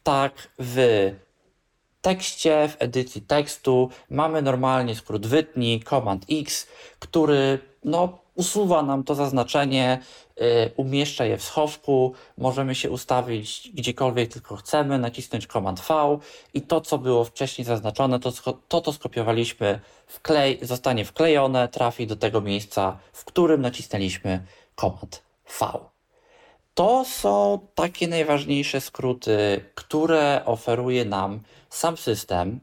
tak 0.03 0.47
w 0.59 1.11
tekście, 2.01 2.69
w 2.69 2.75
edycji 2.79 3.21
tekstu 3.21 3.89
mamy 4.09 4.41
normalnie 4.41 4.95
skrót 4.95 5.27
wytnij, 5.27 5.83
Command 5.83 6.25
X, 6.31 6.67
który 6.99 7.59
no, 7.83 8.20
usuwa 8.35 8.83
nam 8.83 9.03
to 9.03 9.15
zaznaczenie, 9.15 9.99
y, 10.41 10.71
umieszcza 10.75 11.25
je 11.25 11.37
w 11.37 11.43
schowku, 11.43 12.13
możemy 12.37 12.75
się 12.75 12.89
ustawić 12.89 13.71
gdziekolwiek 13.73 14.33
tylko 14.33 14.55
chcemy, 14.55 14.99
nacisnąć 14.99 15.47
Command 15.47 15.79
V 15.79 16.19
i 16.53 16.61
to, 16.61 16.81
co 16.81 16.97
było 16.97 17.23
wcześniej 17.23 17.65
zaznaczone, 17.65 18.19
to, 18.19 18.31
to, 18.67 18.81
to 18.81 18.93
skopiowaliśmy 18.93 19.79
w 20.07 20.21
klej, 20.21 20.59
zostanie 20.61 21.05
wklejone, 21.05 21.67
trafi 21.67 22.07
do 22.07 22.15
tego 22.15 22.41
miejsca, 22.41 22.97
w 23.13 23.25
którym 23.25 23.61
nacisnęliśmy 23.61 24.45
Command 24.75 25.23
V. 25.59 25.79
To 26.73 27.05
są 27.05 27.59
takie 27.75 28.07
najważniejsze 28.07 28.81
skróty, 28.81 29.65
które 29.75 30.41
oferuje 30.45 31.05
nam 31.05 31.39
sam 31.69 31.97
system. 31.97 32.59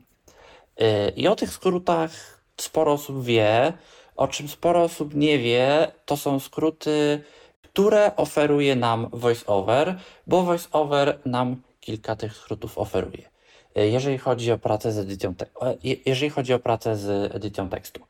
Yy, 0.78 0.86
I 1.16 1.28
o 1.28 1.36
tych 1.36 1.52
skrótach 1.52 2.10
sporo 2.56 2.92
osób 2.92 3.24
wie, 3.24 3.72
o 4.18 4.28
czym 4.28 4.48
sporo 4.48 4.82
osób 4.82 5.14
nie 5.14 5.38
wie, 5.38 5.92
to 6.06 6.16
są 6.16 6.40
skróty, 6.40 7.22
które 7.62 8.16
oferuje 8.16 8.76
nam 8.76 9.08
VoiceOver, 9.12 9.98
bo 10.26 10.42
VoiceOver 10.42 11.18
nam 11.24 11.62
kilka 11.80 12.16
tych 12.16 12.36
skrótów 12.36 12.78
oferuje. 12.78 13.30
Jeżeli 13.74 14.18
chodzi 14.18 14.52
o 14.52 14.58
pracę 14.58 14.92
z 14.92 14.98
edycją, 14.98 15.34
e, 15.62 15.76
je- 15.84 15.96
jeżeli 16.06 16.30
chodzi 16.30 16.52
o 16.54 16.58
pracę 16.58 16.96
z 16.96 17.34
edycją 17.34 17.68
tekstu. 17.68 18.00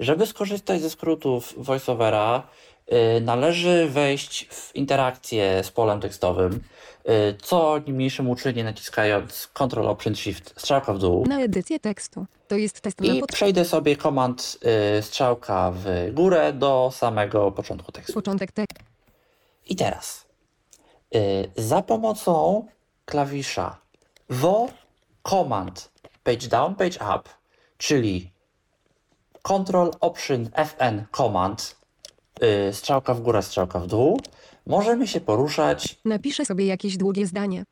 Żeby 0.00 0.26
skorzystać 0.26 0.80
ze 0.80 0.90
skrótów 0.90 1.54
VoiceOvera, 1.56 2.42
należy 3.20 3.88
wejść 3.88 4.48
w 4.50 4.76
interakcję 4.76 5.64
z 5.64 5.70
polem 5.70 6.00
tekstowym, 6.00 6.52
y, 6.52 7.36
co 7.42 7.78
niniejszym 7.86 8.30
uczynię 8.30 8.64
naciskając 8.64 9.48
Ctrl 9.54 9.86
Option 9.86 10.16
Shift 10.16 10.54
strzałka 10.60 10.92
w 10.92 10.98
dół 10.98 11.26
Na 11.26 11.40
edycję 11.40 11.80
tekstu. 11.80 12.26
To 12.48 12.56
jest 12.56 12.80
test 12.80 13.00
i 13.02 13.20
pod... 13.20 13.32
przejdę 13.32 13.64
sobie 13.64 13.96
komand 13.96 14.58
y, 14.98 15.02
strzałka 15.02 15.72
w 15.74 15.84
górę 16.12 16.52
do 16.52 16.90
samego 16.94 17.52
początku 17.52 17.92
tekstu. 17.92 18.12
początek 18.12 18.52
tekstu. 18.52 18.84
I 19.66 19.76
teraz 19.76 20.26
y, 21.14 21.50
za 21.56 21.82
pomocą 21.82 22.66
klawisza 23.04 23.78
WO 24.28 24.68
Command 25.28 25.90
Page 26.24 26.48
Down, 26.48 26.74
Page 26.74 26.98
Up, 27.16 27.28
czyli 27.78 28.32
Control 29.42 29.90
Option 30.00 30.50
FN 30.54 31.04
Command, 31.16 31.79
y, 32.68 32.72
strzałka 32.72 33.14
w 33.14 33.20
górę, 33.20 33.42
strzałka 33.42 33.80
w 33.80 33.86
dół, 33.86 34.20
możemy 34.66 35.06
się 35.06 35.20
poruszać 35.20 35.98
Napiszę 36.04 36.44
sobie 36.44 36.66
jakieś 36.66 36.96
długie 36.96 37.26
zdanie. 37.26 37.64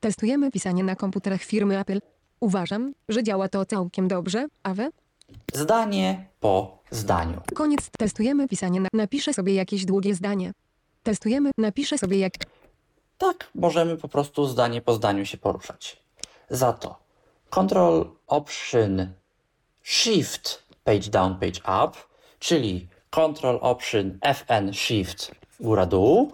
Testujemy 0.00 0.50
pisanie 0.50 0.84
na 0.84 0.96
komputerach 0.96 1.42
firmy 1.42 1.78
Apple. 1.78 2.00
Uważam, 2.40 2.94
że 3.08 3.22
działa 3.22 3.48
to 3.48 3.66
całkiem 3.66 4.08
dobrze, 4.08 4.46
a 4.62 4.74
wy? 4.74 4.90
zdanie 5.54 6.26
po 6.40 6.78
zdaniu. 6.90 7.40
Koniec. 7.54 7.90
Testujemy 7.98 8.48
pisanie 8.48 8.80
na... 8.80 8.88
Napiszę 8.92 9.34
sobie 9.34 9.54
jakieś 9.54 9.84
długie 9.84 10.14
zdanie. 10.14 10.52
Testujemy. 11.02 11.50
Napiszę 11.58 11.98
sobie 11.98 12.18
jak... 12.18 12.32
Tak, 13.18 13.50
możemy 13.54 13.96
po 13.96 14.08
prostu 14.08 14.46
zdanie 14.46 14.82
po 14.82 14.94
zdaniu 14.94 15.26
się 15.26 15.38
poruszać. 15.38 16.02
Za 16.50 16.72
to 16.72 16.98
Control 17.50 18.10
Option 18.26 19.12
Shift 19.82 20.62
Page 20.84 21.10
Down, 21.10 21.34
Page 21.34 21.60
Up, 21.60 21.98
czyli 22.38 22.88
Control 23.16 23.58
Option 23.62 24.18
FN 24.34 24.72
Shift 24.72 25.34
góra 25.60 25.86
dół, 25.86 26.32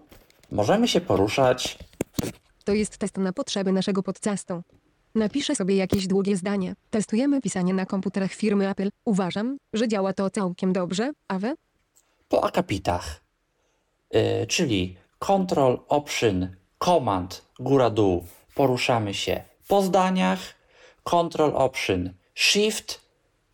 możemy 0.51 0.89
się 0.89 1.01
poruszać 1.01 1.79
To 2.65 2.73
jest 2.73 2.99
test 2.99 3.17
na 3.17 3.33
potrzeby 3.33 3.73
naszego 3.73 4.03
podcastu. 4.03 4.63
Napiszę 5.15 5.55
sobie 5.55 5.77
jakieś 5.77 6.07
długie 6.07 6.37
zdanie. 6.37 6.75
Testujemy 6.91 7.41
pisanie 7.41 7.75
na 7.75 7.87
komputerach 7.87 8.33
firmy 8.33 8.69
Apple. 8.69 8.91
Uważam, 9.05 9.57
że 9.73 9.89
działa 9.89 10.13
to 10.13 10.31
całkiem 10.31 10.73
dobrze, 10.73 11.13
a 11.29 11.39
wy? 11.39 11.55
po 12.29 12.45
akapitach, 12.45 13.21
yy, 14.13 14.47
czyli 14.47 14.97
Control 15.19 15.81
Option 15.89 16.57
Command 16.79 17.43
góra 17.61 17.91
dół, 17.91 18.25
poruszamy 18.55 19.15
się 19.15 19.43
po 19.69 19.83
zdaniach, 19.83 20.41
Control 21.03 21.53
Option 21.57 22.11
Shift 22.35 23.01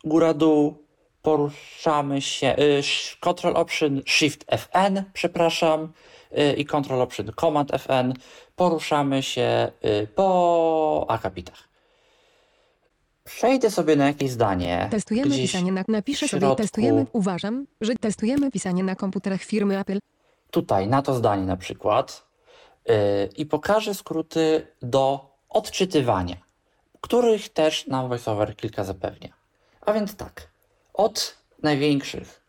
góra 0.03 0.33
dół, 0.33 0.88
poruszamy 1.29 2.21
się, 2.21 2.55
sh- 2.81 3.19
Control 3.19 3.57
Option 3.57 4.01
Shift 4.05 4.45
FN, 4.51 5.03
przepraszam, 5.13 5.93
yy, 6.31 6.53
i 6.53 6.65
Control 6.65 7.01
Option 7.01 7.31
Command 7.35 7.71
FN, 7.71 8.13
poruszamy 8.55 9.23
się 9.23 9.71
yy, 9.83 10.07
po 10.07 11.05
akapitach. 11.09 11.69
Przejdę 13.23 13.71
sobie 13.71 13.95
na 13.95 14.07
jakieś 14.07 14.31
zdanie. 14.31 14.87
Testujemy 14.91 15.35
pisanie 15.35 15.71
na... 15.71 15.83
Napiszę 15.87 16.27
sobie 16.27 16.55
testujemy... 16.55 17.05
Uważam, 17.13 17.65
że 17.81 17.95
testujemy 17.95 18.51
pisanie 18.51 18.83
na 18.83 18.95
komputerach 18.95 19.41
firmy 19.41 19.79
Apple. 19.79 19.99
tutaj 20.51 20.87
na 20.87 21.01
to 21.01 21.13
zdanie 21.13 21.45
na 21.45 21.57
przykład 21.57 22.27
yy, 22.85 22.95
i 23.37 23.45
pokażę 23.45 23.93
skróty 23.93 24.67
do 24.81 25.29
odczytywania, 25.49 26.35
których 27.01 27.49
też 27.49 27.87
nam 27.87 28.09
VoiceOver 28.09 28.55
kilka 28.55 28.83
zapewnia. 28.83 29.29
A 29.81 29.93
więc 29.93 30.15
tak, 30.15 30.49
od 30.99 31.37
największych 31.63 32.41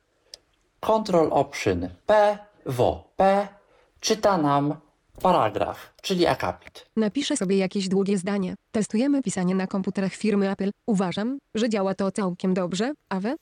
Control 0.81 1.29
Option 1.33 1.89
P, 2.07 2.39
WO, 2.67 3.13
P 3.17 3.49
czyta 4.01 4.39
nam 4.39 4.75
paragraf, 5.23 5.93
czyli 6.03 6.27
akapit. 6.27 6.87
Napiszę 6.97 7.37
sobie 7.37 7.57
jakieś 7.57 7.89
długie 7.89 8.19
zdanie. 8.19 8.55
Testujemy 8.73 9.23
pisanie 9.23 9.55
na 9.55 9.67
komputerach 9.67 10.13
firmy 10.13 10.51
Apple. 10.51 10.71
Uważam, 10.87 11.39
że 11.55 11.69
działa 11.69 11.95
to 11.95 12.11
całkiem 12.11 12.55
dobrze, 12.55 12.93
a 13.09 13.21
wy? 13.21 13.37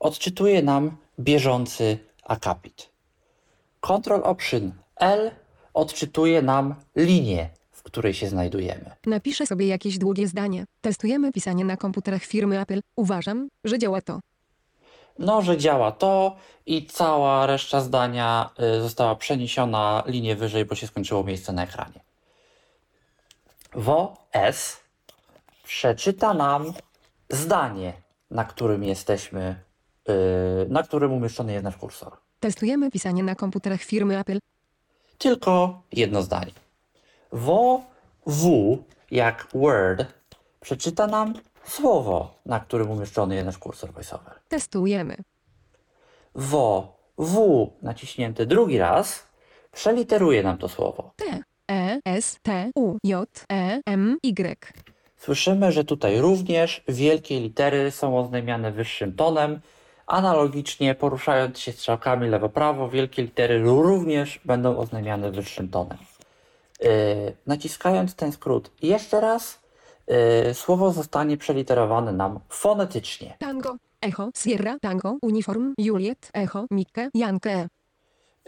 Odczytuje 0.00 0.62
nam 0.62 0.96
bieżący 1.20 1.98
akapit. 2.24 2.90
Control 3.80 4.20
Option 4.24 4.72
L 4.96 5.30
odczytuje 5.74 6.42
nam 6.42 6.74
linię, 6.96 7.50
której 7.92 8.14
się 8.14 8.28
znajdujemy. 8.28 8.90
Napiszę 9.06 9.46
sobie 9.46 9.66
jakieś 9.66 9.98
długie 9.98 10.28
zdanie. 10.28 10.64
Testujemy 10.80 11.32
pisanie 11.32 11.64
na 11.64 11.76
komputerach 11.76 12.22
firmy 12.22 12.60
Apple. 12.60 12.80
Uważam, 12.96 13.48
że 13.64 13.78
działa 13.78 14.00
to. 14.00 14.20
No, 15.18 15.42
że 15.42 15.58
działa 15.58 15.92
to 15.92 16.36
i 16.66 16.86
cała 16.86 17.46
reszta 17.46 17.80
zdania 17.80 18.50
y, 18.78 18.82
została 18.82 19.16
przeniesiona 19.16 20.02
linię 20.06 20.36
wyżej, 20.36 20.64
bo 20.64 20.74
się 20.74 20.86
skończyło 20.86 21.24
miejsce 21.24 21.52
na 21.52 21.62
ekranie. 21.62 22.00
WO 23.74 24.16
S 24.32 24.80
przeczyta 25.64 26.34
nam 26.34 26.72
zdanie, 27.30 27.92
na 28.30 28.44
którym 28.44 28.84
jesteśmy, 28.84 29.56
y, 30.08 30.12
na 30.68 30.82
którym 30.82 31.12
umieszczony 31.12 31.52
jest 31.52 31.64
nasz 31.64 31.76
kursor. 31.76 32.12
Testujemy 32.40 32.90
pisanie 32.90 33.22
na 33.22 33.34
komputerach 33.34 33.82
firmy 33.82 34.18
Apple. 34.18 34.38
Tylko 35.18 35.82
jedno 35.92 36.22
zdanie. 36.22 36.61
WO 37.32 37.82
W 38.26 38.78
jak 39.10 39.48
Word 39.54 40.06
przeczyta 40.60 41.06
nam 41.06 41.34
słowo, 41.64 42.34
na 42.46 42.60
którym 42.60 42.90
umieszczony 42.90 43.34
jest 43.34 43.46
nasz 43.46 43.58
kursor 43.58 43.92
voiceover. 43.92 44.34
Testujemy. 44.48 45.16
WO 46.34 46.96
W 47.18 47.70
naciśnięty 47.82 48.46
drugi 48.46 48.78
raz 48.78 49.26
przeliteruje 49.72 50.42
nam 50.42 50.58
to 50.58 50.68
słowo. 50.68 51.12
T. 51.16 51.42
E. 51.70 52.00
S. 52.04 52.38
T. 52.42 52.70
U. 52.74 52.96
J. 53.04 53.44
E. 53.52 53.80
M. 53.86 54.18
Y. 54.22 54.72
Słyszymy, 55.16 55.72
że 55.72 55.84
tutaj 55.84 56.20
również 56.20 56.84
wielkie 56.88 57.40
litery 57.40 57.90
są 57.90 58.18
oznajmiane 58.18 58.72
wyższym 58.72 59.16
tonem. 59.16 59.60
Analogicznie 60.06 60.94
poruszając 60.94 61.58
się 61.58 61.72
strzałkami 61.72 62.28
lewo-prawo, 62.28 62.88
wielkie 62.88 63.22
litery 63.22 63.62
również 63.62 64.40
będą 64.44 64.76
oznajmiane 64.78 65.30
wyższym 65.30 65.68
tonem. 65.68 65.98
Yy, 66.82 67.36
naciskając 67.46 68.14
ten 68.14 68.32
skrót 68.32 68.70
jeszcze 68.82 69.20
raz, 69.20 69.60
yy, 70.46 70.54
słowo 70.54 70.92
zostanie 70.92 71.36
przeliterowane 71.36 72.12
nam 72.12 72.40
fonetycznie. 72.48 73.36
Tango. 73.38 73.76
Echo. 74.00 74.28
Sierra. 74.36 74.76
Tango. 74.80 75.16
Uniform. 75.22 75.74
Juliet. 75.78 76.30
Echo. 76.34 76.64
Mikke. 76.70 77.10
Jankę. 77.14 77.68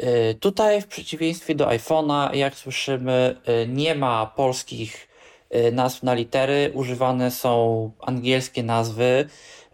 Y, 0.03 0.35
Tutaj 0.41 0.83
w 0.83 0.87
przeciwieństwie 0.87 1.55
do 1.55 1.67
iPhone'a, 1.67 2.35
jak 2.35 2.55
słyszymy, 2.55 3.37
y, 3.65 3.69
nie 3.69 3.95
ma 3.95 4.27
polskich 4.27 5.09
y, 5.55 5.73
nazw 5.73 6.03
na 6.03 6.15
litery, 6.15 6.71
używane 6.75 7.31
są 7.31 7.91
angielskie 8.01 8.63
nazwy, 8.63 9.29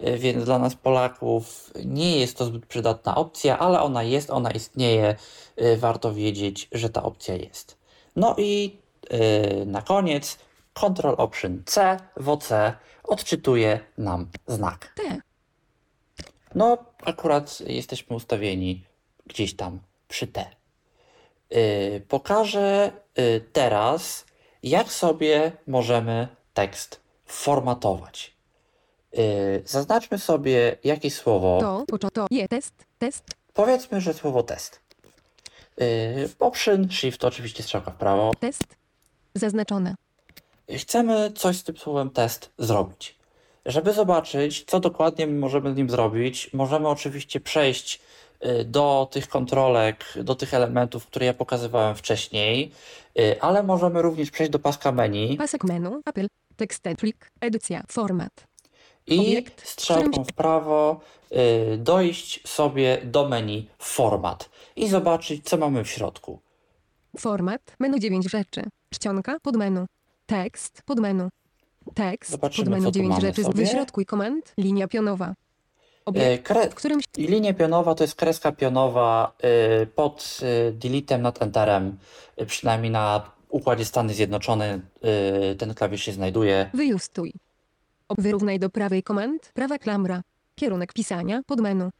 y, 0.08 0.18
więc 0.18 0.44
dla 0.44 0.58
nas 0.58 0.74
Polaków 0.74 1.70
nie 1.84 2.18
jest 2.20 2.38
to 2.38 2.44
zbyt 2.44 2.66
przydatna 2.66 3.14
opcja, 3.14 3.58
ale 3.58 3.80
ona 3.80 4.02
jest, 4.02 4.30
ona 4.30 4.50
istnieje, 4.50 5.16
y, 5.62 5.76
warto 5.76 6.14
wiedzieć, 6.14 6.68
że 6.72 6.90
ta 6.90 7.02
opcja 7.02 7.34
jest. 7.34 7.79
No 8.16 8.34
i 8.38 8.78
y, 9.12 9.66
na 9.66 9.82
koniec 9.82 10.38
Ctrl 10.74 11.14
Option 11.16 11.62
C 11.66 11.96
w 12.16 12.28
OC 12.28 12.48
odczytuje 13.04 13.80
nam 13.98 14.28
znak. 14.46 14.92
T. 14.96 15.20
No, 16.54 16.78
akurat 17.04 17.60
jesteśmy 17.60 18.16
ustawieni 18.16 18.84
gdzieś 19.26 19.56
tam 19.56 19.80
przy 20.08 20.26
T. 20.26 20.46
Yy, 21.50 22.02
pokażę 22.08 22.92
yy, 23.16 23.40
teraz, 23.52 24.24
jak 24.62 24.92
sobie 24.92 25.52
możemy 25.66 26.28
tekst 26.54 27.00
formatować. 27.26 28.36
Yy, 29.12 29.62
zaznaczmy 29.64 30.18
sobie 30.18 30.76
jakieś 30.84 31.14
słowo. 31.14 31.58
To. 31.60 31.84
Poczo. 31.86 32.10
To. 32.10 32.26
Je. 32.30 32.48
Test. 32.48 32.74
Test. 32.98 33.24
Powiedzmy, 33.54 34.00
że 34.00 34.14
słowo 34.14 34.42
test. 34.42 34.80
Yy, 35.80 36.28
option, 36.38 36.90
shift, 36.90 37.24
oczywiście 37.24 37.62
strzałka 37.62 37.90
w 37.90 37.94
prawo. 37.94 38.32
Test. 38.40 38.76
Zaznaczone. 39.34 39.94
Chcemy 40.78 41.32
coś 41.36 41.56
z 41.56 41.64
tym 41.64 41.76
słowem 41.76 42.10
test 42.10 42.50
zrobić. 42.58 43.18
Żeby 43.66 43.92
zobaczyć, 43.92 44.64
co 44.66 44.80
dokładnie 44.80 45.26
możemy 45.26 45.74
z 45.74 45.76
nim 45.76 45.90
zrobić, 45.90 46.50
możemy 46.52 46.88
oczywiście 46.88 47.40
przejść 47.40 48.00
y, 48.44 48.64
do 48.64 49.08
tych 49.10 49.28
kontrolek, 49.28 50.04
do 50.16 50.34
tych 50.34 50.54
elementów, 50.54 51.06
które 51.06 51.26
ja 51.26 51.34
pokazywałem 51.34 51.96
wcześniej, 51.96 52.72
y, 53.18 53.40
ale 53.40 53.62
możemy 53.62 54.02
również 54.02 54.30
przejść 54.30 54.52
do 54.52 54.58
paska 54.58 54.92
menu 54.92 55.36
Pasek 55.36 55.64
menu. 55.64 56.00
Apple. 56.06 56.26
Tekst. 56.56 56.82
Plik. 56.98 57.30
Edycja. 57.40 57.82
Format. 57.88 58.46
i 59.06 59.18
Obiekt, 59.18 59.68
strzałką 59.68 60.24
w 60.24 60.32
prawo 60.32 61.00
y, 61.32 61.78
dojść 61.78 62.48
sobie 62.48 62.98
do 63.04 63.28
menu 63.28 63.68
format 63.78 64.48
i 64.80 64.88
zobaczyć, 64.88 65.44
co 65.48 65.56
mamy 65.56 65.84
w 65.84 65.88
środku. 65.88 66.40
Format, 67.18 67.76
menu 67.80 68.00
9 68.00 68.30
rzeczy. 68.30 68.62
Czcionka, 68.90 69.36
podmenu. 69.42 69.86
Tekst, 70.26 70.82
podmenu. 70.86 71.28
Tekst, 71.94 72.30
Zobaczymy, 72.30 72.64
podmenu 72.64 72.84
co 72.84 72.90
tu 72.90 72.94
9 72.94 73.10
mamy 73.10 73.20
rzeczy. 73.20 73.42
sobie. 73.44 73.54
Wyśrodkuj 73.64 74.06
komend, 74.06 74.52
linia 74.58 74.88
pionowa. 74.88 75.34
Obiekt, 76.04 76.50
Y, 76.50 76.54
kre- 76.54 76.70
w 76.70 76.74
którym 76.74 77.00
I 77.16 77.26
linia 77.26 77.54
pionowa 77.54 77.94
to 77.94 78.04
jest 78.04 78.14
kreska 78.14 78.52
pionowa 78.52 79.32
y, 79.82 79.86
pod 79.86 80.40
y, 80.68 80.72
deletem 80.72 81.22
nad 81.22 81.42
enterem, 81.42 81.98
przynajmniej 82.46 82.90
na 82.90 83.30
układzie 83.48 83.84
Stany 83.84 84.14
Zjednoczone 84.14 84.80
ten 85.58 85.74
klawisz 85.74 86.02
się 86.02 86.12
znajduje. 86.12 86.70
wyjustuj. 86.74 87.32
Wyrównaj 88.18 88.58
do 88.58 88.70
prawej 88.70 89.02
komend, 89.02 89.50
prawa 89.54 89.78
klamra. 89.78 90.22
Kierunek 90.54 90.92
pisania, 90.92 91.40
podmenu. 91.46 91.90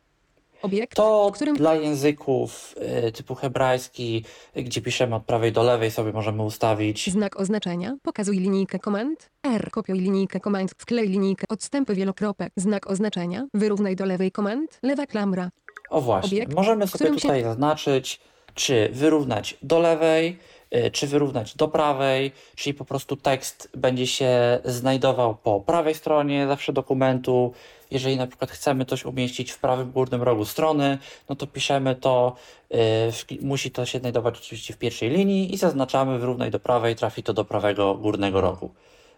Obiekt, 0.62 0.96
To 0.96 1.30
którym 1.34 1.56
dla 1.56 1.74
języków 1.74 2.74
y, 3.08 3.12
typu 3.12 3.34
hebrajski, 3.34 4.24
y, 4.56 4.62
gdzie 4.62 4.82
piszemy 4.82 5.14
od 5.16 5.24
prawej 5.24 5.52
do 5.52 5.62
lewej 5.62 5.90
sobie 5.90 6.12
możemy 6.12 6.42
ustawić. 6.42 7.10
Znak 7.10 7.40
oznaczenia. 7.40 7.96
Pokazuj 8.02 8.38
linijkę 8.38 8.78
komend. 8.78 9.30
R. 9.42 9.70
Kopiuj 9.70 9.98
linijkę 10.00 10.40
komend. 10.40 10.70
Wklej 10.78 11.08
linijkę. 11.08 11.44
Odstępy 11.48 11.94
wielokropek. 11.94 12.52
Znak 12.56 12.90
oznaczenia. 12.90 13.46
Wyrównaj 13.54 13.96
do 13.96 14.04
lewej 14.06 14.32
komend. 14.32 14.78
Lewa 14.82 15.06
klamra. 15.06 15.50
O 15.90 16.00
właśnie, 16.00 16.38
Obiekt, 16.38 16.54
możemy 16.54 16.86
sobie 16.86 16.98
którym 16.98 17.14
się- 17.14 17.22
tutaj 17.22 17.42
zaznaczyć, 17.42 18.20
czy 18.54 18.88
wyrównać 18.92 19.56
do 19.62 19.78
lewej, 19.78 20.38
y, 20.74 20.90
czy 20.90 21.06
wyrównać 21.06 21.56
do 21.56 21.68
prawej, 21.68 22.32
czyli 22.56 22.74
po 22.74 22.84
prostu 22.84 23.16
tekst 23.16 23.68
będzie 23.76 24.06
się 24.06 24.58
znajdował 24.64 25.34
po 25.36 25.60
prawej 25.60 25.94
stronie 25.94 26.46
zawsze 26.46 26.72
dokumentu. 26.72 27.52
Jeżeli 27.90 28.16
na 28.16 28.26
przykład 28.26 28.50
chcemy 28.50 28.84
coś 28.84 29.04
umieścić 29.04 29.50
w 29.50 29.58
prawym 29.58 29.92
górnym 29.92 30.22
rogu 30.22 30.44
strony, 30.44 30.98
no 31.28 31.36
to 31.36 31.46
piszemy 31.46 31.94
to, 31.94 32.36
y, 32.70 32.76
w, 33.12 33.24
musi 33.42 33.70
to 33.70 33.86
się 33.86 33.98
znajdować 33.98 34.38
oczywiście 34.38 34.74
w 34.74 34.78
pierwszej 34.78 35.10
linii 35.10 35.54
i 35.54 35.56
zaznaczamy 35.56 36.18
wyrównaj 36.18 36.50
do 36.50 36.60
prawej, 36.60 36.96
trafi 36.96 37.22
to 37.22 37.32
do 37.32 37.44
prawego 37.44 37.94
górnego 37.94 38.40
rogu. 38.40 38.70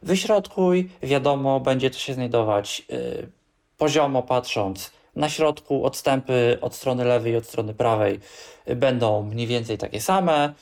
Wyśrodkuj, 0.02 0.90
wiadomo, 1.02 1.60
będzie 1.60 1.90
to 1.90 1.98
się 1.98 2.14
znajdować 2.14 2.82
y, 2.90 3.28
poziomo 3.78 4.22
patrząc 4.22 4.90
na 5.16 5.28
środku, 5.28 5.84
odstępy 5.84 6.58
od 6.60 6.74
strony 6.74 7.04
lewej 7.04 7.32
i 7.32 7.36
od 7.36 7.46
strony 7.46 7.74
prawej 7.74 8.20
będą 8.66 9.22
mniej 9.22 9.46
więcej 9.46 9.78
takie 9.78 10.00
same. 10.00 10.54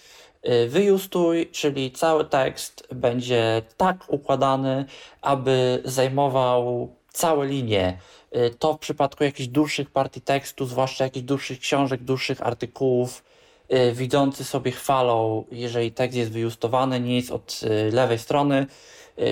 Y, 0.49 0.69
Wyjustuj, 0.69 1.51
czyli 1.51 1.93
cały 1.93 2.25
tekst 2.25 2.89
będzie 2.95 3.63
tak 3.77 4.05
układany, 4.09 4.85
aby 5.23 5.83
zajmował 5.85 6.95
całe 7.13 7.47
linie. 7.47 7.99
Y, 8.37 8.51
To 8.59 8.75
w 8.75 8.79
przypadku 8.79 9.25
jakichś 9.25 9.49
dłuższych 9.49 9.91
partii 9.91 10.21
tekstu, 10.21 10.67
zwłaszcza 10.67 11.05
jakichś 11.05 11.27
dłuższych 11.27 11.59
książek, 11.59 12.03
dłuższych 12.03 12.43
artykułów, 12.47 13.25
y, 13.73 13.93
widzący 13.93 14.45
sobie 14.45 14.71
chwalą, 14.73 15.45
jeżeli 15.53 15.93
tekst 15.93 16.17
jest 16.17 16.33
wyjustowany, 16.33 17.01
nie 17.01 17.17
jest 17.17 17.31
od 17.31 17.61
y, 17.63 17.91
lewej 17.93 18.19
strony, 18.19 18.67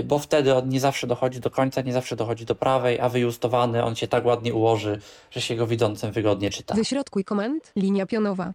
bo 0.05 0.19
wtedy 0.19 0.55
on 0.55 0.69
nie 0.69 0.81
zawsze 0.81 1.07
dochodzi 1.07 1.41
do 1.41 1.51
końca, 1.51 1.81
nie 1.81 1.93
zawsze 1.93 2.17
dochodzi 2.17 2.45
do 2.45 2.55
prawej, 2.55 3.01
a 3.01 3.09
wyjustowany 3.09 3.85
on 3.85 3.97
się 3.97 4.09
tak 4.09 4.25
ładnie 4.27 4.55
ułoży, 4.55 5.01
że 5.31 5.41
się 5.41 5.57
go 5.57 5.67
widzącym 5.67 6.13
wygodnie 6.13 6.51
czyta. 6.51 6.75
Wyśrodkuj 6.75 7.25
komend. 7.25 7.73
Linia 7.77 8.07
pionowa. 8.07 8.53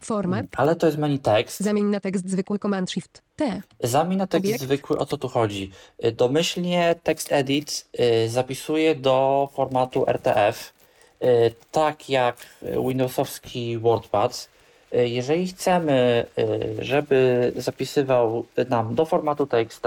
Format. 0.00 0.46
Ale 0.56 0.76
to 0.76 0.86
jest 0.86 0.98
menu 0.98 1.18
tekst. 1.18 1.60
Zamień 1.60 1.84
na 1.84 2.00
tekst 2.00 2.30
zwykły 2.30 2.58
Command 2.58 2.90
Shift 2.90 3.22
T. 3.36 3.62
Zamień 3.80 4.18
na 4.18 4.26
tekst 4.26 4.46
Obiekt. 4.46 4.62
zwykły, 4.62 4.98
o 4.98 5.06
co 5.06 5.16
tu 5.18 5.28
chodzi? 5.28 5.70
Y, 6.04 6.12
Domyślnie 6.12 6.94
tekst 7.02 7.32
edit 7.32 7.86
y, 8.24 8.28
zapisuje 8.28 8.94
do 8.94 9.48
formatu 9.52 10.04
RTF, 10.06 10.72
y, 11.22 11.54
tak 11.72 12.10
jak 12.10 12.36
Windowsowski 12.86 13.78
WordPad. 13.78 14.48
Jeżeli 14.92 15.46
chcemy, 15.46 16.26
żeby 16.78 17.52
zapisywał 17.56 18.46
nam 18.68 18.94
do 18.94 19.04
formatu 19.04 19.46
TXT, 19.46 19.82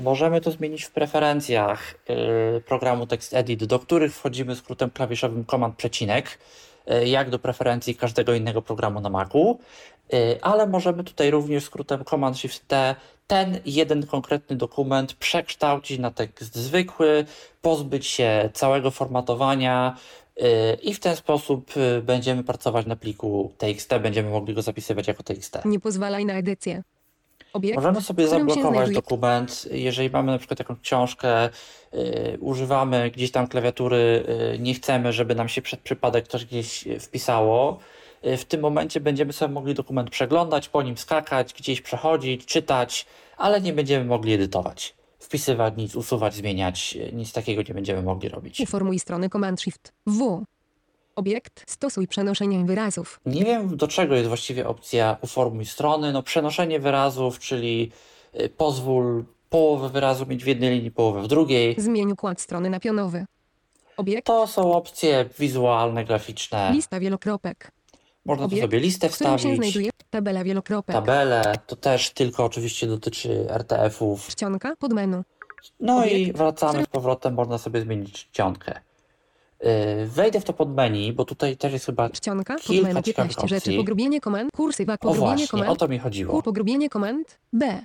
możemy 0.00 0.40
to 0.40 0.50
zmienić 0.50 0.84
w 0.84 0.90
preferencjach 0.90 1.94
programu 2.66 3.06
TextEdit, 3.06 3.64
do 3.64 3.78
których 3.78 4.14
wchodzimy 4.14 4.56
skrótem 4.56 4.90
klawiszowym 4.90 5.44
Command 5.44 5.76
przecinek, 5.76 6.38
jak 7.04 7.30
do 7.30 7.38
preferencji 7.38 7.94
każdego 7.94 8.34
innego 8.34 8.62
programu 8.62 9.00
na 9.00 9.10
Macu, 9.10 9.58
Y, 10.14 10.42
ale 10.42 10.66
możemy 10.66 11.04
tutaj 11.04 11.30
również 11.30 11.64
skrótem 11.64 12.04
Command 12.04 12.38
Shift 12.38 12.68
T 12.68 12.94
ten 13.26 13.60
jeden 13.66 14.06
konkretny 14.06 14.56
dokument 14.56 15.14
przekształcić 15.14 15.98
na 15.98 16.10
tekst 16.10 16.56
zwykły, 16.56 17.24
pozbyć 17.62 18.06
się 18.06 18.50
całego 18.54 18.90
formatowania 18.90 19.96
y, 20.36 20.42
i 20.82 20.94
w 20.94 21.00
ten 21.00 21.16
sposób 21.16 21.70
będziemy 22.02 22.44
pracować 22.44 22.86
na 22.86 22.96
pliku 22.96 23.52
TXT, 23.58 23.98
będziemy 24.02 24.30
mogli 24.30 24.54
go 24.54 24.62
zapisywać 24.62 25.08
jako 25.08 25.22
TXT. 25.22 25.64
Nie 25.64 25.80
pozwalaj 25.80 26.24
na 26.24 26.34
edycję. 26.34 26.82
Obiekt. 27.52 27.76
Możemy 27.76 28.00
sobie 28.00 28.28
zablokować 28.28 28.90
dokument, 28.90 29.68
jeżeli 29.70 30.10
mamy 30.10 30.32
na 30.32 30.38
przykład 30.38 30.58
jakąś 30.58 30.80
książkę, 30.80 31.48
y, 31.94 32.38
używamy 32.40 33.10
gdzieś 33.10 33.30
tam 33.30 33.48
klawiatury, 33.48 34.24
y, 34.54 34.58
nie 34.58 34.74
chcemy, 34.74 35.12
żeby 35.12 35.34
nam 35.34 35.48
się 35.48 35.62
przed 35.62 35.80
przypadek 35.80 36.28
coś 36.28 36.44
gdzieś 36.44 36.84
wpisało. 37.00 37.78
Y, 38.26 38.36
w 38.36 38.44
tym 38.44 38.60
momencie 38.60 39.00
będziemy 39.00 39.32
sobie 39.32 39.54
mogli 39.54 39.74
dokument 39.74 40.10
przeglądać, 40.10 40.68
po 40.68 40.82
nim 40.82 40.96
skakać, 40.96 41.54
gdzieś 41.54 41.80
przechodzić, 41.80 42.46
czytać, 42.46 43.06
ale 43.36 43.60
nie 43.60 43.72
będziemy 43.72 44.04
mogli 44.04 44.32
edytować. 44.32 44.94
Wpisywać 45.18 45.74
nic, 45.76 45.96
usuwać, 45.96 46.34
zmieniać, 46.34 46.96
y, 46.96 47.12
nic 47.12 47.32
takiego 47.32 47.62
nie 47.68 47.74
będziemy 47.74 48.02
mogli 48.02 48.28
robić. 48.28 48.60
Uformuj 48.60 48.98
strony 48.98 49.28
Command 49.28 49.60
Shift 49.60 49.92
W. 50.06 50.44
Obiekt. 51.22 51.64
Stosuj 51.66 52.08
przenoszenie 52.08 52.64
wyrazów. 52.64 53.20
Nie 53.26 53.44
wiem, 53.44 53.76
do 53.76 53.88
czego 53.88 54.14
jest 54.14 54.28
właściwie 54.28 54.68
opcja 54.68 55.16
uformuj 55.22 55.66
strony. 55.66 56.12
No, 56.12 56.22
przenoszenie 56.22 56.80
wyrazów, 56.80 57.38
czyli 57.38 57.90
y, 58.40 58.48
pozwól 58.48 59.24
połowę 59.50 59.88
wyrazu 59.88 60.26
mieć 60.26 60.44
w 60.44 60.46
jednej 60.46 60.70
linii, 60.70 60.90
połowę 60.90 61.22
w 61.22 61.26
drugiej. 61.28 61.74
Zmień 61.78 62.12
układ 62.12 62.40
strony 62.40 62.70
na 62.70 62.80
pionowy. 62.80 63.26
Obiekt. 63.96 64.26
To 64.26 64.46
są 64.46 64.72
opcje 64.74 65.28
wizualne, 65.38 66.04
graficzne. 66.04 66.70
Lista 66.72 67.00
wielokropek. 67.00 67.70
Można 68.24 68.44
tu 68.44 68.46
obiekt, 68.46 68.62
sobie 68.62 68.80
listę 68.80 69.08
W 69.08 69.14
którym 69.14 69.32
się 69.32 69.38
wstawić, 69.38 69.56
znajduje 69.58 69.90
tabela 70.10 70.44
wielokropek. 70.44 70.94
tabelę. 70.96 71.54
To 71.66 71.76
też 71.76 72.10
tylko 72.10 72.44
oczywiście 72.44 72.86
dotyczy 72.86 73.46
RTF-ów. 73.50 74.26
Czcionka 74.26 74.76
pod 74.76 74.92
menu. 74.92 75.22
No 75.80 76.04
i 76.06 76.08
Obiekt, 76.14 76.36
wracamy 76.38 76.72
który- 76.72 76.84
z 76.84 76.88
powrotem, 76.88 77.34
można 77.34 77.58
sobie 77.58 77.80
zmienić 77.80 78.12
czcionkę. 78.30 78.80
Yy, 79.62 80.06
Wejdę 80.06 80.40
w 80.40 80.44
to 80.44 80.52
pod 80.52 80.74
menu, 80.74 81.12
bo 81.12 81.24
tutaj 81.24 81.56
też 81.56 81.72
jest 81.72 81.86
chyba 81.86 82.10
Czcionka 82.10 82.56
Kilka 82.56 82.88
menu 82.88 83.02
ciekawych 83.02 83.36
15 83.36 83.48
rzeczy. 83.56 83.76
Pogrubienie 83.76 84.20
komend. 84.20 84.52
Kursywa. 84.52 84.94
O 84.94 84.98
Pogrubienie 84.98 85.36
właśnie, 85.36 85.58
o 85.58 85.62
komend. 85.62 85.78
to 85.78 85.88
mi 85.88 85.98
chodziło. 85.98 86.42
pogrubienie 86.42 86.88
komend. 86.88 87.38
B. 87.52 87.84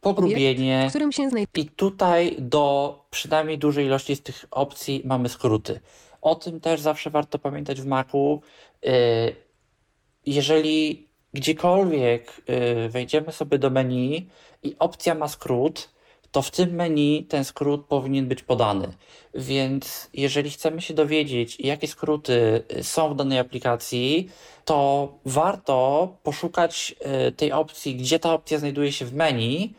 Pogrubienie. 0.00 0.86
Którym 0.90 1.12
się 1.12 1.30
znajduje. 1.30 1.64
I 1.64 1.68
tutaj 1.68 2.36
do 2.38 2.98
przynajmniej 3.10 3.58
dużej 3.58 3.86
ilości 3.86 4.16
z 4.16 4.22
tych 4.22 4.44
opcji 4.50 5.02
mamy 5.04 5.28
skróty. 5.28 5.80
O 6.22 6.34
tym 6.34 6.60
też 6.60 6.80
zawsze 6.80 7.10
warto 7.10 7.38
pamiętać 7.38 7.80
w 7.80 7.86
Macu. 7.86 8.40
Yy, 8.82 8.90
Jeżeli 10.26 11.06
gdziekolwiek 11.34 12.42
yy, 12.48 12.88
wejdziemy 12.88 13.32
sobie 13.32 13.58
do 13.58 13.70
menu 13.70 14.28
i 14.62 14.76
opcja 14.78 15.14
ma 15.14 15.28
skrót, 15.28 15.88
to 16.36 16.42
w 16.42 16.50
tym 16.50 16.70
menu 16.70 17.24
ten 17.28 17.44
skrót 17.44 17.86
powinien 17.86 18.28
być 18.28 18.42
podany. 18.42 18.88
Więc 19.34 20.10
jeżeli 20.14 20.50
chcemy 20.50 20.82
się 20.82 20.94
dowiedzieć, 20.94 21.60
jakie 21.60 21.88
skróty 21.88 22.62
y, 22.78 22.84
są 22.84 23.14
w 23.14 23.16
danej 23.16 23.38
aplikacji, 23.38 24.30
to 24.64 25.08
warto 25.24 26.08
poszukać 26.22 26.94
y, 27.28 27.32
tej 27.32 27.52
opcji, 27.52 27.96
gdzie 27.96 28.18
ta 28.18 28.34
opcja 28.34 28.58
znajduje 28.58 28.92
się 28.92 29.04
w 29.04 29.14
menu, 29.14 29.74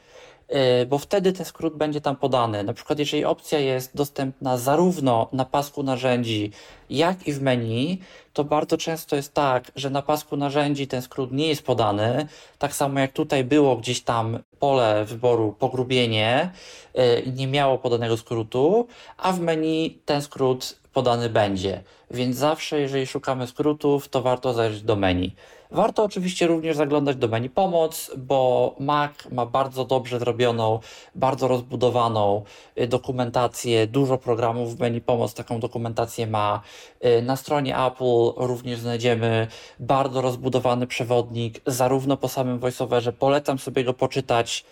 bo 0.87 0.97
wtedy 0.97 1.33
ten 1.33 1.45
skrót 1.45 1.75
będzie 1.75 2.01
tam 2.01 2.15
podany. 2.15 2.63
Na 2.63 2.73
przykład, 2.73 2.99
jeżeli 2.99 3.25
opcja 3.25 3.59
jest 3.59 3.95
dostępna 3.95 4.57
zarówno 4.57 5.27
na 5.31 5.45
pasku 5.45 5.83
narzędzi, 5.83 6.51
jak 6.89 7.27
i 7.27 7.33
w 7.33 7.41
menu, 7.41 8.01
to 8.33 8.43
bardzo 8.43 8.77
często 8.77 9.15
jest 9.15 9.33
tak, 9.33 9.71
że 9.75 9.89
na 9.89 10.01
pasku 10.01 10.37
narzędzi 10.37 10.87
ten 10.87 11.01
skrót 11.01 11.31
nie 11.31 11.47
jest 11.47 11.65
podany. 11.65 12.27
Tak 12.57 12.75
samo 12.75 12.99
jak 12.99 13.11
tutaj 13.11 13.43
było 13.43 13.77
gdzieś 13.77 14.01
tam 14.01 14.39
pole 14.59 15.05
wyboru 15.05 15.55
pogrubienie 15.59 16.51
i 17.25 17.31
nie 17.31 17.47
miało 17.47 17.77
podanego 17.77 18.17
skrótu, 18.17 18.87
a 19.17 19.31
w 19.31 19.39
menu 19.39 19.99
ten 20.05 20.21
skrót 20.21 20.79
podany 20.93 21.29
będzie. 21.29 21.83
Więc 22.11 22.35
zawsze, 22.35 22.79
jeżeli 22.79 23.07
szukamy 23.07 23.47
skrótów, 23.47 24.09
to 24.09 24.21
warto 24.21 24.53
zajrzeć 24.53 24.81
do 24.81 24.95
menu. 24.95 25.35
Warto 25.71 26.03
oczywiście 26.03 26.47
również 26.47 26.75
zaglądać 26.75 27.17
do 27.17 27.27
menu 27.27 27.49
pomoc, 27.49 28.11
bo 28.17 28.75
Mac 28.79 29.11
ma 29.31 29.45
bardzo 29.45 29.85
dobrze 29.85 30.19
zrobioną, 30.19 30.79
bardzo 31.15 31.47
rozbudowaną 31.47 32.43
y, 32.79 32.87
dokumentację. 32.87 33.87
Dużo 33.87 34.17
programów 34.17 34.75
w 34.75 34.79
menu 34.79 35.01
pomoc 35.01 35.33
taką 35.33 35.59
dokumentację 35.59 36.27
ma. 36.27 36.61
Y, 37.05 37.21
Na 37.21 37.35
stronie 37.35 37.77
Apple 37.77 38.31
również 38.35 38.79
znajdziemy 38.79 39.47
bardzo 39.79 40.21
rozbudowany 40.21 40.87
przewodnik, 40.87 41.61
zarówno 41.65 42.17
po 42.17 42.27
samym 42.27 42.59
voiceoverze. 42.59 43.13
Polecam 43.13 43.59
sobie 43.59 43.83
go 43.83 43.93
poczytać 43.93 44.65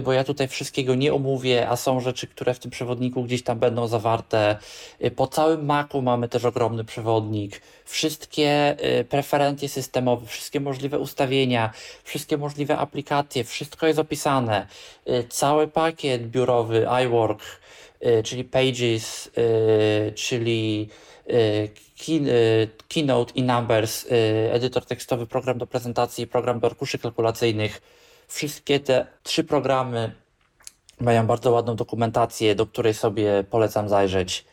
bo 0.00 0.12
ja 0.12 0.24
tutaj 0.24 0.48
wszystkiego 0.48 0.94
nie 0.94 1.14
omówię, 1.14 1.68
a 1.68 1.76
są 1.76 2.00
rzeczy, 2.00 2.26
które 2.26 2.54
w 2.54 2.58
tym 2.58 2.70
przewodniku 2.70 3.22
gdzieś 3.24 3.42
tam 3.42 3.58
będą 3.58 3.88
zawarte. 3.88 4.56
Y, 5.04 5.10
Po 5.10 5.26
całym 5.26 5.64
Macu 5.66 6.02
mamy 6.02 6.28
też 6.28 6.44
ogromny 6.44 6.84
przewodnik. 6.84 7.60
Wszystkie 7.84 8.76
y, 9.00 9.04
preferencje 9.04 9.68
systemowe, 9.68 10.26
wszystkie 10.26 10.60
możliwe 10.60 10.98
ustawienia, 10.98 11.72
wszystkie 12.04 12.36
możliwe 12.36 12.78
aplikacje, 12.78 13.44
wszystko 13.44 13.86
jest 13.86 13.98
opisane. 13.98 14.66
Y, 15.08 15.24
Cały 15.28 15.68
pakiet 15.68 16.30
biurowy 16.30 16.86
iWork, 17.06 17.40
czyli 18.24 18.44
Pages, 18.44 19.30
czyli 20.14 20.88
Key- 21.98 22.26
Keynote 22.88 23.32
i 23.34 23.42
Numbers, 23.42 24.06
edytor 24.52 24.84
tekstowy, 24.84 25.26
program 25.26 25.58
do 25.58 25.66
prezentacji, 25.66 26.26
program 26.26 26.60
do 26.60 26.66
arkuszy 26.66 26.98
kalkulacyjnych. 26.98 27.82
Wszystkie 28.32 28.80
te 28.80 29.06
trzy 29.22 29.44
programy 29.44 30.12
mają 31.00 31.26
bardzo 31.26 31.50
ładną 31.50 31.76
dokumentację, 31.76 32.54
do 32.54 32.66
której 32.66 32.94
sobie 32.94 33.44
polecam 33.50 33.88
zajrzeć, 33.88 34.44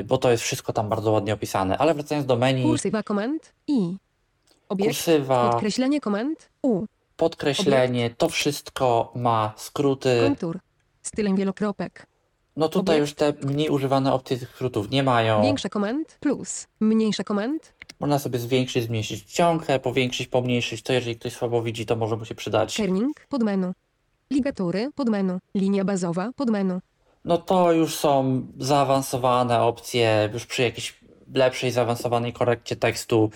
y, 0.00 0.04
bo 0.04 0.18
to 0.18 0.30
jest 0.30 0.42
wszystko 0.42 0.72
tam 0.72 0.88
bardzo 0.88 1.10
ładnie 1.10 1.34
opisane. 1.34 1.78
Ale 1.78 1.94
wracając 1.94 2.26
do 2.26 2.36
menu, 2.36 2.62
Kursywa 2.62 3.02
komend 3.02 3.52
I. 3.66 3.96
Obiekt. 4.68 4.88
kursywa, 4.88 5.50
Podkreślenie 5.50 6.00
komend 6.00 6.48
U. 6.62 6.84
podkreślenie, 7.16 8.10
to 8.10 8.28
wszystko 8.28 9.12
ma 9.14 9.52
skróty. 9.56 10.20
Kontur. 10.24 10.58
Stylem 11.02 11.36
wielokropek. 11.36 12.06
No 12.56 12.68
tutaj 12.68 12.98
już 12.98 13.12
obiekt. 13.12 13.40
te 13.40 13.46
mniej 13.46 13.68
używane 13.68 14.12
opcje 14.12 14.38
tych 14.38 14.50
skrótów 14.50 14.90
nie 14.90 15.02
mają. 15.02 15.42
Większe 15.42 15.68
komend 15.68 16.18
plus. 16.20 16.66
Mniejsze 16.80 17.24
komend. 17.24 17.72
Można 18.00 18.18
sobie 18.18 18.38
zwiększyć, 18.38 18.84
zmniejszyć 18.84 19.24
czcionkę, 19.24 19.78
powiększyć, 19.78 20.28
pomniejszyć. 20.28 20.82
To 20.82 20.92
jeżeli 20.92 21.16
ktoś 21.16 21.32
słabo 21.32 21.62
widzi, 21.62 21.86
to 21.86 21.96
może 21.96 22.16
mu 22.16 22.24
się 22.24 22.34
przydać. 22.34 22.76
Kerning. 22.76 23.26
Podmenu. 23.28 23.72
Ligatury. 24.30 24.90
Podmenu. 24.94 25.38
Linia 25.54 25.84
bazowa. 25.84 26.30
Podmenu. 26.36 26.80
No 27.24 27.38
to 27.38 27.72
już 27.72 27.94
są 27.94 28.46
zaawansowane 28.58 29.62
opcje, 29.62 30.30
już 30.32 30.46
przy 30.46 30.62
jakiejś 30.62 30.94
lepszej, 31.34 31.70
zaawansowanej 31.70 32.32
korekcie 32.32 32.76
tekstu 32.76 33.30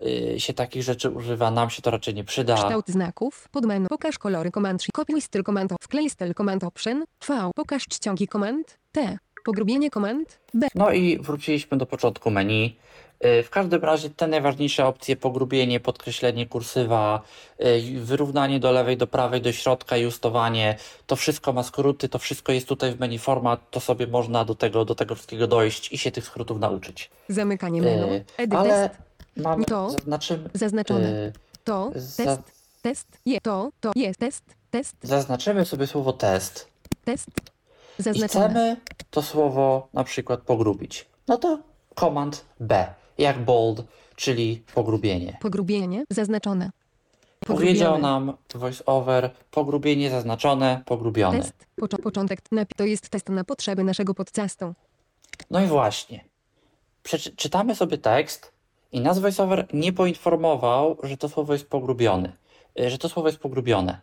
yy, 0.00 0.40
się 0.40 0.52
takich 0.52 0.82
rzeczy 0.82 1.10
używa, 1.10 1.50
nam 1.50 1.70
się 1.70 1.82
to 1.82 1.90
raczej 1.90 2.14
nie 2.14 2.24
przyda. 2.24 2.54
Kształt 2.54 2.88
znaków. 2.88 3.48
Podmenu. 3.52 3.86
Pokaż 3.88 4.18
kolory 4.18 4.50
komand. 4.50 4.84
Kopiuj 4.92 5.20
styl 5.20 5.42
komand. 5.42 5.72
Wklej 5.80 6.10
styl 6.10 6.34
komand 6.34 6.64
option. 6.64 7.04
V. 7.28 7.50
Pokaż 7.54 7.86
czcionki 7.86 8.28
komand. 8.28 8.78
T. 8.92 9.18
Pogrubienie 9.44 9.90
komand. 9.90 10.40
B. 10.54 10.68
No 10.74 10.92
i 10.92 11.18
wróciliśmy 11.18 11.78
do 11.78 11.86
początku 11.86 12.30
menu. 12.30 12.76
Yy, 13.22 13.42
W 13.42 13.50
każdym 13.50 13.82
razie 13.84 14.10
te 14.10 14.26
najważniejsze 14.26 14.86
opcje, 14.86 15.16
pogrubienie, 15.16 15.80
podkreślenie 15.80 16.46
kursywa, 16.46 17.22
yy, 17.58 18.00
wyrównanie 18.00 18.60
do 18.60 18.72
lewej, 18.72 18.96
do 18.96 19.06
prawej, 19.06 19.40
do 19.42 19.52
środka 19.52 19.96
i 19.96 20.06
ustowanie, 20.06 20.76
to 21.06 21.16
wszystko 21.16 21.52
ma 21.52 21.62
skróty, 21.62 22.08
to 22.08 22.18
wszystko 22.18 22.52
jest 22.52 22.68
tutaj 22.68 22.92
w 22.94 23.00
menu 23.00 23.18
format, 23.18 23.70
to 23.70 23.80
sobie 23.80 24.06
można 24.06 24.44
do 24.44 24.54
tego, 24.54 24.84
do 24.84 24.94
tego 24.94 25.14
wszystkiego 25.14 25.46
dojść 25.46 25.92
i 25.92 25.98
się 25.98 26.10
tych 26.10 26.24
skrótów 26.24 26.60
nauczyć. 26.60 27.10
Zamykanie 27.28 27.82
menu. 27.82 28.12
Yy, 28.12 28.24
Edit 28.36 28.54
Ale 28.54 28.88
test. 28.88 29.00
mamy, 29.36 29.64
To 29.64 29.90
zaznaczymy, 29.90 30.50
Zaznaczone. 30.54 31.32
To. 31.64 31.90
za- 31.94 32.24
Test. 32.24 32.42
Test. 32.82 33.06
Je. 33.26 33.40
To. 33.40 33.70
To. 33.80 33.92
Jest. 33.96 34.20
Test. 34.20 34.44
Test. 34.70 34.96
zaznaczymy 35.02 35.64
sobie 35.64 35.86
słowo 35.86 36.12
test 36.12 36.68
Test. 37.04 37.28
i 37.98 38.02
Zaznaczone. 38.02 38.28
chcemy 38.48 38.76
to 39.10 39.22
słowo 39.22 39.88
na 39.92 40.04
przykład 40.04 40.40
pogrubić. 40.40 41.06
No 41.28 41.36
to 41.38 41.58
komand 41.94 42.44
B, 42.60 42.94
jak 43.22 43.44
bold, 43.44 43.84
czyli 44.16 44.62
pogrubienie. 44.74 45.38
Pogrubienie. 45.40 46.04
Zaznaczone. 46.10 46.70
Powiedział 47.46 47.92
Pogrubione. 47.92 48.26
nam 48.26 48.36
voiceover, 48.54 49.30
pogrubienie 49.50 50.10
zaznaczone, 50.10 50.82
pogrubione. 50.86 51.38
Test. 51.38 51.66
Początek. 52.02 52.40
To 52.76 52.84
jest 52.84 53.08
test 53.08 53.28
na 53.28 53.44
potrzeby 53.44 53.84
naszego 53.84 54.14
podcastu. 54.14 54.74
No 55.50 55.60
i 55.60 55.66
właśnie. 55.66 56.24
Przeczy- 57.04 57.36
czytamy 57.36 57.74
sobie 57.74 57.98
tekst 57.98 58.52
i 58.92 59.00
nas 59.00 59.18
voiceover 59.18 59.66
nie 59.72 59.92
poinformował, 59.92 60.96
że 61.02 61.16
to 61.16 61.28
słowo 61.28 61.52
jest 61.52 61.68
pogrubione. 61.68 62.32
y, 62.80 62.90
Że 62.90 62.98
to 62.98 63.08
słowo 63.08 63.28
jest 63.28 63.38
pogrubione. 63.38 64.00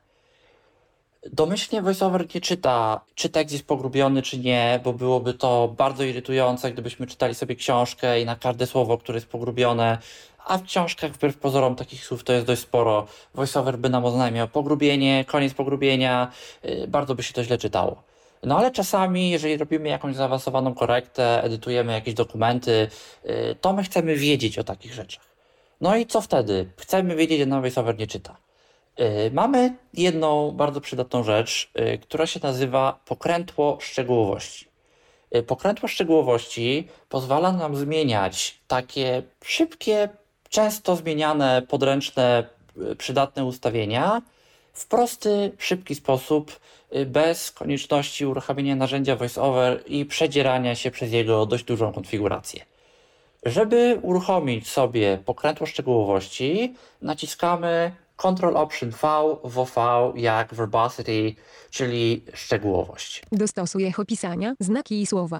Domyślnie 1.26 1.82
voiceover 1.82 2.26
nie 2.36 2.42
czyta, 2.42 3.02
czy 3.16 3.30
tekst 3.30 3.54
jest 3.54 3.68
pogrubiony, 3.68 4.22
czy 4.22 4.40
nie, 4.40 4.80
bo 4.84 4.94
byłoby 4.94 5.34
to 5.34 5.74
bardzo 5.78 6.04
irytujące, 6.04 6.72
gdybyśmy 6.72 7.08
czytali 7.08 7.36
sobie 7.36 7.56
książkę 7.56 8.22
i 8.22 8.26
na 8.26 8.36
każde 8.36 8.68
słowo, 8.68 8.98
które 8.98 9.18
jest 9.18 9.28
pogrubione, 9.28 9.98
a 10.46 10.58
w 10.58 10.64
książkach 10.64 11.12
wbrew 11.12 11.38
pozorom 11.38 11.76
takich 11.76 12.06
słów 12.06 12.24
to 12.24 12.34
jest 12.34 12.46
dość 12.46 12.62
sporo. 12.62 13.08
Voiceover 13.36 13.78
by 13.78 13.90
nam 13.90 14.06
oznajmiał 14.06 14.48
pogrubienie, 14.48 15.26
koniec 15.28 15.54
pogrubienia, 15.54 16.32
yy, 16.64 16.88
bardzo 16.88 17.16
by 17.16 17.24
się 17.24 17.34
to 17.34 17.44
źle 17.44 17.58
czytało. 17.58 18.04
No 18.44 18.58
ale 18.58 18.72
czasami, 18.72 19.30
jeżeli 19.30 19.58
robimy 19.58 19.90
jakąś 19.90 20.16
zaawansowaną 20.16 20.74
korektę, 20.74 21.44
edytujemy 21.44 21.94
jakieś 21.94 22.14
dokumenty, 22.14 22.88
yy, 23.24 23.56
to 23.62 23.74
my 23.74 23.84
chcemy 23.84 24.16
wiedzieć 24.16 24.60
o 24.60 24.64
takich 24.64 24.94
rzeczach. 24.94 25.24
No 25.82 25.96
i 25.96 26.06
co 26.06 26.22
wtedy? 26.22 26.70
Chcemy 26.78 27.16
wiedzieć, 27.16 27.40
że 27.40 27.46
nam 27.46 27.62
VoiceOver 27.62 27.98
nie 27.98 28.08
czyta. 28.08 28.49
Yy, 29.00 29.32
Mamy 29.34 29.76
jedną 29.94 30.52
bardzo 30.52 30.82
przydatną 30.82 31.24
rzecz, 31.24 31.72
yy, 31.76 31.98
która 31.98 32.26
się 32.26 32.40
nazywa 32.44 33.00
pokrętło 33.06 33.78
szczegółowości. 33.82 34.68
Yy, 35.32 35.44
Pokrętło 35.44 35.88
szczegółowości 35.88 36.88
pozwala 37.10 37.52
nam 37.52 37.76
zmieniać 37.76 38.60
takie 38.68 39.24
szybkie, 39.44 40.10
często 40.50 40.96
zmieniane, 40.96 41.62
podręczne, 41.62 42.44
przydatne 42.98 43.46
ustawienia 43.46 44.22
w 44.74 44.88
prosty, 44.88 45.52
szybki 45.58 45.96
sposób, 45.96 46.60
bez 47.06 47.52
konieczności 47.52 48.26
uruchamiania 48.26 48.76
narzędzia 48.76 49.16
VoiceOver 49.16 49.84
i 49.88 50.06
przedzierania 50.06 50.76
się 50.76 50.92
przez 50.92 51.12
jego 51.12 51.46
dość 51.46 51.64
dużą 51.64 51.94
konfigurację. 51.94 52.66
Żeby 53.44 54.00
uruchomić 54.02 54.70
sobie 54.70 55.20
pokrętło 55.26 55.68
szczegółowości, 55.68 56.76
naciskamy 57.02 57.92
Ctrl 58.20 58.58
Option 58.58 58.92
V, 58.92 59.38
WV 59.44 59.76
jak 60.16 60.54
verbosity, 60.54 61.36
czyli 61.70 62.26
szczegółowość. 62.34 63.24
Dostosuj 63.32 63.86
echo 63.86 64.06
pisania, 64.06 64.56
znaki 64.60 65.02
i 65.02 65.06
słowa. 65.06 65.40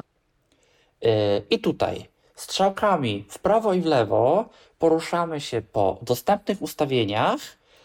Yy, 1.02 1.10
I 1.50 1.60
tutaj 1.60 2.10
strzałkami 2.36 3.26
w 3.30 3.40
prawo 3.40 3.74
i 3.74 3.82
w 3.82 3.86
lewo 3.86 4.50
poruszamy 4.80 5.42
się 5.42 5.62
po 5.62 6.00
dostępnych 6.02 6.62
ustawieniach, 6.62 7.40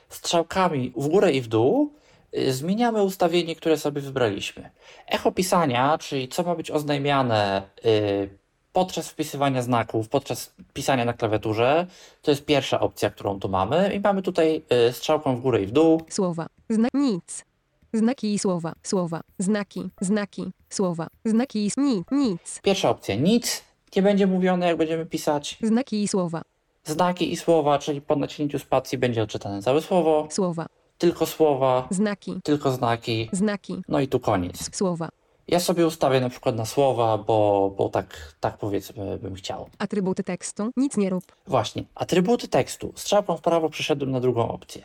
strzałkami 0.09 0.93
w 0.97 1.09
górę 1.09 1.33
i 1.33 1.41
w 1.41 1.49
dół 1.49 1.93
yy, 2.33 2.53
zmieniamy 2.53 3.03
ustawienie, 3.03 3.57
które 3.57 3.79
sobie 3.79 4.01
wybraliśmy. 4.01 4.71
Echo 5.07 5.33
pisania, 5.33 5.99
czyli 5.99 6.29
co 6.29 6.43
ma 6.43 6.55
być 6.55 6.71
oznajmiane 6.71 7.63
yy, 7.85 8.44
podczas 8.75 9.09
wpisywania 9.09 9.63
znaków, 9.63 10.09
podczas 10.09 10.53
pisania 10.73 11.05
na 11.05 11.13
klawiaturze, 11.13 11.87
to 12.23 12.31
jest 12.31 12.45
pierwsza 12.45 12.81
opcja, 12.81 13.11
którą 13.11 13.41
tu 13.41 13.49
mamy. 13.49 13.95
I 13.95 14.01
mamy 14.01 14.23
tutaj 14.23 14.63
yy, 14.87 14.93
strzałką 14.93 15.37
w 15.37 15.41
górę 15.41 15.63
i 15.63 15.67
w 15.67 15.71
dół. 15.73 16.03
Słowa. 16.11 16.47
Zna 16.71 16.89
nic. 16.95 17.45
Znaki 17.93 18.35
i 18.35 18.39
słowa. 18.39 18.73
Słowa. 18.83 19.21
Znaki. 19.39 19.89
Znaki. 20.01 20.53
Słowa. 20.71 21.07
Znaki 21.25 21.67
i 21.67 21.71
ni, 21.77 22.05
nic. 22.11 22.61
Pierwsza 22.63 22.91
opcja 22.91 23.15
nic, 23.15 23.63
nie 23.97 24.03
będzie 24.03 24.27
mówione, 24.27 24.67
jak 24.67 24.77
będziemy 24.77 25.07
pisać. 25.07 25.59
Znaki 25.63 26.03
i 26.03 26.09
słowa. 26.09 26.43
Znaki 26.85 27.33
i 27.33 27.37
słowa, 27.37 27.79
czyli 27.79 28.01
po 28.01 28.17
naciśnięciu 28.17 28.59
spacji 28.59 28.99
będzie 28.99 29.23
odczytane 29.23 29.63
całe 29.63 29.83
słowo, 29.83 30.27
Słowa. 30.31 30.67
tylko 30.99 31.27
słowa, 31.27 31.89
Znaki. 31.91 32.41
tylko 32.45 32.71
znaki, 32.73 33.29
Znaki. 33.33 33.83
no 33.89 34.01
i 34.01 34.09
tu 34.09 34.21
koniec. 34.21 34.77
Słowa. 34.77 35.09
Ja 35.49 35.61
sobie 35.61 35.87
ustawię 35.87 36.21
na 36.21 36.29
przykład 36.29 36.57
na 36.57 36.67
słowa, 36.67 37.19
bo, 37.19 37.71
bo 37.79 37.89
tak, 37.89 38.35
tak 38.41 38.59
powiedzmy 38.59 39.19
bym 39.19 39.35
chciał. 39.35 39.69
Atrybuty 39.79 40.23
tekstu. 40.25 40.71
Nic 40.77 40.97
nie 40.97 41.11
rób. 41.11 41.25
Właśnie, 41.47 41.85
atrybuty 41.95 42.49
tekstu. 42.49 42.93
Strzałką 42.97 43.37
w 43.37 43.41
prawo 43.41 43.69
przeszedłem 43.71 44.11
na 44.11 44.21
drugą 44.21 44.49
opcję. 44.49 44.83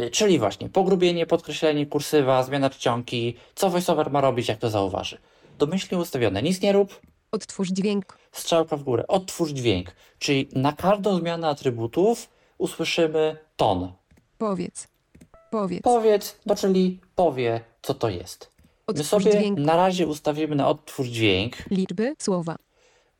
Y, 0.00 0.10
Czyli 0.10 0.38
właśnie 0.38 0.68
pogrubienie, 0.68 1.26
podkreślenie, 1.26 1.86
kursywa, 1.86 2.42
zmiana 2.42 2.70
czcionki, 2.70 3.36
co 3.54 3.70
VoiceOver 3.70 4.10
ma 4.10 4.20
robić, 4.20 4.48
jak 4.48 4.58
to 4.58 4.70
zauważy. 4.70 5.18
Domyślnie 5.58 5.98
ustawione, 6.02 6.42
nic 6.42 6.60
nie 6.60 6.72
rób, 6.72 7.00
Odtwórz 7.32 7.68
dźwięk. 7.68 8.18
strzałka 8.32 8.76
w 8.76 8.82
górę, 8.82 9.06
odtwórz 9.06 9.50
dźwięk. 9.50 9.92
Czyli 10.18 10.48
na 10.54 10.72
każdą 10.72 11.16
zmianę 11.18 11.48
atrybutów 11.48 12.28
usłyszymy 12.58 13.36
ton. 13.56 13.92
Powiedz. 14.38 14.88
Powiedz. 15.50 15.82
Powiedz, 15.82 16.36
no 16.46 16.56
czyli 16.56 17.00
powie, 17.14 17.60
co 17.82 17.94
to 17.94 18.08
jest. 18.08 18.51
My 18.98 19.04
sobie 19.04 19.30
dźwięk. 19.30 19.58
na 19.58 19.76
razie 19.76 20.06
ustawimy 20.06 20.56
na 20.56 20.68
odtwórz 20.68 21.08
dźwięk. 21.08 21.56
Liczby. 21.70 22.14
Słowa. 22.18 22.56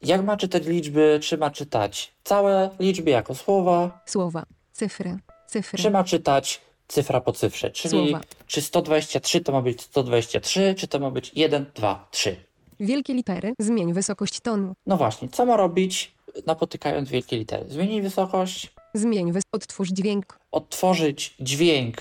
Jak 0.02 0.24
ma 0.24 0.36
czytać 0.36 0.66
liczby, 0.66 1.18
czy 1.22 1.38
ma 1.38 1.50
czytać 1.50 2.12
całe 2.24 2.70
liczby 2.80 3.10
jako 3.10 3.34
słowa, 3.34 4.00
Słowa. 4.06 4.42
Cyfry. 4.72 5.18
Cyfry. 5.46 5.78
czy 5.82 5.90
ma 5.90 6.04
czytać 6.04 6.60
cyfra 6.88 7.20
po 7.20 7.32
cyfrze. 7.32 7.70
Czyli 7.70 8.08
Słowa. 8.10 8.24
czy 8.46 8.62
123 8.62 9.40
to 9.40 9.52
ma 9.52 9.62
być 9.62 9.82
123, 9.82 10.74
czy 10.78 10.88
to 10.88 10.98
ma 10.98 11.10
być 11.10 11.32
1, 11.34 11.66
2, 11.74 12.08
3. 12.10 12.36
Wielkie 12.80 13.14
litery. 13.14 13.52
Zmień 13.58 13.92
wysokość 13.92 14.40
tonu. 14.40 14.74
No 14.86 14.96
właśnie, 14.96 15.28
co 15.28 15.46
ma 15.46 15.56
robić 15.56 16.14
napotykając 16.46 17.08
wielkie 17.10 17.36
litery? 17.38 17.64
Zmienić 17.68 18.02
wysokość, 18.02 18.72
Zmień 18.94 19.32
wys... 19.32 19.42
Odtwórz 19.52 19.88
dźwięk. 19.88 20.38
odtworzyć 20.52 21.34
dźwięk 21.40 21.96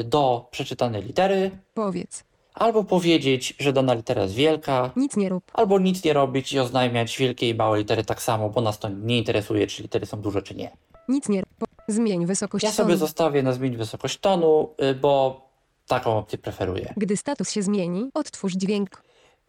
y, 0.00 0.04
do 0.04 0.48
przeczytanej 0.50 1.02
litery, 1.02 1.50
Powiedz. 1.74 2.24
Albo 2.56 2.84
powiedzieć, 2.84 3.54
że 3.58 3.72
dana 3.72 3.94
litera 3.94 4.22
jest 4.22 4.34
wielka, 4.34 4.90
Nic 4.96 5.16
nie 5.16 5.28
rób. 5.28 5.44
albo 5.54 5.78
nic 5.78 6.04
nie 6.04 6.12
robić 6.12 6.52
i 6.52 6.58
oznajmiać 6.58 7.18
wielkie 7.18 7.48
i 7.48 7.54
małe 7.54 7.78
litery 7.78 8.04
tak 8.04 8.22
samo, 8.22 8.50
bo 8.50 8.60
nas 8.60 8.78
to 8.78 8.88
nie 8.88 9.18
interesuje, 9.18 9.66
czy 9.66 9.82
litery 9.82 10.06
są 10.06 10.20
duże, 10.20 10.42
czy 10.42 10.54
nie. 10.54 10.70
Nic 11.08 11.28
nie 11.28 11.40
rób. 11.40 11.68
Zmień 11.88 12.26
wysokość 12.26 12.64
Ja 12.64 12.70
sobie 12.72 12.88
tonu. 12.88 12.98
zostawię 12.98 13.42
na 13.42 13.52
zmień 13.52 13.76
wysokość 13.76 14.18
tonu, 14.18 14.68
y, 14.82 14.94
bo 14.94 15.40
taką 15.86 16.18
opcję 16.18 16.38
preferuję. 16.38 16.94
Gdy 16.96 17.16
status 17.16 17.50
się 17.50 17.62
zmieni, 17.62 18.10
odtwórz 18.14 18.52
dźwięk. 18.52 19.02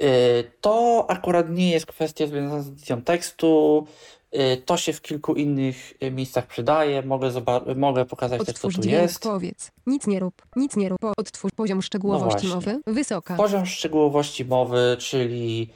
Y, 0.04 0.52
To 0.62 1.06
akurat 1.10 1.50
nie 1.50 1.72
jest 1.72 1.86
kwestia 1.86 2.28
związana 2.28 2.62
z 2.62 2.68
edycją 2.68 3.02
tekstu. 3.02 3.88
Y, 4.36 4.58
To 4.66 4.78
się 4.78 4.94
w 4.94 5.02
kilku 5.02 5.34
innych 5.36 5.94
y, 6.04 6.12
miejscach 6.12 6.48
przydaje. 6.48 7.02
Mogę, 7.02 7.32
mogę 7.76 8.06
pokazać 8.06 8.40
też, 8.40 8.46
co 8.48 8.52
Odtwórz 8.68 8.86
tu 8.86 8.90
jest. 8.90 9.24
Powiedz. 9.24 9.72
Nic 9.86 10.08
nie 10.08 10.20
rób. 10.20 10.42
Nic 10.56 10.76
nie 10.76 10.90
rób. 10.90 11.00
Odtwórz 11.18 11.52
poziom 11.56 11.82
szczegółowości 11.82 12.48
No 12.48 12.56
mowy. 12.56 12.80
Wysoka. 12.88 13.36
Poziom 13.36 13.66
szczegółowości 13.66 14.46
mowy, 14.46 14.98
czyli 15.00 15.70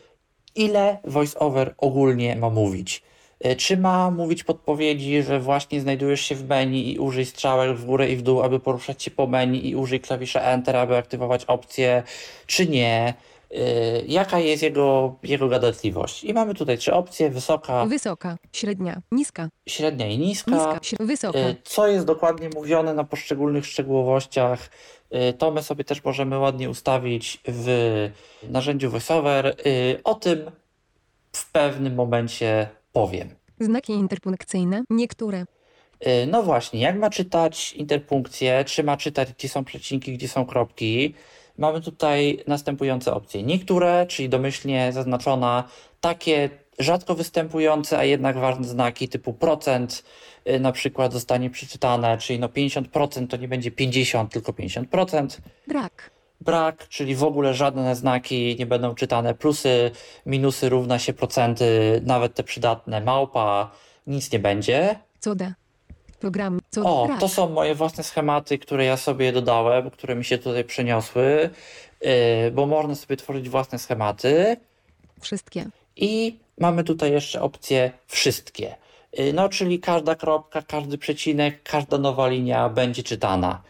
ile 0.55 0.97
voiceover 1.05 1.75
ogólnie 1.77 2.35
ma 2.35 2.49
mówić. 2.49 3.03
Y, 3.45 3.55
Czy 3.55 3.77
ma 3.77 4.11
mówić 4.11 4.43
podpowiedzi, 4.43 5.23
że 5.23 5.39
właśnie 5.39 5.81
znajdujesz 5.81 6.21
się 6.21 6.35
w 6.35 6.47
menu 6.47 6.93
i 6.93 6.99
użyj 6.99 7.25
strzałek 7.25 7.77
w 7.77 7.85
górę 7.85 8.09
i 8.11 8.15
w 8.15 8.21
dół, 8.21 8.41
aby 8.41 8.59
poruszać 8.59 9.03
się 9.03 9.11
po 9.11 9.27
menu 9.27 9.69
i 9.69 9.75
użyj 9.75 9.99
klawisza 9.99 10.41
Enter, 10.41 10.75
aby 10.75 10.97
aktywować 10.97 11.45
opcję, 11.45 12.03
czy 12.47 12.67
nie? 12.67 13.13
Y, 13.53 14.05
Jaka 14.07 14.39
jest 14.39 14.63
jego, 14.63 15.15
jego 15.23 15.47
gadatliwość? 15.47 16.23
I 16.23 16.33
mamy 16.33 16.53
tutaj 16.53 16.77
trzy 16.77 16.93
opcje, 16.93 17.29
wysoka, 17.29 17.85
Wysoka. 17.85 18.37
Średnia. 18.53 19.01
Niska. 19.11 19.49
średnia 19.69 20.07
i 20.07 20.17
niska. 20.17 20.51
Niska. 20.51 20.79
Wysoka. 21.05 21.39
Y, 21.39 21.55
Co 21.63 21.87
jest 21.87 22.05
dokładnie 22.05 22.49
mówione 22.55 22.93
na 22.93 23.03
poszczególnych 23.03 23.65
szczegółowościach, 23.65 24.69
y, 25.29 25.33
to 25.33 25.51
my 25.51 25.63
sobie 25.63 25.83
też 25.83 26.03
możemy 26.03 26.39
ładnie 26.39 26.69
ustawić 26.69 27.41
w 27.47 28.09
narzędziu 28.49 28.89
VoiceOver. 28.91 29.55
O 30.03 30.15
tym 30.15 30.51
w 31.33 31.51
pewnym 31.51 31.95
momencie 31.95 32.69
powiem. 32.93 33.29
Znaki 33.59 33.93
interpunkcyjne. 33.93 34.83
Niektóre. 34.89 35.45
No 36.27 36.43
właśnie, 36.43 36.79
jak 36.81 36.95
ma 36.95 37.09
czytać 37.09 37.73
interpunkcję, 37.73 38.63
czy 38.67 38.83
ma 38.83 38.97
czytać, 38.97 39.33
gdzie 39.33 39.49
są 39.49 39.63
przecinki, 39.65 40.13
gdzie 40.13 40.27
są 40.27 40.45
kropki. 40.45 41.13
Mamy 41.62 41.82
tutaj 41.82 42.43
następujące 42.47 43.14
opcje. 43.14 43.43
Niektóre, 43.43 44.05
czyli 44.05 44.30
domyślnie 44.30 44.93
zaznaczona, 44.93 45.64
takie 45.99 46.49
rzadko 46.80 47.16
występujące, 47.16 47.97
a 47.97 48.03
jednak 48.03 48.38
ważne 48.38 48.68
znaki 48.68 49.09
typu 49.09 49.34
procent 49.34 50.03
y, 50.47 50.59
na 50.59 50.72
przykład 50.72 51.14
zostanie 51.14 51.49
przeczytane, 51.49 52.18
czyli 52.18 52.39
no 52.39 52.47
50% 52.47 53.28
to 53.28 53.38
nie 53.38 53.47
będzie 53.47 53.72
50, 53.72 54.32
tylko 54.32 54.51
50%. 54.51 55.39
Brak. 55.68 56.12
Brak, 56.41 56.88
czyli 56.88 57.16
w 57.16 57.24
ogóle 57.24 57.53
żadne 57.53 57.95
znaki 57.95 58.55
nie 58.59 58.66
będą 58.66 58.95
czytane. 58.95 59.34
Plusy, 59.34 59.91
minusy 60.26 60.70
równa 60.70 60.99
się 60.99 61.14
procenty, 61.14 62.01
nawet 62.05 62.34
te 62.34 62.43
przydatne. 62.43 63.01
Małpa, 63.01 63.72
nic 64.07 64.32
nie 64.32 64.39
będzie. 64.39 64.99
Co 65.20 65.36
da. 65.36 65.61
Program. 66.22 66.59
Co 66.69 66.82
O, 66.82 67.09
to 67.19 67.28
są 67.28 67.49
moje 67.49 67.76
własne 67.76 68.03
schematy, 68.03 68.57
które 68.57 68.86
ja 68.86 68.97
sobie 68.97 69.32
dodałem, 69.32 69.89
które 69.91 70.15
mi 70.15 70.26
się 70.26 70.38
tutaj 70.38 70.63
przeniosły, 70.63 71.49
yy, 72.01 72.09
bo 72.51 72.65
można 72.65 72.95
sobie 72.95 73.17
tworzyć 73.17 73.49
własne 73.49 73.80
schematy 73.80 74.57
Wszystkie. 75.22 75.65
i 75.95 76.38
mamy 76.59 76.84
tutaj 76.84 77.11
jeszcze 77.11 77.41
opcję 77.41 77.91
wszystkie. 78.07 78.76
Yy, 79.17 79.34
No, 79.34 79.49
czyli 79.49 79.80
każda 79.80 80.15
kropka, 80.15 80.61
każdy 80.61 80.97
przecinek, 80.97 81.63
każda 81.63 81.97
nowa 81.97 82.28
linia 82.28 82.69
będzie 82.69 83.03
czytana. 83.03 83.61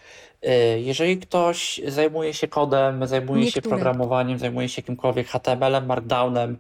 Yy, 0.42 0.82
Jeżeli 0.82 1.18
ktoś 1.18 1.82
zajmuje 1.88 2.34
się 2.34 2.48
kodem, 2.48 3.08
zajmuje 3.08 3.42
się 3.44 3.46
Niektóre. 3.56 3.76
programowaniem, 3.76 4.40
zajmuje 4.40 4.70
się 4.70 4.82
jakimkolwiek 4.82 5.28
HTML-em, 5.28 5.86
Markdownem, 5.86 6.58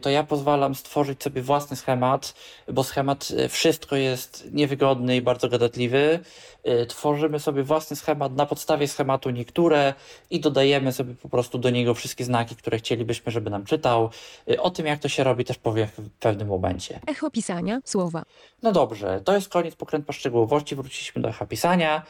to 0.00 0.10
ja 0.10 0.24
pozwalam 0.24 0.74
stworzyć 0.74 1.22
sobie 1.22 1.42
własny 1.42 1.76
schemat, 1.76 2.34
bo 2.72 2.84
schemat 2.84 3.30
yy, 3.30 3.48
wszystko 3.48 3.96
jest 3.96 4.48
niewygodny 4.52 5.16
i 5.16 5.22
bardzo 5.22 5.48
gadatliwy. 5.48 6.20
Yy, 6.64 6.86
Tworzymy 6.86 7.40
sobie 7.40 7.62
własny 7.62 7.96
schemat 7.96 8.36
na 8.36 8.46
podstawie 8.46 8.88
schematu 8.88 9.30
niektóre 9.30 9.94
i 10.30 10.40
dodajemy 10.40 10.92
sobie 10.92 11.14
po 11.14 11.28
prostu 11.28 11.58
do 11.58 11.70
niego 11.70 11.94
wszystkie 11.94 12.24
znaki, 12.24 12.56
które 12.56 12.78
chcielibyśmy, 12.78 13.32
żeby 13.32 13.50
nam 13.50 13.64
czytał. 13.64 14.10
O 14.58 14.70
tym, 14.70 14.86
jak 14.86 14.98
to 14.98 15.08
się 15.08 15.24
robi, 15.24 15.44
też 15.44 15.58
powiem 15.58 15.88
w 15.98 16.10
pewnym 16.10 16.48
momencie. 16.48 17.00
Echo 17.06 17.30
pisania. 17.30 17.80
Słowa. 17.84 18.22
No 18.62 18.72
dobrze, 18.72 19.20
to 19.24 19.34
jest 19.34 19.48
koniec 19.48 19.74
pokrętła 19.74 20.14
szczegółowości. 20.14 20.76
Wróciliśmy 20.76 21.22
do 21.22 21.28
echa 21.28 21.46
pisania. 21.46 22.02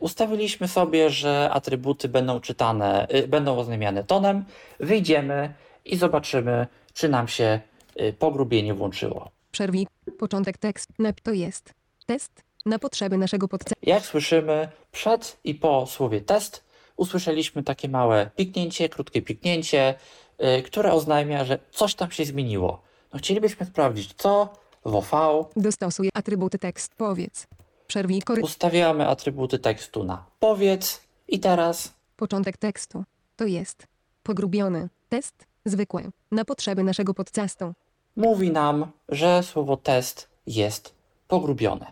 Ustawiliśmy 0.00 0.68
sobie, 0.68 1.10
że 1.10 1.50
atrybuty 1.52 2.08
będą 2.08 2.40
czytane, 2.40 3.06
będą 3.28 3.58
oznajmiane 3.58 4.04
tonem. 4.04 4.44
Wyjdziemy 4.80 5.54
i 5.84 5.96
zobaczymy, 5.96 6.66
czy 6.98 7.08
nam 7.08 7.28
się 7.28 7.60
yy, 7.96 8.12
pogrubienie 8.12 8.74
włączyło. 8.74 9.30
Przerwij. 9.52 9.86
Początek 10.18 10.58
tekst. 10.58 10.88
To 11.22 11.32
jest. 11.32 11.74
Test. 12.06 12.42
Na 12.66 12.78
potrzeby 12.78 13.18
naszego 13.18 13.48
podca. 13.48 13.74
Jak 13.82 14.06
słyszymy, 14.06 14.68
przed 14.92 15.38
i 15.44 15.54
po 15.54 15.86
słowie 15.86 16.20
test 16.20 16.64
usłyszeliśmy 16.96 17.62
takie 17.62 17.88
małe 17.88 18.30
piknięcie, 18.36 18.88
krótkie 18.88 19.22
piknięcie, 19.22 19.94
yy, 20.38 20.62
które 20.62 20.92
oznajmia, 20.92 21.44
że 21.44 21.58
coś 21.70 21.94
tam 21.94 22.10
się 22.10 22.24
zmieniło. 22.24 22.82
No 23.12 23.18
chcielibyśmy 23.18 23.66
sprawdzić, 23.66 24.14
co 24.14 24.52
w 24.84 24.94
OV 24.94 25.10
Dostosuj 25.56 26.10
atrybuty 26.14 26.58
tekst. 26.58 26.94
Powiedz. 26.94 27.46
Przerwij 27.86 28.22
kory. 28.22 28.42
Ustawiamy 28.42 29.08
atrybuty 29.08 29.58
tekstu 29.58 30.04
na 30.04 30.24
powiedz 30.38 31.00
i 31.28 31.40
teraz 31.40 31.94
Początek 32.16 32.56
tekstu. 32.56 33.04
To 33.36 33.46
jest. 33.46 33.86
Pogrubiony. 34.22 34.88
Test. 35.08 35.47
Zwykły. 35.68 36.04
Na 36.32 36.44
potrzeby 36.44 36.82
naszego 36.82 37.14
podcastu. 37.14 37.72
mówi 38.16 38.50
nam, 38.50 38.86
że 39.08 39.42
słowo 39.42 39.76
test 39.76 40.28
jest 40.46 40.94
pogrubione. 41.28 41.86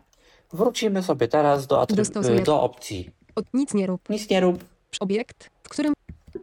Wrócimy 0.52 1.02
sobie 1.02 1.28
teraz 1.28 1.66
do, 1.66 1.82
atryb- 1.82 1.96
Dostosuję. 1.96 2.40
do 2.42 2.62
opcji 2.62 3.10
Od 3.34 3.44
nic 3.54 3.74
nie 3.74 3.86
rób. 3.86 4.08
nic 4.08 4.30
nie 4.30 4.40
rób, 4.40 4.64
Obiekt, 5.00 5.50
w 5.62 5.68
którym. 5.68 5.92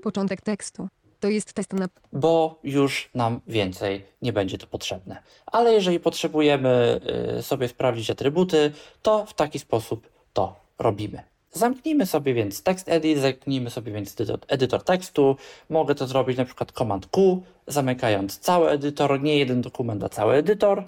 Początek 0.03 0.41
tekstu. 0.41 0.87
To 1.19 1.27
jest 1.27 1.53
test 1.53 1.73
na. 1.73 1.87
bo 2.13 2.59
już 2.63 3.09
nam 3.15 3.41
więcej 3.47 4.05
nie 4.21 4.33
będzie 4.33 4.57
to 4.57 4.67
potrzebne. 4.67 5.23
Ale 5.45 5.73
jeżeli 5.73 5.99
potrzebujemy 5.99 7.01
y, 7.39 7.43
sobie 7.43 7.67
sprawdzić 7.67 8.09
atrybuty, 8.09 8.71
to 9.01 9.25
w 9.25 9.33
taki 9.33 9.59
sposób 9.59 10.07
to 10.33 10.55
robimy. 10.79 11.23
Zamknijmy 11.53 12.05
sobie 12.05 12.33
więc 12.33 12.63
tekst 12.63 12.89
edit, 12.89 13.19
zamknijmy 13.19 13.69
sobie 13.69 13.91
więc 13.91 14.13
edytor, 14.21 14.39
edytor 14.47 14.83
tekstu. 14.83 15.35
Mogę 15.69 15.95
to 15.95 16.07
zrobić 16.07 16.37
na 16.37 16.45
przykład 16.45 16.71
Command 16.71 17.07
Q, 17.07 17.43
zamykając 17.67 18.39
cały 18.39 18.69
edytor, 18.69 19.21
nie 19.21 19.37
jeden 19.37 19.61
dokument, 19.61 20.03
a 20.03 20.09
cały 20.09 20.33
edytor. 20.33 20.83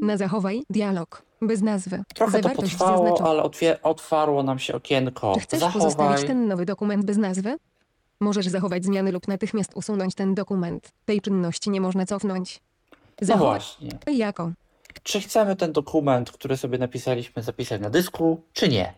Na 0.00 0.16
zachowaj. 0.16 0.62
Dialog. 0.70 1.22
Bez 1.42 1.62
nazwy. 1.62 2.02
Trochę 2.14 2.32
to 2.32 2.42
Zawartość 2.42 2.72
potrwało, 2.72 2.98
zaznaczona. 3.02 3.30
ale 3.30 3.42
otwie- 3.42 3.76
otwarło 3.82 4.42
nam 4.42 4.58
się 4.58 4.74
okienko. 4.74 5.34
Czy 5.34 5.40
chcesz 5.40 5.60
Zachowaj. 5.60 5.82
pozostawić 5.82 6.26
ten 6.26 6.48
nowy 6.48 6.64
dokument 6.66 7.04
bez 7.04 7.16
nazwy? 7.16 7.56
Możesz 8.20 8.46
zachować 8.46 8.84
zmiany 8.84 9.12
lub 9.12 9.28
natychmiast 9.28 9.70
usunąć 9.74 10.14
ten 10.14 10.34
dokument. 10.34 10.92
Tej 11.04 11.20
czynności 11.20 11.70
nie 11.70 11.80
można 11.80 12.06
cofnąć. 12.06 12.60
No 13.20 13.26
Zachowaj 13.26 13.48
właśnie. 13.60 13.90
jako. 14.16 14.50
Czy 15.02 15.20
chcemy 15.20 15.56
ten 15.56 15.72
dokument, 15.72 16.32
który 16.32 16.56
sobie 16.56 16.78
napisaliśmy, 16.78 17.42
zapisać 17.42 17.80
na 17.80 17.90
dysku, 17.90 18.42
czy 18.52 18.68
nie? 18.68 18.94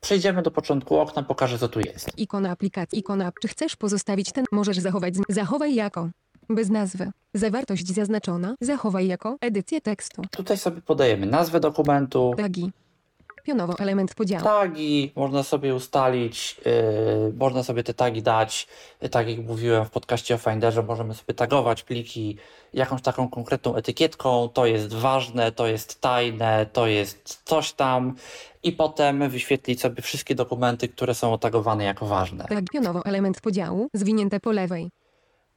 Przejdziemy 0.00 0.42
do 0.42 0.50
początku 0.50 0.96
okna, 0.96 1.22
pokażę 1.22 1.58
co 1.58 1.68
tu 1.68 1.80
jest. 1.80 2.18
Ikona 2.18 2.50
aplikacji. 2.50 2.98
Ikona. 2.98 3.32
Czy 3.42 3.48
chcesz 3.48 3.76
pozostawić 3.76 4.32
ten? 4.32 4.44
Możesz 4.52 4.78
zachować. 4.78 5.14
Zachowaj 5.28 5.74
jako. 5.74 6.08
Bez 6.50 6.70
nazwy. 6.70 7.10
Zawartość 7.34 7.94
zaznaczona. 7.94 8.54
Zachowaj 8.60 9.06
jako. 9.06 9.36
Edycję 9.40 9.80
tekstu. 9.80 10.22
Tutaj 10.30 10.58
sobie 10.58 10.82
podajemy 10.82 11.26
nazwę 11.26 11.60
dokumentu, 11.60 12.34
Tagi. 12.36 12.70
Pionowo 13.46 13.78
element 13.78 14.14
podziału. 14.14 14.44
tagi, 14.44 15.12
można 15.16 15.42
sobie 15.42 15.74
ustalić, 15.74 16.56
yy, 16.64 17.32
można 17.38 17.62
sobie 17.62 17.82
te 17.84 17.94
tagi 17.94 18.22
dać. 18.22 18.66
Yy, 19.02 19.08
Tak 19.08 19.28
jak 19.28 19.38
mówiłem 19.38 19.84
w 19.84 19.90
podcaście 19.90 20.34
o 20.34 20.38
Finderze, 20.38 20.82
możemy 20.82 21.14
sobie 21.14 21.34
tagować 21.34 21.82
pliki 21.82 22.36
jakąś 22.74 23.02
taką 23.02 23.28
konkretną 23.28 23.74
etykietką. 23.76 24.48
To 24.48 24.66
jest 24.66 24.94
ważne, 24.94 25.52
to 25.52 25.66
jest 25.66 26.00
tajne, 26.00 26.66
to 26.72 26.86
jest 26.86 27.42
coś 27.44 27.72
tam. 27.72 28.14
I 28.62 28.72
potem 28.72 29.30
wyświetlić 29.30 29.80
sobie 29.80 30.02
wszystkie 30.02 30.34
dokumenty, 30.34 30.88
które 30.88 31.14
są 31.14 31.32
otagowane 31.32 31.84
jako 31.84 32.06
ważne. 32.06 32.44
Tag 32.44 32.64
pionowo 32.72 33.04
element 33.04 33.40
podziału. 33.40 33.88
Zwinięte 33.94 34.40
po 34.40 34.52
lewej. 34.52 34.90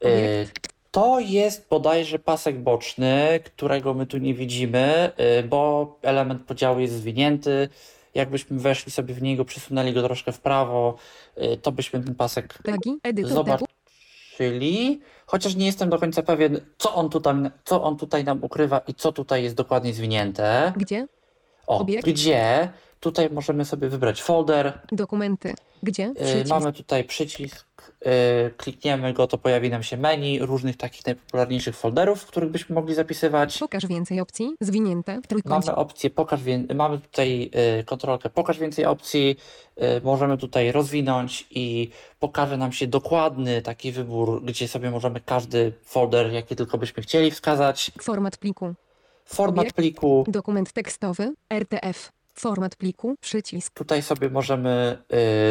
Yy, 0.03 0.09
Obiekt. 0.11 0.68
To 0.91 1.19
jest 1.19 1.67
bodajże 1.69 2.19
pasek 2.19 2.59
boczny, 2.59 3.39
którego 3.45 3.93
my 3.93 4.05
tu 4.05 4.17
nie 4.17 4.33
widzimy, 4.33 5.11
yy, 5.17 5.43
bo 5.43 5.95
element 6.01 6.43
podziału 6.43 6.79
jest 6.79 6.93
zwinięty. 6.93 7.69
Jakbyśmy 8.15 8.59
weszli 8.59 8.91
sobie 8.91 9.13
w 9.13 9.21
niego, 9.21 9.45
przesunęli 9.45 9.93
go 9.93 10.03
troszkę 10.03 10.31
w 10.31 10.39
prawo, 10.39 10.95
yy, 11.37 11.57
to 11.57 11.71
byśmy 11.71 12.03
ten 12.03 12.15
pasek 12.15 12.57
zobaczyli. 13.23 15.01
Chociaż 15.25 15.55
nie 15.55 15.65
jestem 15.65 15.89
do 15.89 15.99
końca 15.99 16.23
pewien, 16.23 16.59
co 16.77 16.95
on 16.95 17.09
tutaj, 17.09 17.35
co 17.65 17.83
on 17.83 17.97
tutaj 17.97 18.23
nam 18.23 18.43
ukrywa 18.43 18.79
i 18.87 18.93
co 18.93 19.11
tutaj 19.11 19.43
jest 19.43 19.55
dokładnie 19.55 19.93
zwinięte. 19.93 20.73
Gdzie? 20.77 21.07
O, 21.67 21.79
Obiekt. 21.79 22.05
gdzie? 22.05 22.69
Tutaj 22.99 23.29
możemy 23.31 23.65
sobie 23.65 23.89
wybrać 23.89 24.21
folder. 24.23 24.79
Dokumenty. 24.91 25.53
Gdzie? 25.83 26.03
Yy, 26.03 26.15
Przycisk. 26.15 26.49
Mamy 26.49 26.73
tutaj 26.73 27.03
przycisk, 27.03 27.65
yy, 28.05 28.11
klikniemy 28.57 29.13
go, 29.13 29.27
to 29.27 29.37
pojawi 29.37 29.69
nam 29.69 29.83
się 29.83 29.97
menu 29.97 30.39
różnych 30.39 30.77
takich 30.77 31.05
najpopularniejszych 31.05 31.75
folderów, 31.75 32.21
w 32.21 32.25
których 32.25 32.51
byśmy 32.51 32.75
mogli 32.75 32.95
zapisywać. 32.95 33.57
Pokaż 33.57 33.85
więcej 33.85 34.21
opcji. 34.21 34.55
Zwinięte. 34.61 35.21
Trójkąt. 35.27 35.65
Mamy 35.65 35.77
opcję 35.77 36.09
pokaż 36.09 36.39
mamy 36.75 36.99
tutaj 36.99 37.51
y, 37.79 37.83
kontrolkę 37.83 38.29
pokaż 38.29 38.59
więcej 38.59 38.85
opcji. 38.85 39.37
Y, 39.77 40.01
możemy 40.03 40.37
tutaj 40.37 40.71
rozwinąć 40.71 41.47
i 41.51 41.89
pokaże 42.19 42.57
nam 42.57 42.71
się 42.71 42.87
dokładny 42.87 43.61
taki 43.61 43.91
wybór, 43.91 44.43
gdzie 44.43 44.67
sobie 44.67 44.91
możemy 44.91 45.19
każdy 45.21 45.73
folder, 45.83 46.31
jaki 46.31 46.55
tylko 46.55 46.77
byśmy 46.77 47.03
chcieli 47.03 47.31
wskazać. 47.31 47.91
Format 48.01 48.37
pliku. 48.37 48.73
Format 49.25 49.59
Obiekt. 49.59 49.75
pliku. 49.75 50.25
Dokument 50.27 50.71
tekstowy. 50.73 51.33
RTF. 51.49 52.18
Format 52.39 52.75
pliku. 52.75 53.15
Przycisk. 53.21 53.73
Tutaj 53.73 54.01
sobie 54.01 54.29
możemy 54.29 54.97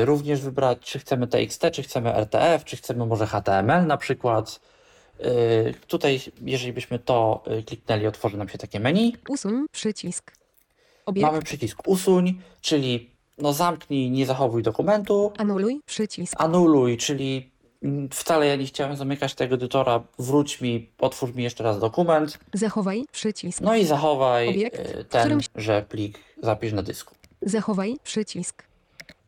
y, 0.02 0.04
również 0.04 0.40
wybrać, 0.40 0.78
czy 0.80 0.98
chcemy 0.98 1.26
TXT, 1.26 1.62
czy 1.72 1.82
chcemy 1.82 2.14
RTF, 2.14 2.64
czy 2.64 2.76
chcemy 2.76 3.06
może 3.06 3.26
HTML 3.26 3.86
na 3.86 3.96
przykład. 3.96 4.60
Y, 5.20 5.74
tutaj, 5.86 6.20
jeżeli 6.42 6.72
byśmy 6.72 6.98
to 6.98 7.44
y, 7.58 7.62
kliknęli, 7.62 8.06
otworzy 8.06 8.36
nam 8.36 8.48
się 8.48 8.58
takie 8.58 8.80
menu. 8.80 9.16
Usuń. 9.28 9.66
Przycisk. 9.72 10.32
Obiekt. 11.06 11.26
Mamy 11.26 11.42
przycisk 11.42 11.88
usuń, 11.88 12.40
czyli 12.60 13.10
no 13.38 13.52
zamknij, 13.52 14.10
nie 14.10 14.26
zachowuj 14.26 14.62
dokumentu. 14.62 15.32
Anuluj. 15.38 15.80
Przycisk. 15.86 16.34
Anuluj, 16.38 16.96
czyli 16.96 17.50
wcale 18.12 18.46
ja 18.46 18.56
nie 18.56 18.66
chciałem 18.66 18.96
zamykać 18.96 19.34
tego 19.34 19.54
edytora, 19.54 20.02
wróć 20.18 20.60
mi, 20.60 20.90
otwórz 20.98 21.32
mi 21.32 21.42
jeszcze 21.42 21.64
raz 21.64 21.78
dokument, 21.80 22.38
Zachowaj. 22.52 23.04
Przycisk. 23.12 23.60
no 23.60 23.76
i 23.76 23.84
zachowaj 23.84 24.48
Obiekt, 24.48 24.78
w 24.88 25.04
ten, 25.08 25.20
którym- 25.20 25.40
że 25.56 25.82
plik 25.88 26.18
zapisz 26.42 26.72
na 26.72 26.82
dysku. 26.82 27.14
Zachowaj. 27.42 27.96
Przycisk. 28.02 28.62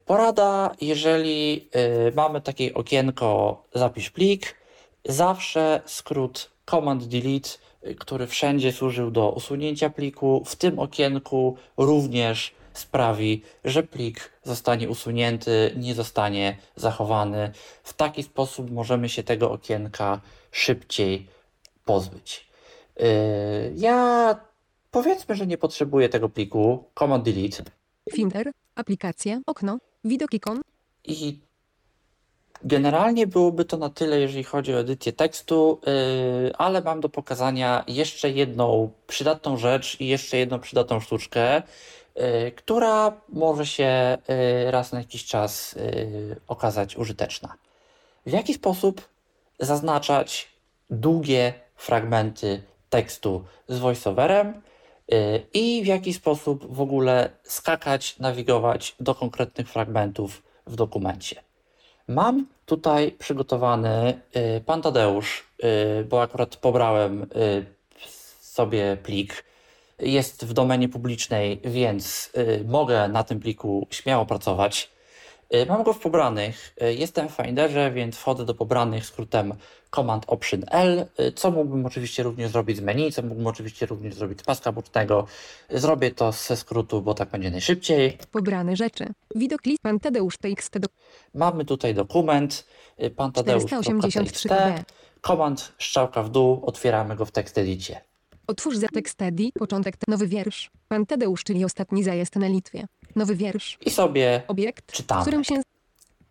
Porada, 0.06 0.74
jeżeli 0.80 1.68
y, 2.08 2.12
mamy 2.16 2.40
takie 2.40 2.74
okienko 2.74 3.62
zapisz 3.74 4.10
plik, 4.10 4.54
zawsze 5.04 5.82
skrót 5.86 6.50
Command 6.70 7.04
Delete, 7.04 7.48
y, 7.86 7.94
który 7.94 8.26
wszędzie 8.26 8.72
służył 8.72 9.10
do 9.10 9.30
usunięcia 9.30 9.90
pliku, 9.90 10.42
w 10.46 10.56
tym 10.56 10.78
okienku 10.78 11.56
również 11.76 12.54
sprawi, 12.72 13.42
że 13.64 13.82
plik 13.82 14.32
zostanie 14.44 14.88
usunięty, 14.88 15.74
nie 15.76 15.94
zostanie 15.94 16.56
zachowany. 16.76 17.52
W 17.82 17.94
taki 17.94 18.22
sposób 18.22 18.70
możemy 18.70 19.08
się 19.08 19.22
tego 19.22 19.52
okienka 19.52 20.20
szybciej 20.50 21.26
pozbyć. 21.84 22.48
Y, 23.00 23.72
ja 23.76 24.36
powiedzmy, 24.90 25.34
że 25.34 25.46
nie 25.46 25.58
potrzebuję 25.58 26.08
tego 26.08 26.28
pliku 26.28 26.84
Command 26.98 27.24
Delete. 27.24 27.62
Finder. 28.12 28.50
Aplikacja. 28.74 29.40
Okno. 29.46 29.78
Widok 30.04 30.34
ikon. 30.34 30.60
I 31.04 31.38
generalnie 32.64 33.26
byłoby 33.26 33.64
to 33.64 33.76
na 33.76 33.90
tyle, 33.90 34.20
jeżeli 34.20 34.44
chodzi 34.44 34.74
o 34.74 34.80
edycję 34.80 35.12
tekstu, 35.12 35.80
yy, 35.86 36.56
ale 36.56 36.82
mam 36.82 37.00
do 37.00 37.08
pokazania 37.08 37.84
jeszcze 37.88 38.30
jedną 38.30 38.90
przydatną 39.06 39.56
rzecz 39.56 40.00
i 40.00 40.06
jeszcze 40.06 40.36
jedną 40.36 40.60
przydatną 40.60 41.00
sztuczkę, 41.00 41.56
yy, 41.56 41.62
która 42.56 43.12
może 43.28 43.66
się 43.66 44.18
yy, 44.28 44.70
raz 44.70 44.92
na 44.92 44.98
jakiś 44.98 45.24
czas 45.24 45.72
yy, 45.72 46.40
okazać 46.48 46.96
użyteczna. 46.96 47.54
W 48.26 48.32
jaki 48.32 48.54
sposób 48.54 49.08
zaznaczać 49.58 50.48
długie 50.90 51.54
fragmenty 51.76 52.62
tekstu 52.90 53.44
z 53.68 53.78
voiceoverem 53.78 54.62
i 55.54 55.82
w 55.82 55.86
jaki 55.86 56.12
sposób 56.14 56.74
w 56.74 56.80
ogóle 56.80 57.30
skakać, 57.42 58.18
nawigować 58.18 58.94
do 59.00 59.14
konkretnych 59.14 59.68
fragmentów 59.68 60.42
w 60.66 60.76
dokumencie. 60.76 61.42
Mam 62.08 62.46
tutaj 62.66 63.12
przygotowany 63.12 64.20
y, 64.36 64.60
pan 64.66 64.82
Tadeusz, 64.82 65.44
y, 65.64 66.04
bo 66.04 66.22
akurat 66.22 66.56
pobrałem 66.56 67.22
y, 67.22 67.26
sobie 68.40 68.96
plik. 69.02 69.44
Jest 70.00 70.44
w 70.44 70.52
domenie 70.52 70.88
publicznej, 70.88 71.60
więc 71.64 72.30
y, 72.36 72.64
mogę 72.68 73.08
na 73.08 73.24
tym 73.24 73.40
pliku 73.40 73.86
śmiało 73.90 74.26
pracować. 74.26 74.90
Y, 75.54 75.66
Mam 75.66 75.82
go 75.82 75.92
w 75.92 75.98
pobranych. 75.98 76.74
Y, 76.82 76.94
Jestem 76.94 77.28
w 77.28 77.32
Finderze, 77.32 77.90
więc 77.90 78.16
wchodzę 78.16 78.44
do 78.44 78.54
pobranych 78.54 79.06
skrótem 79.06 79.54
Command 79.94 80.24
Option 80.26 80.64
L, 80.70 81.06
co 81.34 81.50
mógłbym 81.50 81.86
oczywiście 81.86 82.22
również 82.22 82.50
zrobić 82.50 82.76
z 82.76 82.80
menu, 82.80 83.12
co 83.12 83.22
mógłbym 83.22 83.46
oczywiście 83.46 83.86
również 83.86 84.14
zrobić 84.14 84.40
z 84.40 84.42
paska 84.42 84.72
bocznego. 84.72 85.26
Zrobię 85.70 86.10
to 86.10 86.32
ze 86.32 86.56
skrótu, 86.56 87.02
bo 87.02 87.14
tak 87.14 87.30
będzie 87.30 87.50
najszybciej. 87.50 88.18
Pobrane 88.32 88.76
rzeczy. 88.76 89.06
Widok 89.34 89.66
list. 89.66 89.82
Pan 89.82 90.00
Tadeusz 90.00 90.38
TXT. 90.38 90.78
Do... 90.78 90.88
Mamy 91.34 91.64
tutaj 91.64 91.94
dokument, 91.94 92.66
pan 93.16 93.32
Tadeusz 93.32 93.64
483 93.64 94.48
TXT, 94.48 94.48
KB. 94.48 94.84
komand 95.20 95.72
strzałka 95.78 96.22
w 96.22 96.30
dół, 96.30 96.62
otwieramy 96.66 97.16
go 97.16 97.24
w 97.24 97.30
tekstedicie. 97.30 98.00
Otwórz 98.50 98.76
za 98.76 98.88
tekst 98.88 99.22
edi. 99.22 99.52
Początek. 99.58 99.94
Nowy 100.08 100.26
wiersz. 100.26 100.70
Pan 100.88 101.06
Tadeusz, 101.06 101.44
czyli 101.44 101.64
ostatni 101.64 102.04
zajazd 102.04 102.36
na 102.36 102.46
Litwie. 102.48 102.86
Nowy 103.16 103.36
wiersz. 103.36 103.78
I 103.86 103.90
sobie 103.90 104.42
Obiekt. 104.48 104.92
czytamy. 104.92 105.22
którym 105.22 105.44
się 105.44 105.62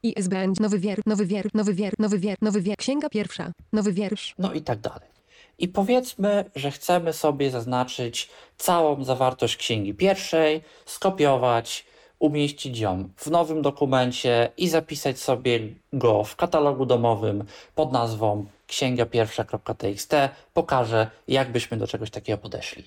ISBN, 0.03 0.53
nowy 0.59 0.79
wiersz, 0.79 1.01
nowy 1.05 1.25
wiersz, 1.25 1.49
nowy 1.53 1.73
wiersz, 1.73 1.95
nowy 1.99 2.19
wiersz, 2.19 2.41
nowy 2.41 2.61
wiersz, 2.61 2.77
księga 2.77 3.09
pierwsza, 3.09 3.51
nowy 3.73 3.93
wiersz, 3.93 4.35
No 4.37 4.53
i 4.53 4.61
tak 4.61 4.79
dalej. 4.79 5.09
I 5.57 5.67
powiedzmy, 5.67 6.45
że 6.55 6.71
chcemy 6.71 7.13
sobie 7.13 7.51
zaznaczyć 7.51 8.29
całą 8.57 9.03
zawartość 9.03 9.57
księgi 9.57 9.93
pierwszej, 9.93 10.61
skopiować, 10.85 11.85
umieścić 12.19 12.79
ją 12.79 13.09
w 13.15 13.27
nowym 13.27 13.61
dokumencie 13.61 14.51
i 14.57 14.69
zapisać 14.69 15.19
sobie 15.19 15.59
go 15.93 16.23
w 16.23 16.35
katalogu 16.35 16.85
domowym 16.85 17.43
pod 17.75 17.91
nazwą 17.91 18.45
księga 18.69 19.05
pierwsza.txt. 19.05 20.13
Pokażę, 20.53 21.09
jak 21.27 21.51
byśmy 21.51 21.77
do 21.77 21.87
czegoś 21.87 22.09
takiego 22.11 22.37
podeszli. 22.37 22.83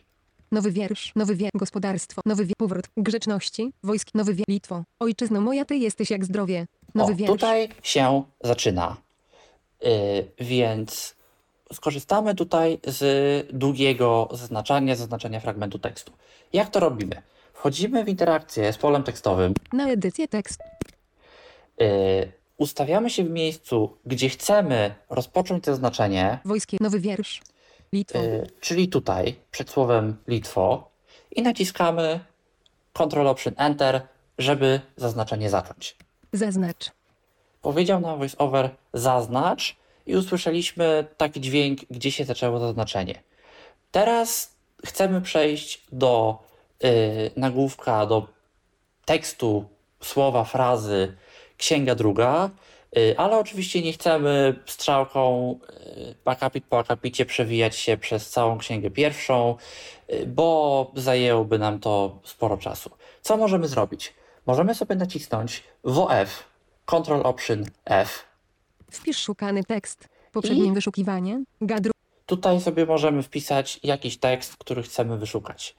nowy 0.52 0.72
wiersz, 0.72 1.12
nowy 1.16 1.36
wiersz, 1.36 1.50
gospodarstwo, 1.54 2.22
nowy 2.26 2.44
wiersz, 2.44 2.56
powrót, 2.58 2.84
grzeczności, 2.96 3.72
wojsk, 3.82 4.08
nowy 4.14 4.34
wiersz, 4.34 4.48
Litwo, 4.48 4.84
ojczyzno 5.00 5.40
moja, 5.40 5.64
ty 5.64 5.76
jesteś 5.76 6.10
jak 6.10 6.24
zdrowie, 6.24 6.66
nowy 6.94 7.12
o, 7.12 7.16
wiersz, 7.16 7.30
tutaj 7.30 7.68
się 7.82 8.22
zaczyna. 8.44 8.96
Yy, 9.82 9.90
więc 10.40 11.14
skorzystamy 11.72 12.34
tutaj 12.34 12.78
z 12.86 13.00
długiego 13.52 14.28
zaznaczania, 14.32 14.96
zaznaczenia 14.96 15.40
fragmentu 15.40 15.78
tekstu. 15.78 16.12
Jak 16.52 16.70
to 16.70 16.80
robimy? 16.80 17.22
Wchodzimy 17.52 18.04
w 18.04 18.08
interakcję 18.08 18.72
z 18.72 18.78
polem 18.78 19.02
tekstowym, 19.02 19.54
na 19.72 19.88
edycję 19.88 20.28
tekst, 20.28 20.60
yy, 21.78 22.32
ustawiamy 22.56 23.10
się 23.10 23.24
w 23.24 23.30
miejscu, 23.30 23.96
gdzie 24.06 24.28
chcemy 24.28 24.94
rozpocząć 25.10 25.64
to 25.64 25.70
zaznaczenie, 25.70 26.38
wojskie, 26.44 26.76
nowy 26.80 27.00
wiersz, 27.00 27.42
Litwo, 27.92 28.18
yy, 28.18 28.50
czyli 28.60 28.88
tutaj 28.88 29.36
przed 29.50 29.70
słowem 29.70 30.16
Litwo 30.28 30.90
i 31.30 31.42
naciskamy 31.42 32.20
Ctrl 32.92 33.26
Option 33.26 33.54
Enter, 33.56 34.00
żeby 34.38 34.80
zaznaczenie 34.96 35.50
zacząć. 35.50 35.96
zaznacz, 36.32 36.90
Powiedział 37.62 38.00
nam 38.00 38.18
voiceover 38.18 38.70
zaznacz 38.92 39.76
i 40.06 40.16
usłyszeliśmy 40.16 41.06
taki 41.16 41.40
dźwięk, 41.40 41.80
gdzie 41.90 42.12
się 42.12 42.24
zaczęło 42.24 42.58
zaznaczenie. 42.58 43.22
Teraz 43.90 44.52
chcemy 44.86 45.20
przejść 45.20 45.82
do 45.92 46.38
y, 46.84 47.30
nagłówka, 47.36 48.06
do 48.06 48.26
tekstu, 49.04 49.64
słowa, 50.00 50.44
frazy, 50.44 51.16
księga 51.62 51.94
druga, 51.94 52.50
y, 52.96 53.14
ale 53.18 53.38
oczywiście 53.38 53.82
nie 53.82 53.92
chcemy 53.92 54.60
strzałką 54.66 55.54
y, 55.96 56.14
akapit 56.24 56.64
po 56.64 56.78
akapicie 56.78 57.26
przewijać 57.26 57.76
się 57.76 57.96
przez 57.96 58.30
całą 58.30 58.58
księgę 58.58 58.90
pierwszą, 58.90 59.56
y, 60.12 60.26
bo 60.26 60.90
zajęłoby 60.94 61.58
nam 61.58 61.80
to 61.80 62.18
sporo 62.24 62.56
czasu. 62.56 62.90
Co 63.22 63.36
możemy 63.36 63.68
zrobić? 63.68 64.14
Możemy 64.46 64.74
sobie 64.74 64.96
nacisnąć 64.96 65.62
WF, 65.84 66.44
Ctrl 66.86 67.20
Option 67.22 67.64
F. 67.84 68.24
wpisz 68.90 69.18
szukany 69.18 69.64
tekst, 69.64 70.08
poprzednie 70.32 70.64
I? 70.64 70.72
wyszukiwanie, 70.72 71.42
gadru, 71.60 71.92
Tutaj 72.26 72.60
sobie 72.60 72.86
możemy 72.86 73.22
wpisać 73.22 73.80
jakiś 73.82 74.18
tekst, 74.18 74.56
który 74.56 74.82
chcemy 74.82 75.18
wyszukać. 75.18 75.74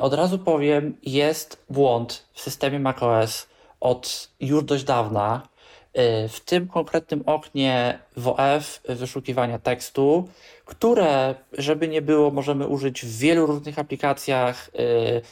Od 0.00 0.14
razu 0.14 0.38
powiem, 0.38 0.96
jest 1.02 1.64
błąd 1.70 2.26
w 2.32 2.40
systemie 2.40 2.78
macOS 2.80 3.46
od 3.80 4.28
już 4.40 4.64
dość 4.64 4.84
dawna. 4.84 5.48
Y, 5.98 6.28
W 6.28 6.40
tym 6.40 6.68
konkretnym 6.68 7.22
oknie 7.26 7.98
WF 8.16 8.80
wyszukiwania 8.88 9.58
tekstu, 9.58 10.28
które, 10.64 11.34
żeby 11.52 11.88
nie 11.88 12.02
było, 12.02 12.30
możemy 12.30 12.66
użyć 12.66 13.02
w 13.04 13.18
wielu 13.18 13.46
różnych 13.46 13.78
aplikacjach, 13.78 14.70
y, 14.74 15.22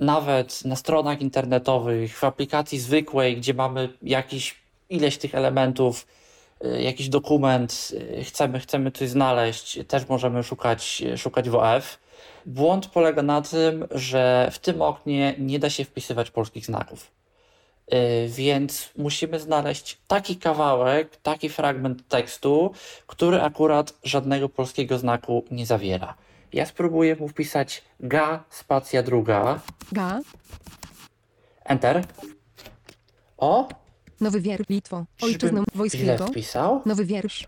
nawet 0.00 0.64
na 0.64 0.76
stronach 0.76 1.20
internetowych, 1.20 2.18
w 2.18 2.24
aplikacji 2.24 2.78
zwykłej, 2.78 3.36
gdzie 3.36 3.54
mamy 3.54 3.88
jakiś 4.02 4.54
ileś 4.90 5.18
tych 5.18 5.34
elementów, 5.34 6.06
y, 6.64 6.82
jakiś 6.82 7.08
dokument, 7.08 7.92
y, 8.18 8.24
chcemy, 8.24 8.60
chcemy 8.60 8.90
coś 8.90 9.08
znaleźć, 9.08 9.78
też 9.88 10.08
możemy 10.08 10.42
szukać, 10.42 11.02
szukać 11.16 11.50
WF. 11.50 11.98
Błąd 12.46 12.86
polega 12.86 13.22
na 13.22 13.42
tym, 13.42 13.86
że 13.90 14.48
w 14.52 14.58
tym 14.58 14.82
oknie 14.82 15.34
nie 15.38 15.58
da 15.58 15.70
się 15.70 15.84
wpisywać 15.84 16.30
polskich 16.30 16.66
znaków. 16.66 17.10
Yy, 17.92 17.98
Więc 18.28 18.90
musimy 18.96 19.40
znaleźć 19.40 19.98
taki 20.08 20.36
kawałek, 20.36 21.16
taki 21.16 21.48
fragment 21.48 22.08
tekstu, 22.08 22.72
który 23.06 23.42
akurat 23.42 23.94
żadnego 24.04 24.48
polskiego 24.48 24.98
znaku 24.98 25.44
nie 25.50 25.66
zawiera. 25.66 26.14
Ja 26.52 26.66
spróbuję 26.66 27.16
mu 27.16 27.28
wpisać 27.28 27.82
ga, 28.00 28.44
spacja 28.50 29.02
druga, 29.02 29.60
Ga. 29.92 30.20
enter. 31.64 32.04
O, 33.38 33.68
Nowy 34.20 34.40
wiersz. 34.40 34.68
Litwo. 34.68 35.04
Ojczyzną 35.22 35.64
wojskiego. 35.74 36.26
wpisał. 36.26 36.82
Nowy 36.86 37.04
wiersz. 37.04 37.46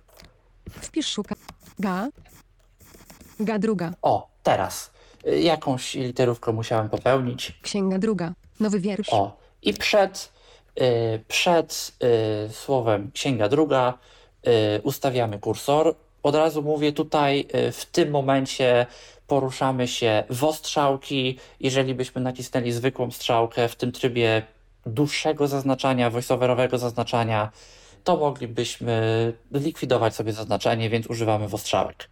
Wpisz 0.70 1.07
szuka. 1.07 1.34
Ga. 1.78 2.09
Ga 3.41 3.59
druga. 3.59 3.93
O, 4.03 4.28
teraz. 4.43 4.91
Y, 5.26 5.41
Jakąś 5.41 5.95
literówkę 5.95 6.53
musiałem 6.53 6.89
popełnić. 6.89 7.59
Księga 7.62 7.99
druga. 7.99 8.32
Nowy 8.61 8.80
wiersz. 8.80 9.09
O, 9.12 9.39
i 9.63 9.75
przed, 9.75 10.33
y, 10.81 11.21
przed 11.29 11.93
y, 12.49 12.53
słowem 12.53 13.11
księga 13.15 13.49
druga 13.49 13.99
y, 14.47 14.83
ustawiamy 14.83 15.39
kursor. 15.39 15.95
Od 16.23 16.35
razu 16.35 16.63
mówię 16.63 16.93
tutaj, 16.93 17.47
w 17.73 17.85
tym 17.93 18.11
momencie 18.11 18.87
poruszamy 19.27 19.89
się 19.89 20.25
w 20.31 20.45
ostrzałki. 20.45 21.39
Jeżeli 21.61 21.95
byśmy 21.95 22.21
nacisnęli 22.21 22.73
zwykłą 22.73 23.11
strzałkę 23.11 23.69
w 23.69 23.77
tym 23.77 23.93
trybie 23.93 24.43
dłuższego 24.87 25.49
zaznaczania, 25.49 26.11
voiceoverowego 26.11 26.79
zaznaczania, 26.79 27.51
to 28.05 28.17
moglibyśmy 28.17 29.33
likwidować 29.53 30.15
sobie 30.15 30.33
zaznaczenie, 30.33 30.91
więc 30.91 31.07
używamy 31.07 31.49
wostrzałek. 31.49 32.09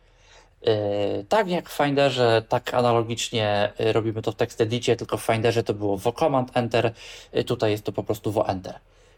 Yy, 0.66 1.24
Tak 1.28 1.48
jak 1.48 1.70
w 1.70 1.76
Finderze, 1.76 2.42
tak 2.48 2.74
analogicznie 2.74 3.72
yy, 3.78 3.92
robimy 3.92 4.22
to 4.22 4.32
w 4.32 4.34
TextEdicie, 4.34 4.96
tylko 4.96 5.16
w 5.16 5.22
Finderze 5.22 5.62
to 5.62 5.74
było 5.74 5.96
vo 5.98 6.12
command 6.12 6.50
enter, 6.56 6.92
yy, 7.32 7.44
tutaj 7.44 7.70
jest 7.70 7.84
to 7.84 7.92
po 7.92 8.02
prostu 8.02 8.32
vo 8.32 8.48
enter. 8.48 8.74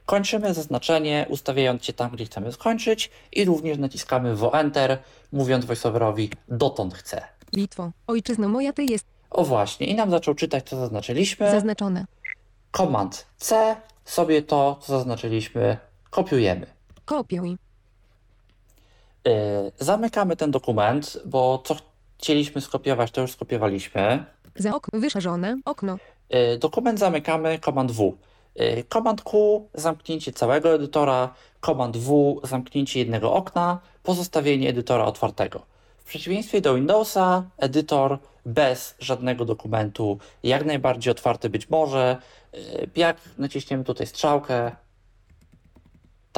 Kończymy 0.07 0.55
zaznaczenie, 0.55 1.27
ustawiając 1.29 1.85
się 1.85 1.93
tam, 1.93 2.11
gdzie 2.11 2.25
chcemy 2.25 2.53
skończyć 2.53 3.11
i 3.33 3.45
również 3.45 3.79
naciskamy 3.79 4.37
vo 4.37 4.55
enter, 4.55 4.99
mówiąc 5.33 5.65
voiceoverowi 5.65 6.31
dotąd 6.49 6.95
chcę. 6.95 7.23
Litwo. 7.53 7.91
Ojczyzno 8.07 8.49
moja 8.49 8.73
ty 8.73 8.85
jest 8.85 9.07
O 9.31 9.45
właśnie, 9.45 9.87
i 9.87 9.95
nam 9.95 10.11
zaczął 10.11 10.35
czytać, 10.35 10.69
co 10.69 10.77
zaznaczyliśmy. 10.77 11.51
zaznaczone. 11.51 12.05
Command 12.77 13.27
C, 13.37 13.77
sobie 14.05 14.43
to, 14.43 14.79
co 14.83 14.93
zaznaczyliśmy, 14.99 15.77
kopiujemy. 16.11 16.67
Kopiuj. 17.05 17.57
Yy, 19.29 19.73
Zamykamy 19.79 20.37
ten 20.37 20.51
dokument, 20.51 21.19
bo 21.27 21.63
co 21.65 21.77
chcieliśmy 22.19 22.61
skopiować, 22.61 23.11
to 23.11 23.21
już 23.21 23.33
skopiowaliśmy. 23.33 24.25
Za 24.57 24.75
okno 24.75 25.01
wyszerzone. 25.01 25.57
Okno. 25.65 25.99
Y, 26.55 26.59
Dokument 26.59 26.99
zamykamy 26.99 27.59
Command 27.59 27.93
W. 27.93 28.19
Y, 28.61 28.85
Command 28.93 29.23
Q 29.23 29.69
zamknięcie 29.75 30.33
całego 30.33 30.75
edytora, 30.75 31.35
Command 31.67 31.97
W 31.97 32.41
zamknięcie 32.45 32.99
jednego 32.99 33.33
okna, 33.33 33.81
pozostawienie 34.03 34.69
edytora 34.69 35.05
otwartego. 35.05 35.63
W 35.99 36.05
przeciwieństwie 36.05 36.61
do 36.61 36.75
Windowsa, 36.75 37.43
edytor 37.57 38.19
bez 38.47 38.95
żadnego 38.99 39.45
dokumentu 39.45 40.19
jak 40.43 40.65
najbardziej 40.65 41.11
otwarty 41.11 41.51
być 41.51 41.71
może. 41.71 42.17
Jak 42.97 43.17
naciśniemy 43.39 43.85
tutaj 43.85 44.07
strzałkę, 44.07 44.73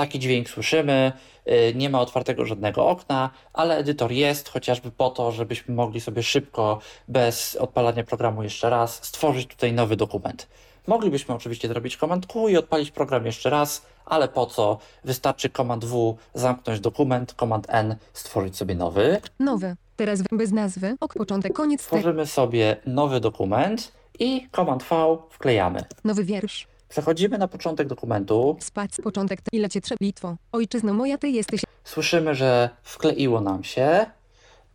taki 0.00 0.18
dźwięk 0.18 0.48
słyszymy, 0.50 1.12
y, 1.46 1.74
nie 1.74 1.90
ma 1.90 2.00
otwartego 2.00 2.44
żadnego 2.44 2.88
okna, 2.88 3.30
ale 3.52 3.76
edytor 3.76 4.12
jest 4.12 4.48
chociażby 4.48 4.90
po 4.90 5.10
to, 5.10 5.32
żebyśmy 5.32 5.74
mogli 5.74 6.00
sobie 6.00 6.22
szybko, 6.22 6.78
bez 7.08 7.56
odpalania 7.56 8.04
programu 8.04 8.42
jeszcze 8.42 8.70
raz, 8.70 9.04
stworzyć 9.04 9.46
tutaj 9.46 9.72
nowy 9.72 9.96
dokument. 9.96 10.46
Moglibyśmy 10.86 11.34
oczywiście 11.34 11.68
zrobić 11.68 11.96
Command 11.96 12.26
Q 12.26 12.48
i 12.48 12.56
odpalić 12.56 12.90
program 12.90 13.26
jeszcze 13.26 13.50
raz, 13.50 13.86
ale 14.06 14.28
po 14.28 14.46
co? 14.46 14.78
Wystarczy 15.04 15.50
Command 15.50 15.84
W, 15.84 16.16
zamknąć 16.34 16.80
dokument, 16.80 17.34
Command 17.40 17.66
N, 17.68 17.96
stworzyć 18.12 18.56
sobie 18.56 18.74
nowy. 18.74 19.20
Nowy. 19.38 19.76
Teraz 19.96 20.22
bez 20.32 20.52
nazwy. 20.52 20.96
Ok 21.00 21.14
początek 21.14 21.52
koniec 21.52 21.80
tekstu. 21.80 21.96
Tworzymy 21.96 22.26
sobie 22.26 22.76
nowy 22.86 23.20
dokument 23.20 23.92
i 24.18 24.48
Command 24.56 24.82
V 24.82 25.18
wklejamy. 25.30 25.84
Nowy 26.04 26.24
wiersz. 26.24 26.69
Przechodzimy 26.94 27.38
na 27.38 27.48
początek 27.48 27.88
dokumentu. 27.88 28.56
Spac 28.60 29.00
początek. 29.00 29.40
Ile 29.52 29.68
cię 29.68 29.80
trzeba. 29.80 29.96
Litwo. 30.00 30.36
Ojczyzno 30.52 30.94
moja 30.94 31.18
ty 31.18 31.28
jesteś. 31.28 31.60
Słyszymy, 31.84 32.34
że 32.34 32.70
wkleiło 32.82 33.40
nam 33.40 33.64
się, 33.64 34.06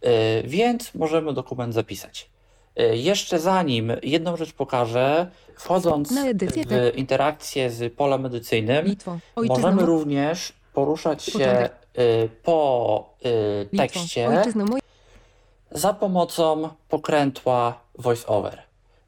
yy, 0.01 0.09
więc 0.45 0.93
możemy 0.95 1.33
dokument 1.33 1.73
zapisać. 1.73 2.29
Yy, 2.75 2.97
Jeszcze 2.97 3.39
zanim 3.39 3.91
jedną 4.03 4.37
rzecz 4.37 4.53
pokażę, 4.53 5.31
wchodząc 5.55 6.13
w 6.67 6.97
interakcję 6.97 7.69
z 7.69 7.93
polem 7.93 8.25
edycyjnym, 8.25 8.85
Litwo. 8.85 9.17
Ojczyzno 9.35 9.55
możemy 9.61 9.81
mo- 9.81 9.87
również 9.87 10.53
poruszać 10.73 11.23
się 11.23 11.69
yy, 11.97 12.29
po 12.43 13.09
yy, 13.23 13.31
Litwo. 13.71 13.77
tekście 13.77 14.27
Ojczyzno 14.29 14.65
moja. 14.65 14.81
za 15.71 15.93
pomocą 15.93 16.69
pokrętła 16.89 17.79
VoiceOver. 17.97 18.64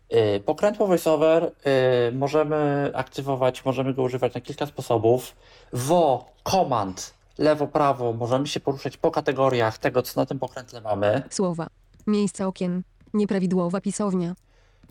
Yy, 0.09 0.39
Pokrętło 0.39 0.87
VoiceOver 0.87 1.43
yy, 1.43 2.17
możemy 2.17 2.91
aktywować, 2.93 3.65
możemy 3.65 3.93
go 3.93 4.03
używać 4.03 4.33
na 4.33 4.41
kilka 4.41 4.65
sposobów. 4.65 5.35
Vo, 5.73 6.25
command, 6.43 7.13
lewo, 7.37 7.67
prawo, 7.67 8.13
możemy 8.13 8.47
się 8.47 8.59
poruszać 8.59 8.97
po 8.97 9.11
kategoriach 9.11 9.77
tego, 9.77 10.01
co 10.01 10.21
na 10.21 10.25
tym 10.25 10.39
pokrętle 10.39 10.81
mamy. 10.81 11.23
Słowa. 11.29 11.67
Miejsca 12.07 12.47
okien. 12.47 12.83
Nieprawidłowa 13.13 13.81
pisownia. 13.81 14.35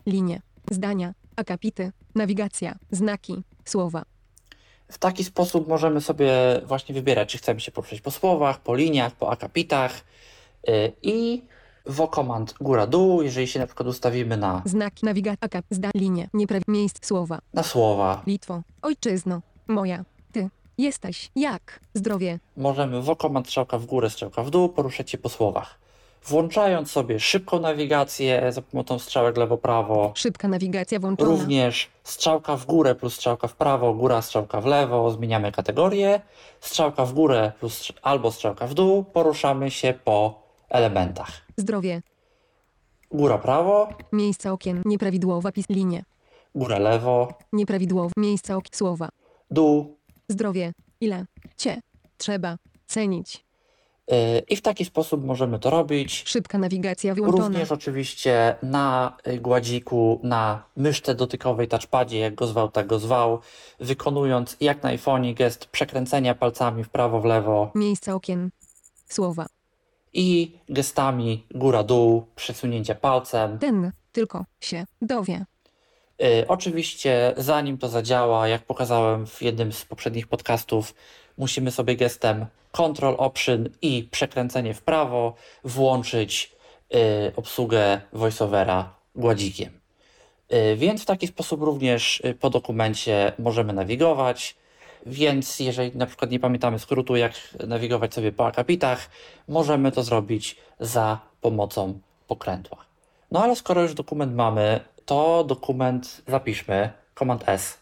Linie. 0.05 0.41
Zdania. 0.71 1.13
Akapity. 1.35 1.91
Nawigacja. 2.15 2.75
Znaki. 2.91 3.43
Słowa. 3.65 4.03
W 4.91 4.97
taki 4.97 5.23
sposób 5.23 5.67
możemy 5.67 6.01
sobie 6.01 6.31
właśnie 6.65 6.95
wybierać, 6.95 7.31
czy 7.31 7.37
chcemy 7.37 7.59
się 7.59 7.71
poruszać 7.71 8.01
po 8.01 8.11
słowach, 8.11 8.59
po 8.59 8.75
liniach, 8.75 9.15
po 9.15 9.31
akapitach 9.31 10.01
yy, 10.67 10.91
i 11.01 11.43
command 12.15 12.53
góra-dół, 12.61 13.21
jeżeli 13.21 13.47
się 13.47 13.59
na 13.59 13.65
przykład 13.65 13.87
ustawimy 13.89 14.37
na, 14.37 14.61
Znaki. 14.65 15.05
Nawigacja. 15.05 15.61
Zda. 15.69 15.89
Linie. 15.95 16.29
Nieprawi. 16.33 16.63
Miejsc. 16.67 17.05
Słowa. 17.05 17.39
na 17.53 17.63
słowa, 17.63 18.21
Litwo. 18.27 18.61
Ojczyzno. 18.81 19.41
Moja. 19.67 20.03
Ty. 20.31 20.49
Jesteś. 20.77 21.31
Jak. 21.35 21.79
Zdrowie. 21.93 22.39
możemy 22.57 23.01
w 23.01 23.09
strzałka 23.45 23.77
w 23.77 23.85
górę, 23.85 24.09
strzałka 24.09 24.43
w 24.43 24.49
dół, 24.49 24.69
poruszać 24.69 25.11
się 25.11 25.17
po 25.17 25.29
słowach. 25.29 25.79
Włączając 26.25 26.91
sobie 26.91 27.19
szybką 27.19 27.59
nawigację 27.59 28.51
za 28.51 28.61
pomocą 28.61 28.99
strzałek 28.99 29.37
lewo-prawo, 29.37 30.11
Szybka 30.15 30.47
nawigacja 30.47 30.99
włączona. 30.99 31.31
również 31.31 31.89
strzałka 32.03 32.57
w 32.57 32.65
górę 32.65 32.95
plus 32.95 33.13
strzałka 33.15 33.47
w 33.47 33.55
prawo, 33.55 33.93
góra, 33.93 34.21
strzałka 34.21 34.61
w 34.61 34.65
lewo, 34.65 35.11
zmieniamy 35.11 35.51
kategorię, 35.51 36.21
strzałka 36.61 37.05
w 37.05 37.13
górę 37.13 37.51
plus 37.59 37.91
albo 38.01 38.31
strzałka 38.31 38.67
w 38.67 38.73
dół, 38.73 39.03
poruszamy 39.03 39.71
się 39.71 39.93
po 40.03 40.41
elementach. 40.69 41.46
Zdrowie. 41.57 42.01
Góra 43.11 43.37
prawo, 43.37 43.89
Miejsca 44.11 44.51
okien. 44.51 44.81
Nieprawidłowa 44.85 45.51
pis. 45.51 45.69
Linie. 45.69 46.03
góra 46.55 46.79
lewo, 46.79 47.33
Nieprawidłowe. 47.53 48.11
Miejsca 48.17 48.55
okien. 48.55 48.71
Słowa. 48.73 49.09
dół. 49.51 49.97
Zdrowie. 50.29 50.71
Ile. 51.01 51.25
Cię. 51.57 51.81
Trzeba. 52.17 52.57
Cenić. 52.87 53.45
Yy, 54.07 54.15
I 54.49 54.55
w 54.55 54.61
taki 54.61 54.85
sposób 54.85 55.23
możemy 55.25 55.59
to 55.59 55.69
robić. 55.69 56.23
Szybka 56.27 56.57
nawigacja 56.57 57.15
wyłączona. 57.15 57.47
Również 57.47 57.71
oczywiście 57.71 58.55
na 58.63 59.17
y, 59.27 59.39
gładziku, 59.39 60.19
na 60.23 60.63
myszce 60.75 61.15
dotykowej, 61.15 61.67
touchpadzie, 61.67 62.19
jak 62.19 62.35
go 62.35 62.47
zwał, 62.47 62.69
tak 62.69 62.87
go 62.87 62.99
zwał, 62.99 63.39
wykonując 63.79 64.57
jak 64.59 64.83
na 64.83 64.89
iPhone'ie 64.89 65.33
gest 65.33 65.65
przekręcenia 65.65 66.35
palcami 66.35 66.83
w 66.83 66.89
prawo, 66.89 67.21
w 67.21 67.25
lewo 67.25 67.71
Miejsca 67.75 68.13
okien. 68.15 68.49
Słowa. 69.09 69.45
I 70.13 70.57
gestami 70.69 71.43
góra-dół, 71.55 72.25
przesunięcia 72.35 72.95
palcem. 72.95 73.59
Ten. 73.59 73.91
Tylko. 74.11 74.45
Się. 74.61 74.85
Dowie. 75.01 75.45
Y, 76.21 76.47
oczywiście, 76.47 77.33
zanim 77.37 77.77
to 77.77 77.89
zadziała, 77.89 78.47
jak 78.47 78.65
pokazałem 78.65 79.27
w 79.27 79.41
jednym 79.41 79.73
z 79.73 79.85
poprzednich 79.85 80.27
podcastów, 80.27 80.95
musimy 81.37 81.71
sobie 81.71 81.95
gestem 81.95 82.45
Control 82.71 83.15
Option 83.17 83.69
i 83.81 84.07
przekręcenie 84.11 84.73
w 84.73 84.81
prawo 84.81 85.33
włączyć 85.63 86.55
y, 86.95 87.35
obsługę 87.35 88.01
voiceovera 88.13 88.95
gładzikiem. 89.15 89.79
Y, 90.53 90.75
więc 90.75 91.01
w 91.01 91.05
taki 91.05 91.27
sposób 91.27 91.61
również 91.61 92.23
po 92.39 92.49
dokumencie 92.49 93.31
możemy 93.39 93.73
nawigować. 93.73 94.55
Więc 95.05 95.59
jeżeli 95.59 95.97
na 95.97 96.05
przykład 96.05 96.31
nie 96.31 96.39
pamiętamy 96.39 96.79
skrótu, 96.79 97.15
jak 97.15 97.33
nawigować 97.67 98.13
sobie 98.13 98.31
po 98.31 98.47
akapitach, 98.47 99.09
możemy 99.47 99.91
to 99.91 100.03
zrobić 100.03 100.55
za 100.79 101.19
pomocą 101.41 101.99
pokrętła. 102.27 102.77
No 103.31 103.43
ale 103.43 103.55
skoro 103.55 103.81
już 103.81 103.93
dokument 103.93 104.35
mamy, 104.35 104.79
to 105.05 105.43
dokument 105.43 106.21
zapiszmy. 106.27 106.89
Command 107.19 107.43
S. 107.45 107.77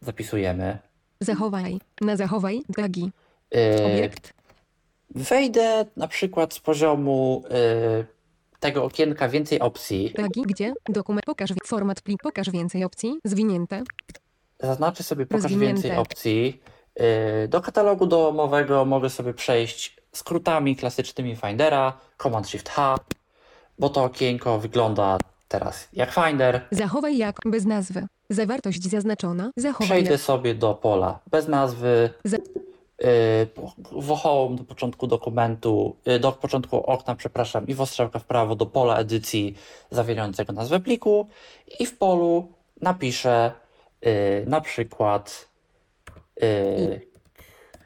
Zapisujemy. 0.00 0.78
Zachowaj. 1.20 1.78
Na 2.00 2.16
zachowaj. 2.16 2.62
Gagi. 2.68 3.10
Yy, 3.50 3.86
Obiekt. 3.86 4.32
wejdę 5.10 5.86
na 5.96 6.08
przykład 6.08 6.54
z 6.54 6.60
poziomu 6.60 7.44
yy, 7.50 8.06
tego 8.60 8.84
okienka 8.84 9.28
więcej 9.28 9.60
opcji, 9.60 10.12
Tagi 10.16 10.42
gdzie? 10.46 10.72
Dokument. 10.88 11.24
Pokaż 11.26 11.50
format 11.66 12.00
plik. 12.00 12.22
Pokaż 12.22 12.50
więcej 12.50 12.84
opcji. 12.84 13.18
Zwinięte. 13.24 13.82
Zaznaczę 14.62 15.02
sobie 15.02 15.26
pokaż 15.26 15.42
Rozwinięte. 15.42 15.82
więcej 15.82 15.96
opcji. 15.96 16.60
Yy, 16.96 17.48
Do 17.48 17.60
katalogu 17.60 18.06
domowego 18.06 18.84
mogę 18.84 19.10
sobie 19.10 19.34
przejść 19.34 19.96
skrótami 20.12 20.76
klasycznymi 20.76 21.36
Findera, 21.36 21.92
Command 22.22 22.48
Shift 22.48 22.68
H, 22.68 22.96
bo 23.78 23.88
to 23.88 24.04
okienko 24.04 24.58
wygląda 24.58 25.18
teraz 25.48 25.88
jak 25.92 26.12
Finder. 26.14 26.60
Zachowaj 26.70 27.16
jak 27.16 27.36
bez 27.46 27.64
nazwy. 27.64 28.06
Zawartość 28.30 28.90
zaznaczona. 28.90 29.50
Zachowaj 29.56 29.86
Przejdę 29.88 30.10
jak. 30.12 30.20
sobie 30.20 30.54
do 30.54 30.74
pola 30.74 31.18
bez 31.30 31.48
nazwy, 31.48 32.10
Za- 32.24 32.36
yy, 32.36 33.46
po- 33.54 33.72
w 34.02 34.16
home 34.18 34.56
do 34.56 34.64
początku 34.64 35.06
dokumentu, 35.06 35.96
yy, 36.06 36.18
do 36.18 36.32
początku 36.32 36.76
okna, 36.76 37.14
przepraszam, 37.14 37.66
i 37.66 37.74
w 37.74 37.86
strzałka 37.86 38.18
w 38.18 38.24
prawo 38.24 38.56
do 38.56 38.66
pola 38.66 38.96
edycji 38.96 39.54
zawierającego 39.90 40.52
nazwę 40.52 40.80
pliku 40.80 41.28
i 41.78 41.86
w 41.86 41.98
polu 41.98 42.48
napiszę 42.80 43.52
yy, 44.02 44.10
na 44.46 44.60
przykład 44.60 45.48
yy, 46.40 47.00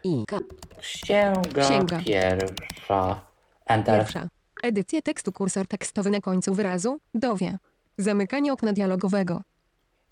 I. 0.04 0.24
K. 0.26 0.38
księga, 0.80 1.62
Księga. 1.64 2.00
pierwsza, 2.06 3.20
enter. 3.66 3.98
Pierwsza. 4.00 4.28
Edycja 4.62 5.02
tekstu. 5.02 5.32
Kursor 5.32 5.66
tekstowy 5.66 6.10
na 6.10 6.20
końcu 6.20 6.54
wyrazu. 6.54 6.98
Dowie. 7.14 7.58
Zamykanie 7.98 8.52
okna 8.52 8.72
dialogowego. 8.72 9.42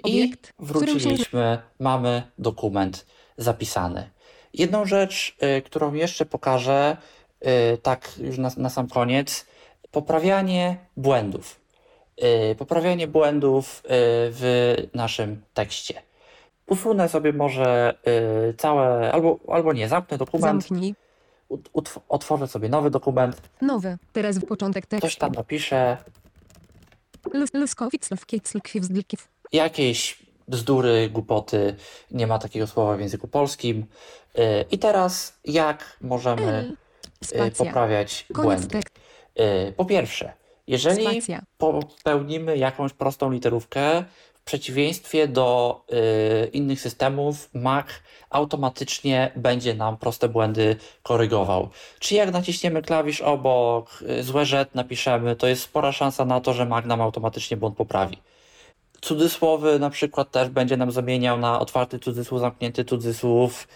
Obiekt, 0.03 0.49
I 0.61 0.67
w 0.67 0.71
którym 0.71 0.87
się- 0.87 0.93
wróciliśmy, 1.09 1.59
mamy 1.81 2.23
dokument 2.39 3.07
zapisany. 3.37 4.11
Jedną 4.53 4.85
rzecz, 4.87 5.37
y, 5.59 5.63
którą 5.63 5.95
jeszcze 5.95 6.27
pokażę, 6.27 6.97
y, 7.75 7.79
tak 7.79 8.19
już 8.19 8.39
na, 8.39 8.51
na 8.57 8.71
sam 8.71 8.89
koniec, 8.89 9.47
poprawianie 9.91 10.77
błędów. 10.97 11.61
Y, 12.23 12.55
poprawianie 12.55 13.09
błędów 13.09 13.79
y, 13.79 13.83
w 14.31 14.75
naszym 14.95 15.43
tekście. 15.55 16.03
Usunę 16.67 17.09
sobie 17.09 17.33
może 17.33 17.95
y, 18.51 18.55
całe, 18.55 19.13
albo, 19.13 19.39
albo 19.49 19.73
nie, 19.73 19.89
zamknę 19.89 20.19
dokument, 20.19 20.63
Zamknij. 20.63 20.95
utw- 21.51 22.01
otworzę 22.09 22.49
sobie 22.49 22.69
nowy 22.69 22.91
dokument, 22.91 23.43
Nowy. 23.63 23.99
Teraz 24.13 24.39
w 24.39 24.47
początek 24.47 24.87
coś 24.87 25.01
tekstu. 25.01 25.21
tam 25.21 25.33
napiszę, 25.33 25.97
jakieś 29.53 30.23
bzdury, 30.49 31.11
głupoty, 31.11 31.75
nie 32.11 32.27
ma 32.27 32.39
takiego 32.39 32.67
słowa 32.67 32.97
w 32.97 33.01
języku 33.01 33.29
polskim. 33.29 33.87
I 34.71 34.79
teraz 34.79 35.39
jak 35.45 35.97
możemy 36.01 36.77
poprawiać 37.59 38.27
błędy? 38.35 38.81
Po 39.77 39.85
pierwsze, 39.85 40.33
jeżeli 40.67 41.03
Spacja. 41.03 41.43
popełnimy 41.59 42.57
jakąś 42.57 42.93
prostą 42.93 43.31
literówkę, 43.31 44.05
w 44.35 44.47
przeciwieństwie 44.47 45.29
do 45.29 45.81
y, 46.45 46.47
innych 46.47 46.81
systemów, 46.81 47.51
Mac 47.55 47.87
automatycznie 48.31 49.33
będzie 49.37 49.75
nam 49.75 49.97
proste 49.97 50.29
błędy 50.29 50.77
korygował. 51.03 51.69
Czy 51.99 52.15
jak 52.15 52.33
naciśniemy 52.33 52.83
klawisz 52.83 53.21
obok, 53.21 54.05
y, 54.19 54.23
złe 54.23 54.47
rzecz 54.47 54.69
napiszemy, 54.75 55.37
to 55.37 55.47
jest 55.47 55.63
spora 55.63 55.93
szansa 55.93 56.25
na 56.25 56.41
to, 56.41 56.53
że 56.53 56.67
Mac 56.67 56.87
nam 56.87 57.01
automatycznie 57.01 57.57
błąd 57.57 57.77
poprawi. 57.77 58.19
Cudzysłowy 59.01 59.79
na 59.79 59.91
przykład 59.91 60.31
też 60.31 60.49
będzie 60.49 60.77
nam 60.77 60.91
zamieniał 60.91 61.39
na 61.39 61.61
otwarty 61.61 61.99
cudzysłów, 61.99 62.41
zamknięty 62.41 62.85
cudzysłów. 62.85 63.69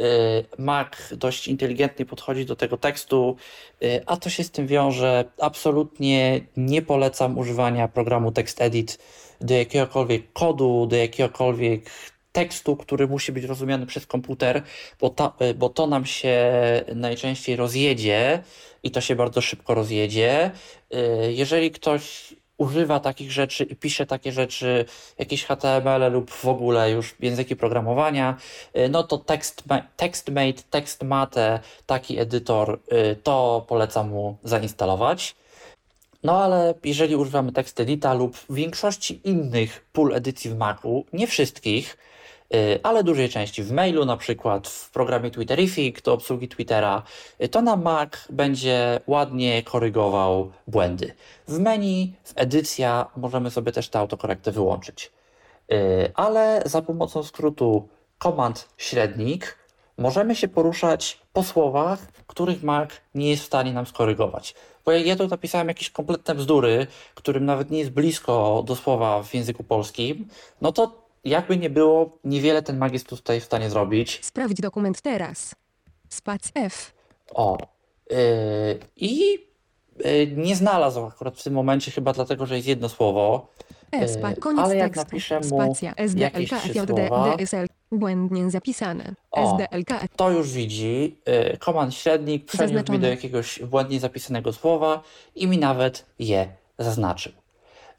Y, 0.00 0.44
Mac 0.58 0.88
dość 1.12 1.48
inteligentnie 1.48 2.06
podchodzi 2.06 2.46
do 2.46 2.56
tego 2.56 2.76
tekstu, 2.76 3.36
y, 3.82 4.02
a 4.06 4.16
to 4.16 4.30
się 4.30 4.44
z 4.44 4.50
tym 4.50 4.66
wiąże. 4.66 5.24
Absolutnie 5.40 6.40
nie 6.56 6.82
polecam 6.82 7.38
używania 7.38 7.88
programu 7.88 8.32
TextEdit 8.32 8.98
do 9.40 9.54
jakiegokolwiek 9.54 10.32
kodu, 10.32 10.86
do 10.86 10.96
jakiegokolwiek 10.96 11.90
tekstu, 12.32 12.76
który 12.76 13.08
musi 13.08 13.32
być 13.32 13.44
rozumiany 13.44 13.86
przez 13.86 14.06
komputer, 14.06 14.62
bo, 15.00 15.10
ta, 15.10 15.32
y, 15.42 15.54
bo 15.54 15.68
to 15.68 15.86
nam 15.86 16.06
się 16.06 16.52
najczęściej 16.94 17.56
rozjedzie 17.56 18.42
i 18.82 18.90
to 18.90 19.00
się 19.00 19.16
bardzo 19.16 19.40
szybko 19.40 19.74
rozjedzie. 19.74 20.50
Jeżeli 21.28 21.70
ktoś 21.70 22.34
używa 22.58 23.00
takich 23.00 23.32
rzeczy 23.32 23.64
i 23.64 23.76
pisze 23.76 24.06
takie 24.06 24.32
rzeczy, 24.32 24.84
jakieś 25.18 25.44
HTML 25.44 26.12
lub 26.12 26.30
w 26.30 26.46
ogóle 26.46 26.90
już 26.90 27.14
języki 27.20 27.56
programowania, 27.56 28.36
y, 28.76 28.88
no 28.88 29.02
to 29.02 29.18
TextMate, 29.96 30.62
TextMate, 30.70 31.60
taki 31.86 32.18
edytor, 32.18 32.80
y, 32.92 33.16
to 33.22 33.64
polecam 33.68 34.08
mu 34.10 34.36
zainstalować. 34.44 35.36
No 36.22 36.42
ale 36.44 36.74
jeżeli 36.84 37.16
używamy 37.16 37.52
TextEdita 37.52 38.14
lub 38.14 38.36
większości 38.50 39.20
innych 39.24 39.84
pól 39.92 40.14
edycji 40.14 40.50
w 40.50 40.56
Macu, 40.56 41.04
nie 41.12 41.26
wszystkich, 41.26 41.96
ale 42.82 43.04
dużej 43.04 43.28
części 43.28 43.62
w 43.62 43.72
mailu, 43.72 44.04
na 44.04 44.16
przykład 44.16 44.68
w 44.68 44.90
programie 44.90 45.30
Twitterific 45.30 46.02
do 46.02 46.12
obsługi 46.12 46.48
Twittera, 46.48 47.02
y, 47.42 47.48
to 47.48 47.62
na 47.62 47.76
Mac 47.76 48.10
będzie 48.30 49.00
ładnie 49.06 49.62
korygował 49.62 50.52
błędy. 50.66 51.14
W 51.48 51.58
menu, 51.58 52.14
w 52.24 52.32
edycja 52.36 53.06
możemy 53.16 53.50
sobie 53.50 53.72
też 53.72 53.88
tę 53.88 53.98
autokorektę 53.98 54.52
wyłączyć. 54.52 55.12
Y, 55.72 56.12
Ale 56.14 56.62
za 56.66 56.82
pomocą 56.82 57.22
skrótu 57.22 57.88
komand 58.18 58.68
średnik 58.76 59.58
możemy 59.98 60.36
się 60.36 60.48
poruszać 60.48 61.20
po 61.32 61.42
słowach, 61.42 61.98
których 62.26 62.62
Mac 62.62 62.90
nie 63.14 63.30
jest 63.30 63.42
w 63.42 63.46
stanie 63.46 63.72
nam 63.72 63.86
skorygować. 63.86 64.54
Bo 64.84 64.92
ja 64.92 65.16
tu 65.16 65.28
napisałem 65.28 65.68
jakieś 65.68 65.90
kompletne 65.90 66.34
bzdury, 66.34 66.86
którym 67.14 67.44
nawet 67.44 67.70
nie 67.70 67.78
jest 67.78 67.90
blisko 67.90 68.62
do 68.66 68.76
słowa 68.76 69.22
w 69.22 69.34
języku 69.34 69.64
polskim, 69.64 70.28
no 70.60 70.72
to 70.72 71.07
jakby 71.24 71.56
nie 71.56 71.70
było, 71.70 72.18
niewiele 72.24 72.62
ten 72.62 72.78
Mac 72.78 72.92
jest 72.92 73.08
tutaj 73.08 73.40
w 73.40 73.44
stanie 73.44 73.70
zrobić. 73.70 74.18
Sprawdź 74.22 74.60
dokument 74.60 75.00
teraz. 75.00 75.54
Spac 76.08 76.42
F. 76.54 76.92
O. 77.34 77.58
Yy, 78.10 78.16
I 78.96 79.38
yy, 80.04 80.32
nie 80.36 80.56
znalazł 80.56 81.04
akurat 81.04 81.36
w 81.38 81.42
tym 81.42 81.54
momencie, 81.54 81.90
chyba 81.90 82.12
dlatego, 82.12 82.46
że 82.46 82.56
jest 82.56 82.68
jedno 82.68 82.88
słowo. 82.88 83.48
E, 83.92 84.08
spa, 84.08 84.30
Yy, 84.30 84.36
koniec 84.36 84.60
ale 84.64 84.76
jak 84.76 84.92
tekstu. 84.94 85.04
napiszę 85.06 85.40
mu 85.40 85.44
Spacja. 85.44 85.94
jakieś 86.16 86.52
SDLK 86.52 86.60
trzy 86.62 86.74
słowa. 86.86 87.36
DSL. 87.36 87.66
Błędnie 87.92 88.50
zapisane. 88.50 89.14
O. 89.30 89.52
SDLK 89.58 90.08
To 90.16 90.30
już 90.30 90.52
widzi. 90.52 91.16
Yy, 91.26 91.56
komand 91.56 91.94
średnik 91.94 92.44
przeniósł 92.44 92.92
mi 92.92 92.98
do 92.98 93.06
jakiegoś 93.06 93.62
błędnie 93.62 94.00
zapisanego 94.00 94.52
słowa 94.52 95.02
i 95.34 95.46
mi 95.46 95.58
nawet 95.58 96.06
je 96.18 96.48
zaznaczył. 96.78 97.32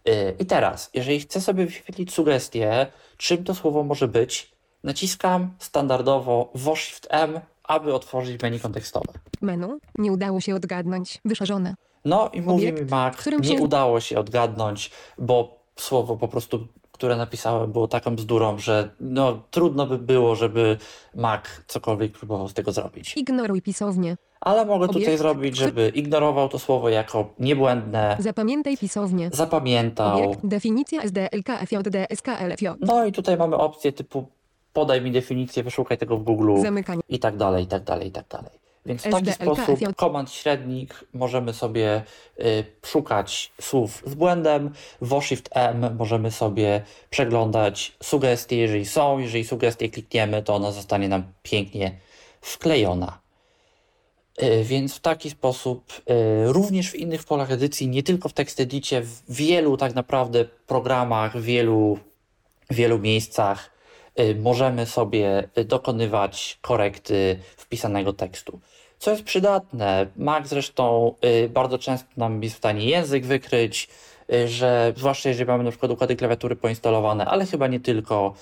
Yy, 0.10 0.36
I 0.39 0.45
teraz, 0.45 0.89
jeżeli 0.93 1.20
chcę 1.20 1.41
sobie 1.41 1.66
wyświetlić 1.66 2.14
sugestię, 2.14 2.88
czym 3.18 3.43
to 3.43 3.55
słowo 3.55 3.84
może 3.84 4.07
być, 4.07 4.51
naciskam 4.84 5.53
standardowo 5.60 6.51
Shift 6.76 7.07
M, 7.10 7.39
aby 7.64 7.93
otworzyć 7.93 8.41
menu 8.41 8.60
kontekstowe. 8.60 9.14
menu. 9.41 9.68
Nie 9.97 10.12
udało 10.12 10.41
się 10.41 10.55
odgadnąć. 10.55 11.20
Wyszarzone. 11.26 11.76
No 12.05 12.30
i 12.34 12.41
mówi 12.41 12.74
mi 12.74 12.82
Mac, 12.86 13.26
nie 13.41 13.57
się- 13.57 13.64
udało 13.64 13.99
się 13.99 14.20
odgadnąć, 14.20 14.91
bo 15.18 15.60
słowo 15.76 16.18
po 16.18 16.28
prostu, 16.28 16.68
które 16.91 17.16
napisałem, 17.16 17.72
było 17.72 17.88
taką 17.88 18.16
bzdurą, 18.16 18.57
że 18.57 18.89
no, 18.99 19.41
trudno 19.51 19.88
by 19.88 19.97
było, 19.97 20.36
żeby 20.36 20.78
Mac 21.16 21.43
cokolwiek 21.68 22.12
próbował 22.12 22.47
z 22.47 22.53
tego 22.53 22.72
zrobić. 22.72 23.18
Ignoruj 23.18 23.62
pisownię. 23.62 24.18
Ale 24.42 24.66
mogę 24.66 24.88
tutaj 24.88 25.04
Obiekt, 25.04 25.18
zrobić, 25.20 25.54
który- 25.56 25.66
żeby 25.68 25.90
ignorował 25.96 26.50
to 26.50 26.60
słowo 26.60 26.90
jako 26.90 27.30
niebłędne, 27.40 28.18
Zapamiętaj 28.20 28.78
pisownię. 28.78 29.30
zapamiętał. 29.34 30.24
Obiekt. 30.24 30.40
Definicja 30.46 31.02
SDLK 31.02 31.50
FJD 31.66 32.08
SKLFJ. 32.16 32.68
No 32.80 33.06
i 33.06 33.12
tutaj 33.12 33.38
mamy 33.38 33.56
opcję 33.56 33.92
typu 33.94 34.28
podaj 34.74 35.02
mi 35.02 35.12
definicję, 35.12 35.64
wyszukaj 35.64 35.98
tego 35.98 36.18
w 36.18 36.24
Google 36.24 36.62
Zamykanie. 36.62 37.02
i 37.10 37.20
tak 37.20 37.38
dalej, 37.38 37.64
i 37.64 37.68
tak 37.68 37.84
dalej, 37.84 38.08
i 38.08 38.12
tak 38.12 38.28
dalej. 38.28 38.52
Więc 38.86 39.02
w 39.02 39.10
taki 39.12 39.32
sposób 39.34 39.80
komand 39.96 40.32
średnik 40.32 41.06
możemy 41.14 41.54
sobie 41.54 42.04
y, 42.40 42.64
szukać 42.86 43.52
słów 43.62 44.04
z 44.06 44.16
błędem. 44.16 44.72
W 45.02 45.22
Shift 45.22 45.50
M 45.52 45.96
możemy 45.98 46.32
sobie 46.32 46.82
przeglądać 47.10 47.96
sugestie, 48.04 48.58
jeżeli 48.58 48.86
są. 48.86 49.20
Jeżeli 49.20 49.44
sugestie 49.44 49.90
klikniemy, 49.90 50.44
to 50.44 50.56
ona 50.56 50.72
zostanie 50.72 51.08
nam 51.10 51.24
pięknie 51.44 51.92
wklejona. 52.42 53.20
Y, 54.44 54.64
Więc 54.64 54.96
w 54.96 55.00
taki 55.00 55.30
sposób, 55.30 55.94
y, 55.94 56.54
również 56.54 56.92
w 56.92 56.96
innych 56.96 57.24
polach 57.24 57.52
edycji, 57.52 57.88
nie 57.88 58.04
tylko 58.04 58.30
w 58.30 58.34
TextEdicie, 58.34 59.02
w 59.02 59.22
wielu 59.30 59.78
tak 59.78 59.96
naprawdę 59.96 60.46
programach, 60.68 61.38
w 61.38 61.44
wielu, 61.44 62.00
wielu 62.70 63.00
miejscach 63.00 63.72
y, 64.20 64.36
możemy 64.36 64.86
sobie 64.86 65.50
dokonywać 65.66 66.58
korekty 66.62 67.40
wpisanego 67.58 68.14
tekstu. 68.14 68.60
Co 69.00 69.12
jest 69.12 69.24
przydatne. 69.24 70.08
Mac 70.16 70.48
zresztą 70.48 71.16
bardzo 71.50 71.78
często 71.78 72.08
nam 72.18 72.44
jest 72.44 72.56
w 72.56 72.58
stanie 72.58 72.86
język 72.86 73.26
wykryć, 73.26 73.90
że 74.46 74.94
zwłaszcza 74.98 75.30
jeżeli 75.30 75.48
mamy 75.48 75.64
na 75.64 75.70
przykład 75.70 75.92
układy 75.92 76.16
klawiatury 76.16 76.56
poinstalowane, 76.56 77.26
ale 77.26 77.46
chyba 77.46 77.68
nie 77.68 77.80
tylko, 77.80 78.34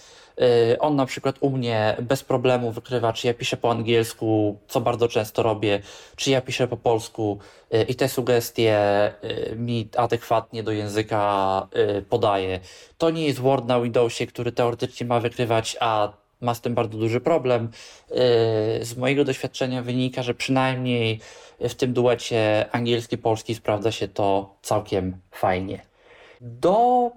On 0.80 0.96
na 0.96 1.06
przykład 1.06 1.36
u 1.40 1.50
mnie 1.50 1.96
bez 2.02 2.24
problemu 2.24 2.72
wykrywa, 2.72 3.14
czy 3.14 3.28
ja 3.28 3.34
piszę 3.34 3.58
po 3.58 3.72
angielsku, 3.72 4.58
co 4.68 4.82
bardzo 4.82 5.08
często 5.08 5.44
robię, 5.44 5.82
czy 6.16 6.32
ja 6.32 6.42
piszę 6.42 6.68
po 6.68 6.78
polsku 6.78 7.40
y, 7.74 7.84
i 7.84 7.96
te 7.96 8.10
sugestie 8.10 8.78
y, 9.24 9.56
mi 9.56 9.90
adekwatnie 9.98 10.64
do 10.64 10.72
języka 10.72 11.68
y, 11.98 12.02
podaje. 12.02 12.60
To 12.98 13.10
nie 13.10 13.26
jest 13.28 13.40
Word 13.40 13.66
na 13.66 13.82
Windowsie, 13.82 14.28
który 14.28 14.52
teoretycznie 14.52 15.08
ma 15.08 15.20
wykrywać, 15.20 15.78
a 15.80 16.14
ma 16.42 16.54
z 16.54 16.62
tym 16.62 16.76
bardzo 16.76 16.98
duży 16.98 17.22
problem. 17.22 17.70
Y, 18.12 18.86
Z 18.86 18.98
mojego 18.98 19.24
doświadczenia 19.24 19.82
wynika, 19.82 20.24
że 20.24 20.34
przynajmniej 20.34 21.20
w 21.60 21.74
tym 21.76 21.94
duecie 21.94 22.66
angielski-polski 22.72 23.56
sprawdza 23.56 23.92
się 23.92 24.08
to 24.08 24.56
całkiem 24.62 25.18
fajnie. 25.32 25.82
Do, 26.42 27.12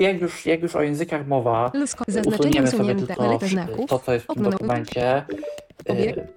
jak 0.00 0.20
już, 0.20 0.46
jak 0.46 0.62
już 0.62 0.76
o 0.76 0.82
językach 0.82 1.26
mowa, 1.26 1.70
Lusko. 1.74 2.04
Usuniemy 2.26 2.70
sobie 2.70 2.94
tylko 2.94 3.38
to, 3.88 3.98
co 3.98 4.12
jest 4.12 4.26
w 4.26 4.34
tym 4.34 4.42
dokumencie. 4.50 5.24
Y, 5.90 6.28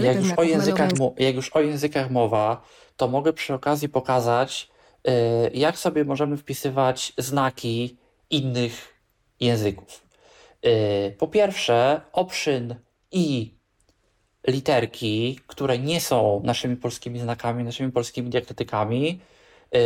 Jak 0.00 0.16
już, 0.16 0.32
o 0.36 0.42
językach, 0.42 0.90
jak 1.18 1.34
już 1.34 1.50
o 1.50 1.60
językach 1.60 2.10
mowa, 2.10 2.62
to 2.96 3.08
mogę 3.08 3.32
przy 3.32 3.54
okazji 3.54 3.88
pokazać, 3.88 4.70
y, 5.08 5.10
jak 5.54 5.78
sobie 5.78 6.04
możemy 6.04 6.36
wpisywać 6.36 7.12
znaki 7.18 7.96
innych 8.30 8.94
języków. 9.40 10.02
Y, 10.66 11.14
Po 11.18 11.28
pierwsze, 11.28 12.00
option 12.12 12.74
i 13.12 13.54
literki, 14.48 15.40
które 15.46 15.78
nie 15.78 16.00
są 16.00 16.40
naszymi 16.44 16.76
polskimi 16.76 17.18
znakami, 17.18 17.64
naszymi 17.64 17.92
polskimi 17.92 18.30
diakrytykami, 18.30 19.20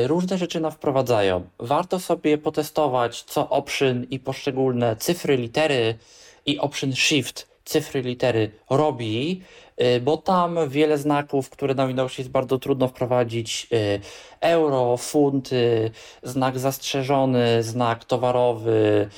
różne 0.07 0.39
rzeczy 0.39 0.61
nam 0.61 0.72
wprowadzają. 0.72 1.49
Warto 1.59 2.01
sobie 2.01 2.39
potestować, 2.39 3.22
co 3.22 3.51
option 3.51 4.05
i 4.11 4.18
poszczególne 4.18 4.97
cyfry, 4.97 5.37
litery 5.37 5.99
i 6.47 6.59
option 6.59 6.93
shift, 6.93 7.49
cyfry, 7.66 8.03
litery 8.03 8.51
robi, 8.70 9.43
y, 9.82 10.01
bo 10.01 10.16
tam 10.16 10.68
wiele 10.68 10.99
znaków, 10.99 11.51
które 11.51 11.74
na 11.74 11.87
Windowsie 11.87 12.22
jest 12.22 12.30
bardzo 12.30 12.59
trudno 12.59 12.89
wprowadzić, 12.89 13.66
y, 13.72 14.01
euro, 14.41 14.97
funty, 14.97 15.91
znak 16.22 16.59
zastrzeżony, 16.59 17.62
znak 17.62 18.05
towarowy, 18.05 19.09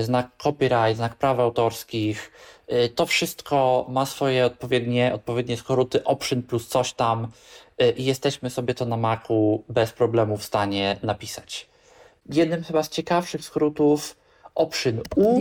znak 0.00 0.30
copyright, 0.42 0.96
znak 0.96 1.16
praw 1.16 1.38
autorskich. 1.38 2.32
To 2.94 3.06
wszystko 3.06 3.86
ma 3.88 4.06
swoje 4.06 4.46
odpowiednie, 4.46 5.14
odpowiednie 5.14 5.56
skróty, 5.56 6.04
option 6.04 6.42
plus 6.42 6.68
coś 6.68 6.92
tam 6.92 7.28
i 7.96 8.04
jesteśmy 8.04 8.50
sobie 8.50 8.74
to 8.74 8.84
na 8.84 8.96
Macu 8.96 9.64
bez 9.68 9.92
problemu 9.92 10.36
w 10.36 10.44
stanie 10.44 10.96
napisać. 11.02 11.68
Jednym 12.32 12.64
chyba 12.64 12.82
z 12.82 12.88
ciekawszych 12.88 13.44
skrótów 13.44 14.16
option 14.54 15.00
U. 15.16 15.40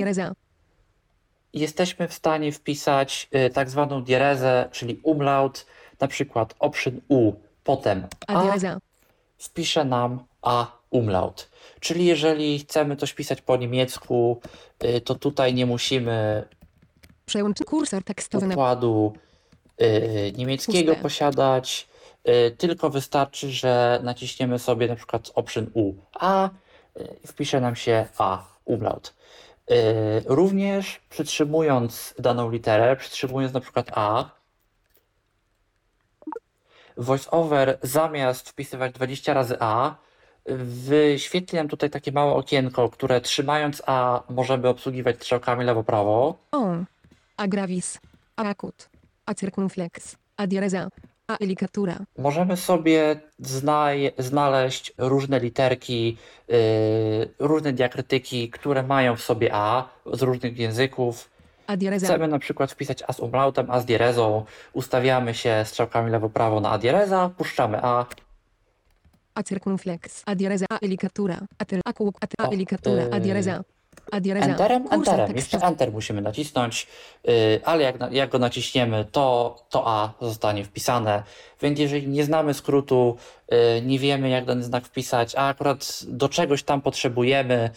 Jesteśmy 1.54 2.08
w 2.08 2.14
stanie 2.14 2.52
wpisać 2.52 3.30
y, 3.36 3.50
tak 3.50 3.70
zwaną 3.70 4.04
dierezę, 4.04 4.70
czyli 4.72 5.00
umlaut, 5.04 5.66
na 6.00 6.08
przykład 6.08 6.56
option 6.60 7.02
U, 7.08 7.34
potem 7.64 8.08
A 8.28 8.44
wpisze 9.38 9.86
nam 9.86 10.20
A 10.42 10.68
umlaut. 10.90 11.50
Czyli 11.80 12.06
jeżeli 12.06 12.60
chcemy 12.60 12.96
coś 12.96 13.14
pisać 13.14 13.42
po 13.42 13.58
niemiecku, 13.58 14.42
y, 14.84 15.02
to 15.02 15.16
tutaj 15.16 15.54
nie 15.54 15.66
musimy 15.66 16.48
Przełącz 17.26 17.64
kursor 17.64 18.04
tekstowy 18.04 18.48
układu 18.48 19.14
niemieckiego 20.38 20.96
posiadać, 20.96 21.88
tylko 22.58 22.90
wystarczy, 22.90 23.52
że 23.52 24.00
naciśniemy 24.04 24.60
sobie 24.60 24.88
na 24.88 24.96
przykład 24.96 25.32
option 25.36 25.68
U, 25.74 25.94
A 26.14 26.50
y, 26.50 27.28
wpisze 27.28 27.62
nam 27.62 27.76
się 27.76 28.06
A, 28.18 28.44
umlaut. 28.66 29.14
Y, 29.72 29.76
Również 30.26 31.02
przytrzymując 31.10 32.16
daną 32.20 32.52
literę, 32.52 32.96
przytrzymując 32.96 33.54
na 33.54 33.60
przykład 33.60 33.92
A, 33.94 34.30
VoiceOver 36.98 37.78
zamiast 37.82 38.50
wpisywać 38.50 38.94
20 38.94 39.34
razy 39.34 39.56
A, 39.60 39.96
wyświetli 40.86 41.58
nam 41.58 41.68
tutaj 41.68 41.90
takie 41.90 42.12
małe 42.12 42.34
okienko, 42.34 42.90
które 42.90 43.22
trzymając 43.22 43.82
A 43.86 44.24
możemy 44.30 44.68
obsługiwać 44.68 45.16
strzałkami 45.16 45.66
lewo-prawo. 45.66 46.36
on. 46.52 46.86
A 47.38 47.48
gravis. 47.48 48.00
A 48.36 48.44
akut. 48.44 48.90
A 49.26 49.34
circumflex. 49.34 50.16
A 51.28 51.34
diereza. 51.34 51.38
A 51.38 51.38
elikatura. 51.38 51.98
Możemy 52.18 52.58
sobie 52.58 53.20
znaleźć 54.18 54.94
różne 54.98 55.40
literki, 55.40 56.18
yy, 56.48 56.56
różne 57.40 57.74
diakrytyki, 57.74 58.50
które 58.50 58.84
mają 58.84 59.16
w 59.16 59.22
sobie 59.22 59.50
A 59.54 59.90
z 60.14 60.22
różnych 60.22 60.58
języków. 60.58 61.30
A 61.68 61.78
diereza. 61.78 62.08
Chcemy 62.08 62.28
na 62.28 62.40
przykład 62.40 62.72
wpisać 62.72 63.04
A 63.08 63.14
z 63.14 63.20
umlautem, 63.20 63.72
A 63.72 63.80
z 63.80 63.86
dierezą. 63.86 64.46
Ustawiamy 64.74 65.34
się 65.34 65.64
strzałkami 65.66 66.12
lewo-prawo 66.12 66.60
na 66.60 66.72
A 66.72 66.78
diereza, 66.78 67.30
puszczamy 67.38 67.80
A. 67.82 68.06
A 69.36 69.44
circumflex. 69.44 70.24
A 70.26 70.36
diereza. 70.36 70.66
A 70.70 70.80
elikatura. 70.80 71.40
A 71.58 71.66
tyl. 71.66 71.82
A 71.86 71.94
kółk. 71.94 72.18
A, 72.22 72.44
a 72.44 72.48
elikatura. 72.48 73.04
A 73.12 73.20
Enterem, 74.12 74.88
enterem. 74.92 75.36
Jeszcze. 75.36 75.58
Enter 75.58 75.92
musimy 75.92 76.22
nacisnąć, 76.22 76.88
yy, 77.24 77.34
ale 77.64 77.84
jak, 77.84 77.96
jak 78.12 78.30
go 78.30 78.40
naciśniemy, 78.40 79.06
to, 79.12 79.56
to 79.70 79.84
A 79.88 80.14
zostanie 80.22 80.64
wpisane. 80.64 81.24
Więc 81.62 81.80
jeżeli 81.80 82.08
nie 82.08 82.26
znamy 82.26 82.54
skrótu, 82.54 83.18
yy, 83.52 83.58
nie 83.82 84.00
wiemy 84.00 84.30
jak 84.30 84.46
dany 84.46 84.64
znak 84.64 84.86
wpisać, 84.86 85.36
a 85.36 85.48
akurat 85.48 86.00
do 86.08 86.30
czegoś 86.30 86.64
tam 86.64 86.82
potrzebujemy, 86.82 87.70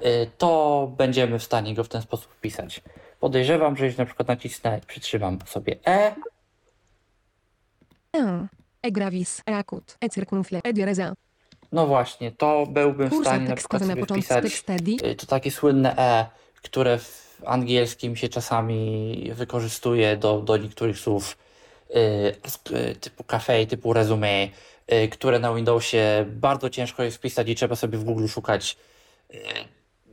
yy, 0.00 0.30
to 0.38 0.92
będziemy 0.96 1.38
w 1.38 1.44
stanie 1.44 1.74
go 1.74 1.84
w 1.84 1.88
ten 1.88 2.02
sposób 2.02 2.32
wpisać. 2.32 2.80
Podejrzewam, 3.20 3.76
że 3.76 3.84
jeśli 3.84 3.98
na 3.98 4.06
przykład 4.06 4.28
nacisnę 4.28 4.78
i 4.78 4.86
przytrzymam 4.86 5.38
sobie 5.46 5.76
E, 5.86 6.14
E. 8.82 8.90
Gravis. 8.90 9.42
E 9.50 9.56
akut. 9.56 9.96
E 10.00 10.10
circumflex. 10.10 10.62
E. 10.64 11.27
no 11.72 11.86
właśnie, 11.86 12.32
to 12.32 12.66
byłbym 12.66 13.08
w 13.08 13.10
Kursor 13.10 13.26
stanie 13.26 13.48
na 13.48 13.56
przykład 13.56 13.82
sobie 13.86 14.04
wpisać 14.06 14.42
Tekstedi. 14.44 14.98
Y, 15.06 15.14
To 15.14 15.26
takie 15.26 15.50
słynne 15.50 15.96
E, 15.96 16.26
które 16.62 16.98
w 16.98 17.42
angielskim 17.46 18.16
się 18.16 18.28
czasami 18.28 19.30
wykorzystuje 19.34 20.16
do, 20.16 20.40
do 20.40 20.56
niektórych 20.56 20.98
słów 20.98 21.38
y, 21.90 21.94
y, 22.76 22.94
typu 22.96 23.24
cafe, 23.24 23.66
typu 23.66 23.92
resume, 23.92 24.48
y, 24.92 25.08
które 25.08 25.38
na 25.38 25.54
Windowsie 25.54 26.26
bardzo 26.28 26.70
ciężko 26.70 27.02
jest 27.02 27.16
wpisać 27.16 27.48
i 27.48 27.54
trzeba 27.54 27.76
sobie 27.76 27.98
w 27.98 28.04
Google 28.04 28.26
szukać 28.26 28.76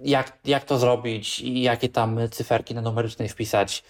jak, 0.01 0.37
jak 0.45 0.63
to 0.63 0.77
zrobić 0.79 1.39
i 1.39 1.61
jakie 1.61 1.89
tam 1.89 2.19
cyferki 2.31 2.75
na 2.75 2.81
numerycznej 2.81 3.29
wpisać, 3.29 3.83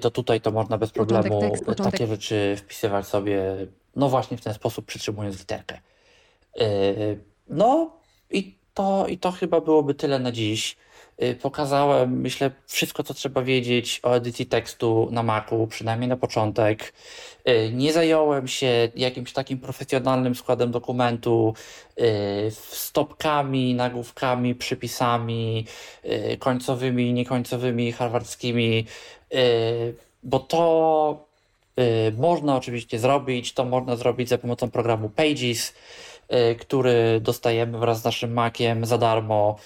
to 0.00 0.10
tutaj 0.10 0.40
to 0.40 0.50
można 0.50 0.78
bez 0.78 0.90
Początek 0.90 1.22
problemu 1.22 1.40
tekst, 1.40 1.64
początek. 1.64 1.92
takie 1.92 2.06
rzeczy 2.06 2.54
wpisywać 2.58 3.06
sobie, 3.06 3.42
no 3.96 4.08
właśnie 4.08 4.36
w 4.36 4.40
ten 4.40 4.54
sposób 4.54 4.86
przytrzymując 4.86 5.38
literkę. 5.38 5.80
Yy, 6.56 6.66
No 7.48 7.96
i 8.30 8.54
to, 8.74 9.06
i 9.08 9.18
to 9.18 9.32
chyba 9.32 9.60
byłoby 9.60 9.94
tyle 9.94 10.18
na 10.18 10.32
dziś. 10.32 10.76
Yy, 11.18 11.34
Pokazałem, 11.34 12.20
myślę, 12.20 12.50
wszystko, 12.66 13.02
co 13.02 13.14
trzeba 13.14 13.42
wiedzieć 13.42 14.00
o 14.02 14.14
edycji 14.14 14.46
tekstu 14.46 15.08
na 15.10 15.22
Macu, 15.22 15.66
przynajmniej 15.66 16.08
na 16.08 16.16
początek. 16.16 16.92
Yy, 17.44 17.70
Nie 17.72 17.92
zająłem 17.92 18.48
się 18.48 18.88
jakimś 18.96 19.32
takim 19.32 19.58
profesjonalnym 19.58 20.34
składem 20.34 20.70
dokumentu, 20.70 21.54
stopkami, 22.70 23.74
nagłówkami, 23.74 24.54
przypisami, 24.54 25.66
końcowymi 26.38 27.12
niekońcowymi, 27.12 27.92
harwardzkimi, 27.92 28.86
yy, 29.30 29.94
bo 30.22 30.38
to 30.38 31.32
można 32.16 32.56
oczywiście 32.56 32.98
zrobić. 32.98 33.52
To 33.52 33.64
można 33.64 33.96
zrobić 33.96 34.28
za 34.28 34.38
pomocą 34.38 34.70
programu 34.70 35.08
Pages 35.08 35.74
który 36.60 37.20
dostajemy 37.20 37.78
wraz 37.78 38.00
z 38.00 38.04
naszym 38.04 38.32
Maciem 38.32 38.86
za 38.86 38.98
darmo. 38.98 39.56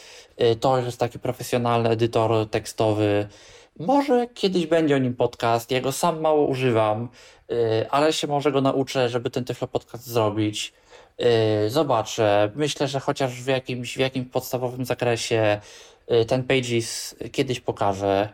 Y, 0.43 0.57
To 0.57 0.79
jest 0.79 0.99
taki 0.99 1.19
profesjonalny 1.19 1.89
edytor 1.91 2.51
tekstowy. 2.51 3.29
Może 3.79 4.27
kiedyś 4.35 4.67
będzie 4.67 4.97
o 4.97 4.99
nim 4.99 5.15
podcast. 5.15 5.71
Ja 5.71 5.81
go 5.81 5.93
sam 5.93 6.21
mało 6.21 6.47
używam, 6.47 7.09
y, 7.51 7.91
ale 7.91 8.13
się 8.13 8.27
może 8.27 8.53
go 8.53 8.61
nauczę, 8.61 9.09
żeby 9.09 9.31
ten 9.31 9.45
podcast 9.71 10.07
zrobić. 10.07 10.73
Y, 11.67 11.71
Zobaczę. 11.71 12.51
Myślę, 12.55 12.89
że 12.89 13.01
chociaż 13.01 13.43
w 13.43 13.47
jakimś, 13.47 13.97
w 13.97 14.01
jakimś 14.01 14.29
podstawowym 14.29 14.85
zakresie 14.85 15.61
y, 16.13 16.25
ten 16.25 16.45
Pages 16.45 17.17
kiedyś 17.33 17.61
pokażę. 17.61 18.29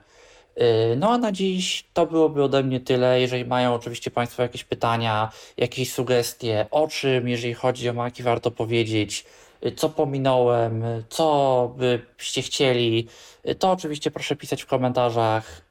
Y, 0.61 0.96
No 0.96 1.11
a 1.11 1.18
na 1.18 1.32
dziś 1.32 1.84
to 1.92 2.07
byłoby 2.07 2.42
ode 2.42 2.62
mnie 2.62 2.80
tyle. 2.80 3.20
Jeżeli 3.20 3.44
mają 3.44 3.74
oczywiście 3.74 4.11
Państwo 4.11 4.42
jakieś 4.42 4.64
pytania, 4.64 5.32
jakieś 5.57 5.92
sugestie, 5.92 6.66
o 6.70 6.88
czym, 6.88 7.28
jeżeli 7.28 7.55
chodzi 7.55 7.88
o 7.88 7.92
Maki, 7.92 8.22
warto 8.22 8.50
powiedzieć, 8.50 9.24
y, 9.66 9.72
co 9.72 9.88
pominąłem, 9.88 10.84
co 11.09 11.74
byście 11.76 12.42
chcieli, 12.42 13.09
y, 13.48 13.55
to 13.55 13.70
oczywiście 13.70 14.11
proszę 14.11 14.36
pisać 14.36 14.62
w 14.62 14.66
komentarzach. 14.66 15.62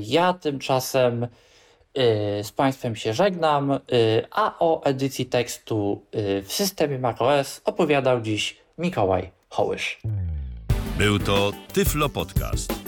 Ja 0.00 0.32
tymczasem 0.32 1.26
z 2.42 2.52
Państwem 2.52 2.96
się 2.96 3.14
żegnam, 3.14 3.78
a 4.30 4.54
o 4.58 4.84
edycji 4.84 5.26
tekstu 5.26 6.02
w 6.12 6.46
systemie 6.48 6.98
macOS 6.98 7.60
opowiadał 7.64 8.20
dziś 8.20 8.56
Mikołaj 8.78 9.30
Hołysz. 9.48 10.00
Był 10.98 11.18
to 11.18 11.52
Tyflo 11.72 12.08
Podcast. 12.08 12.87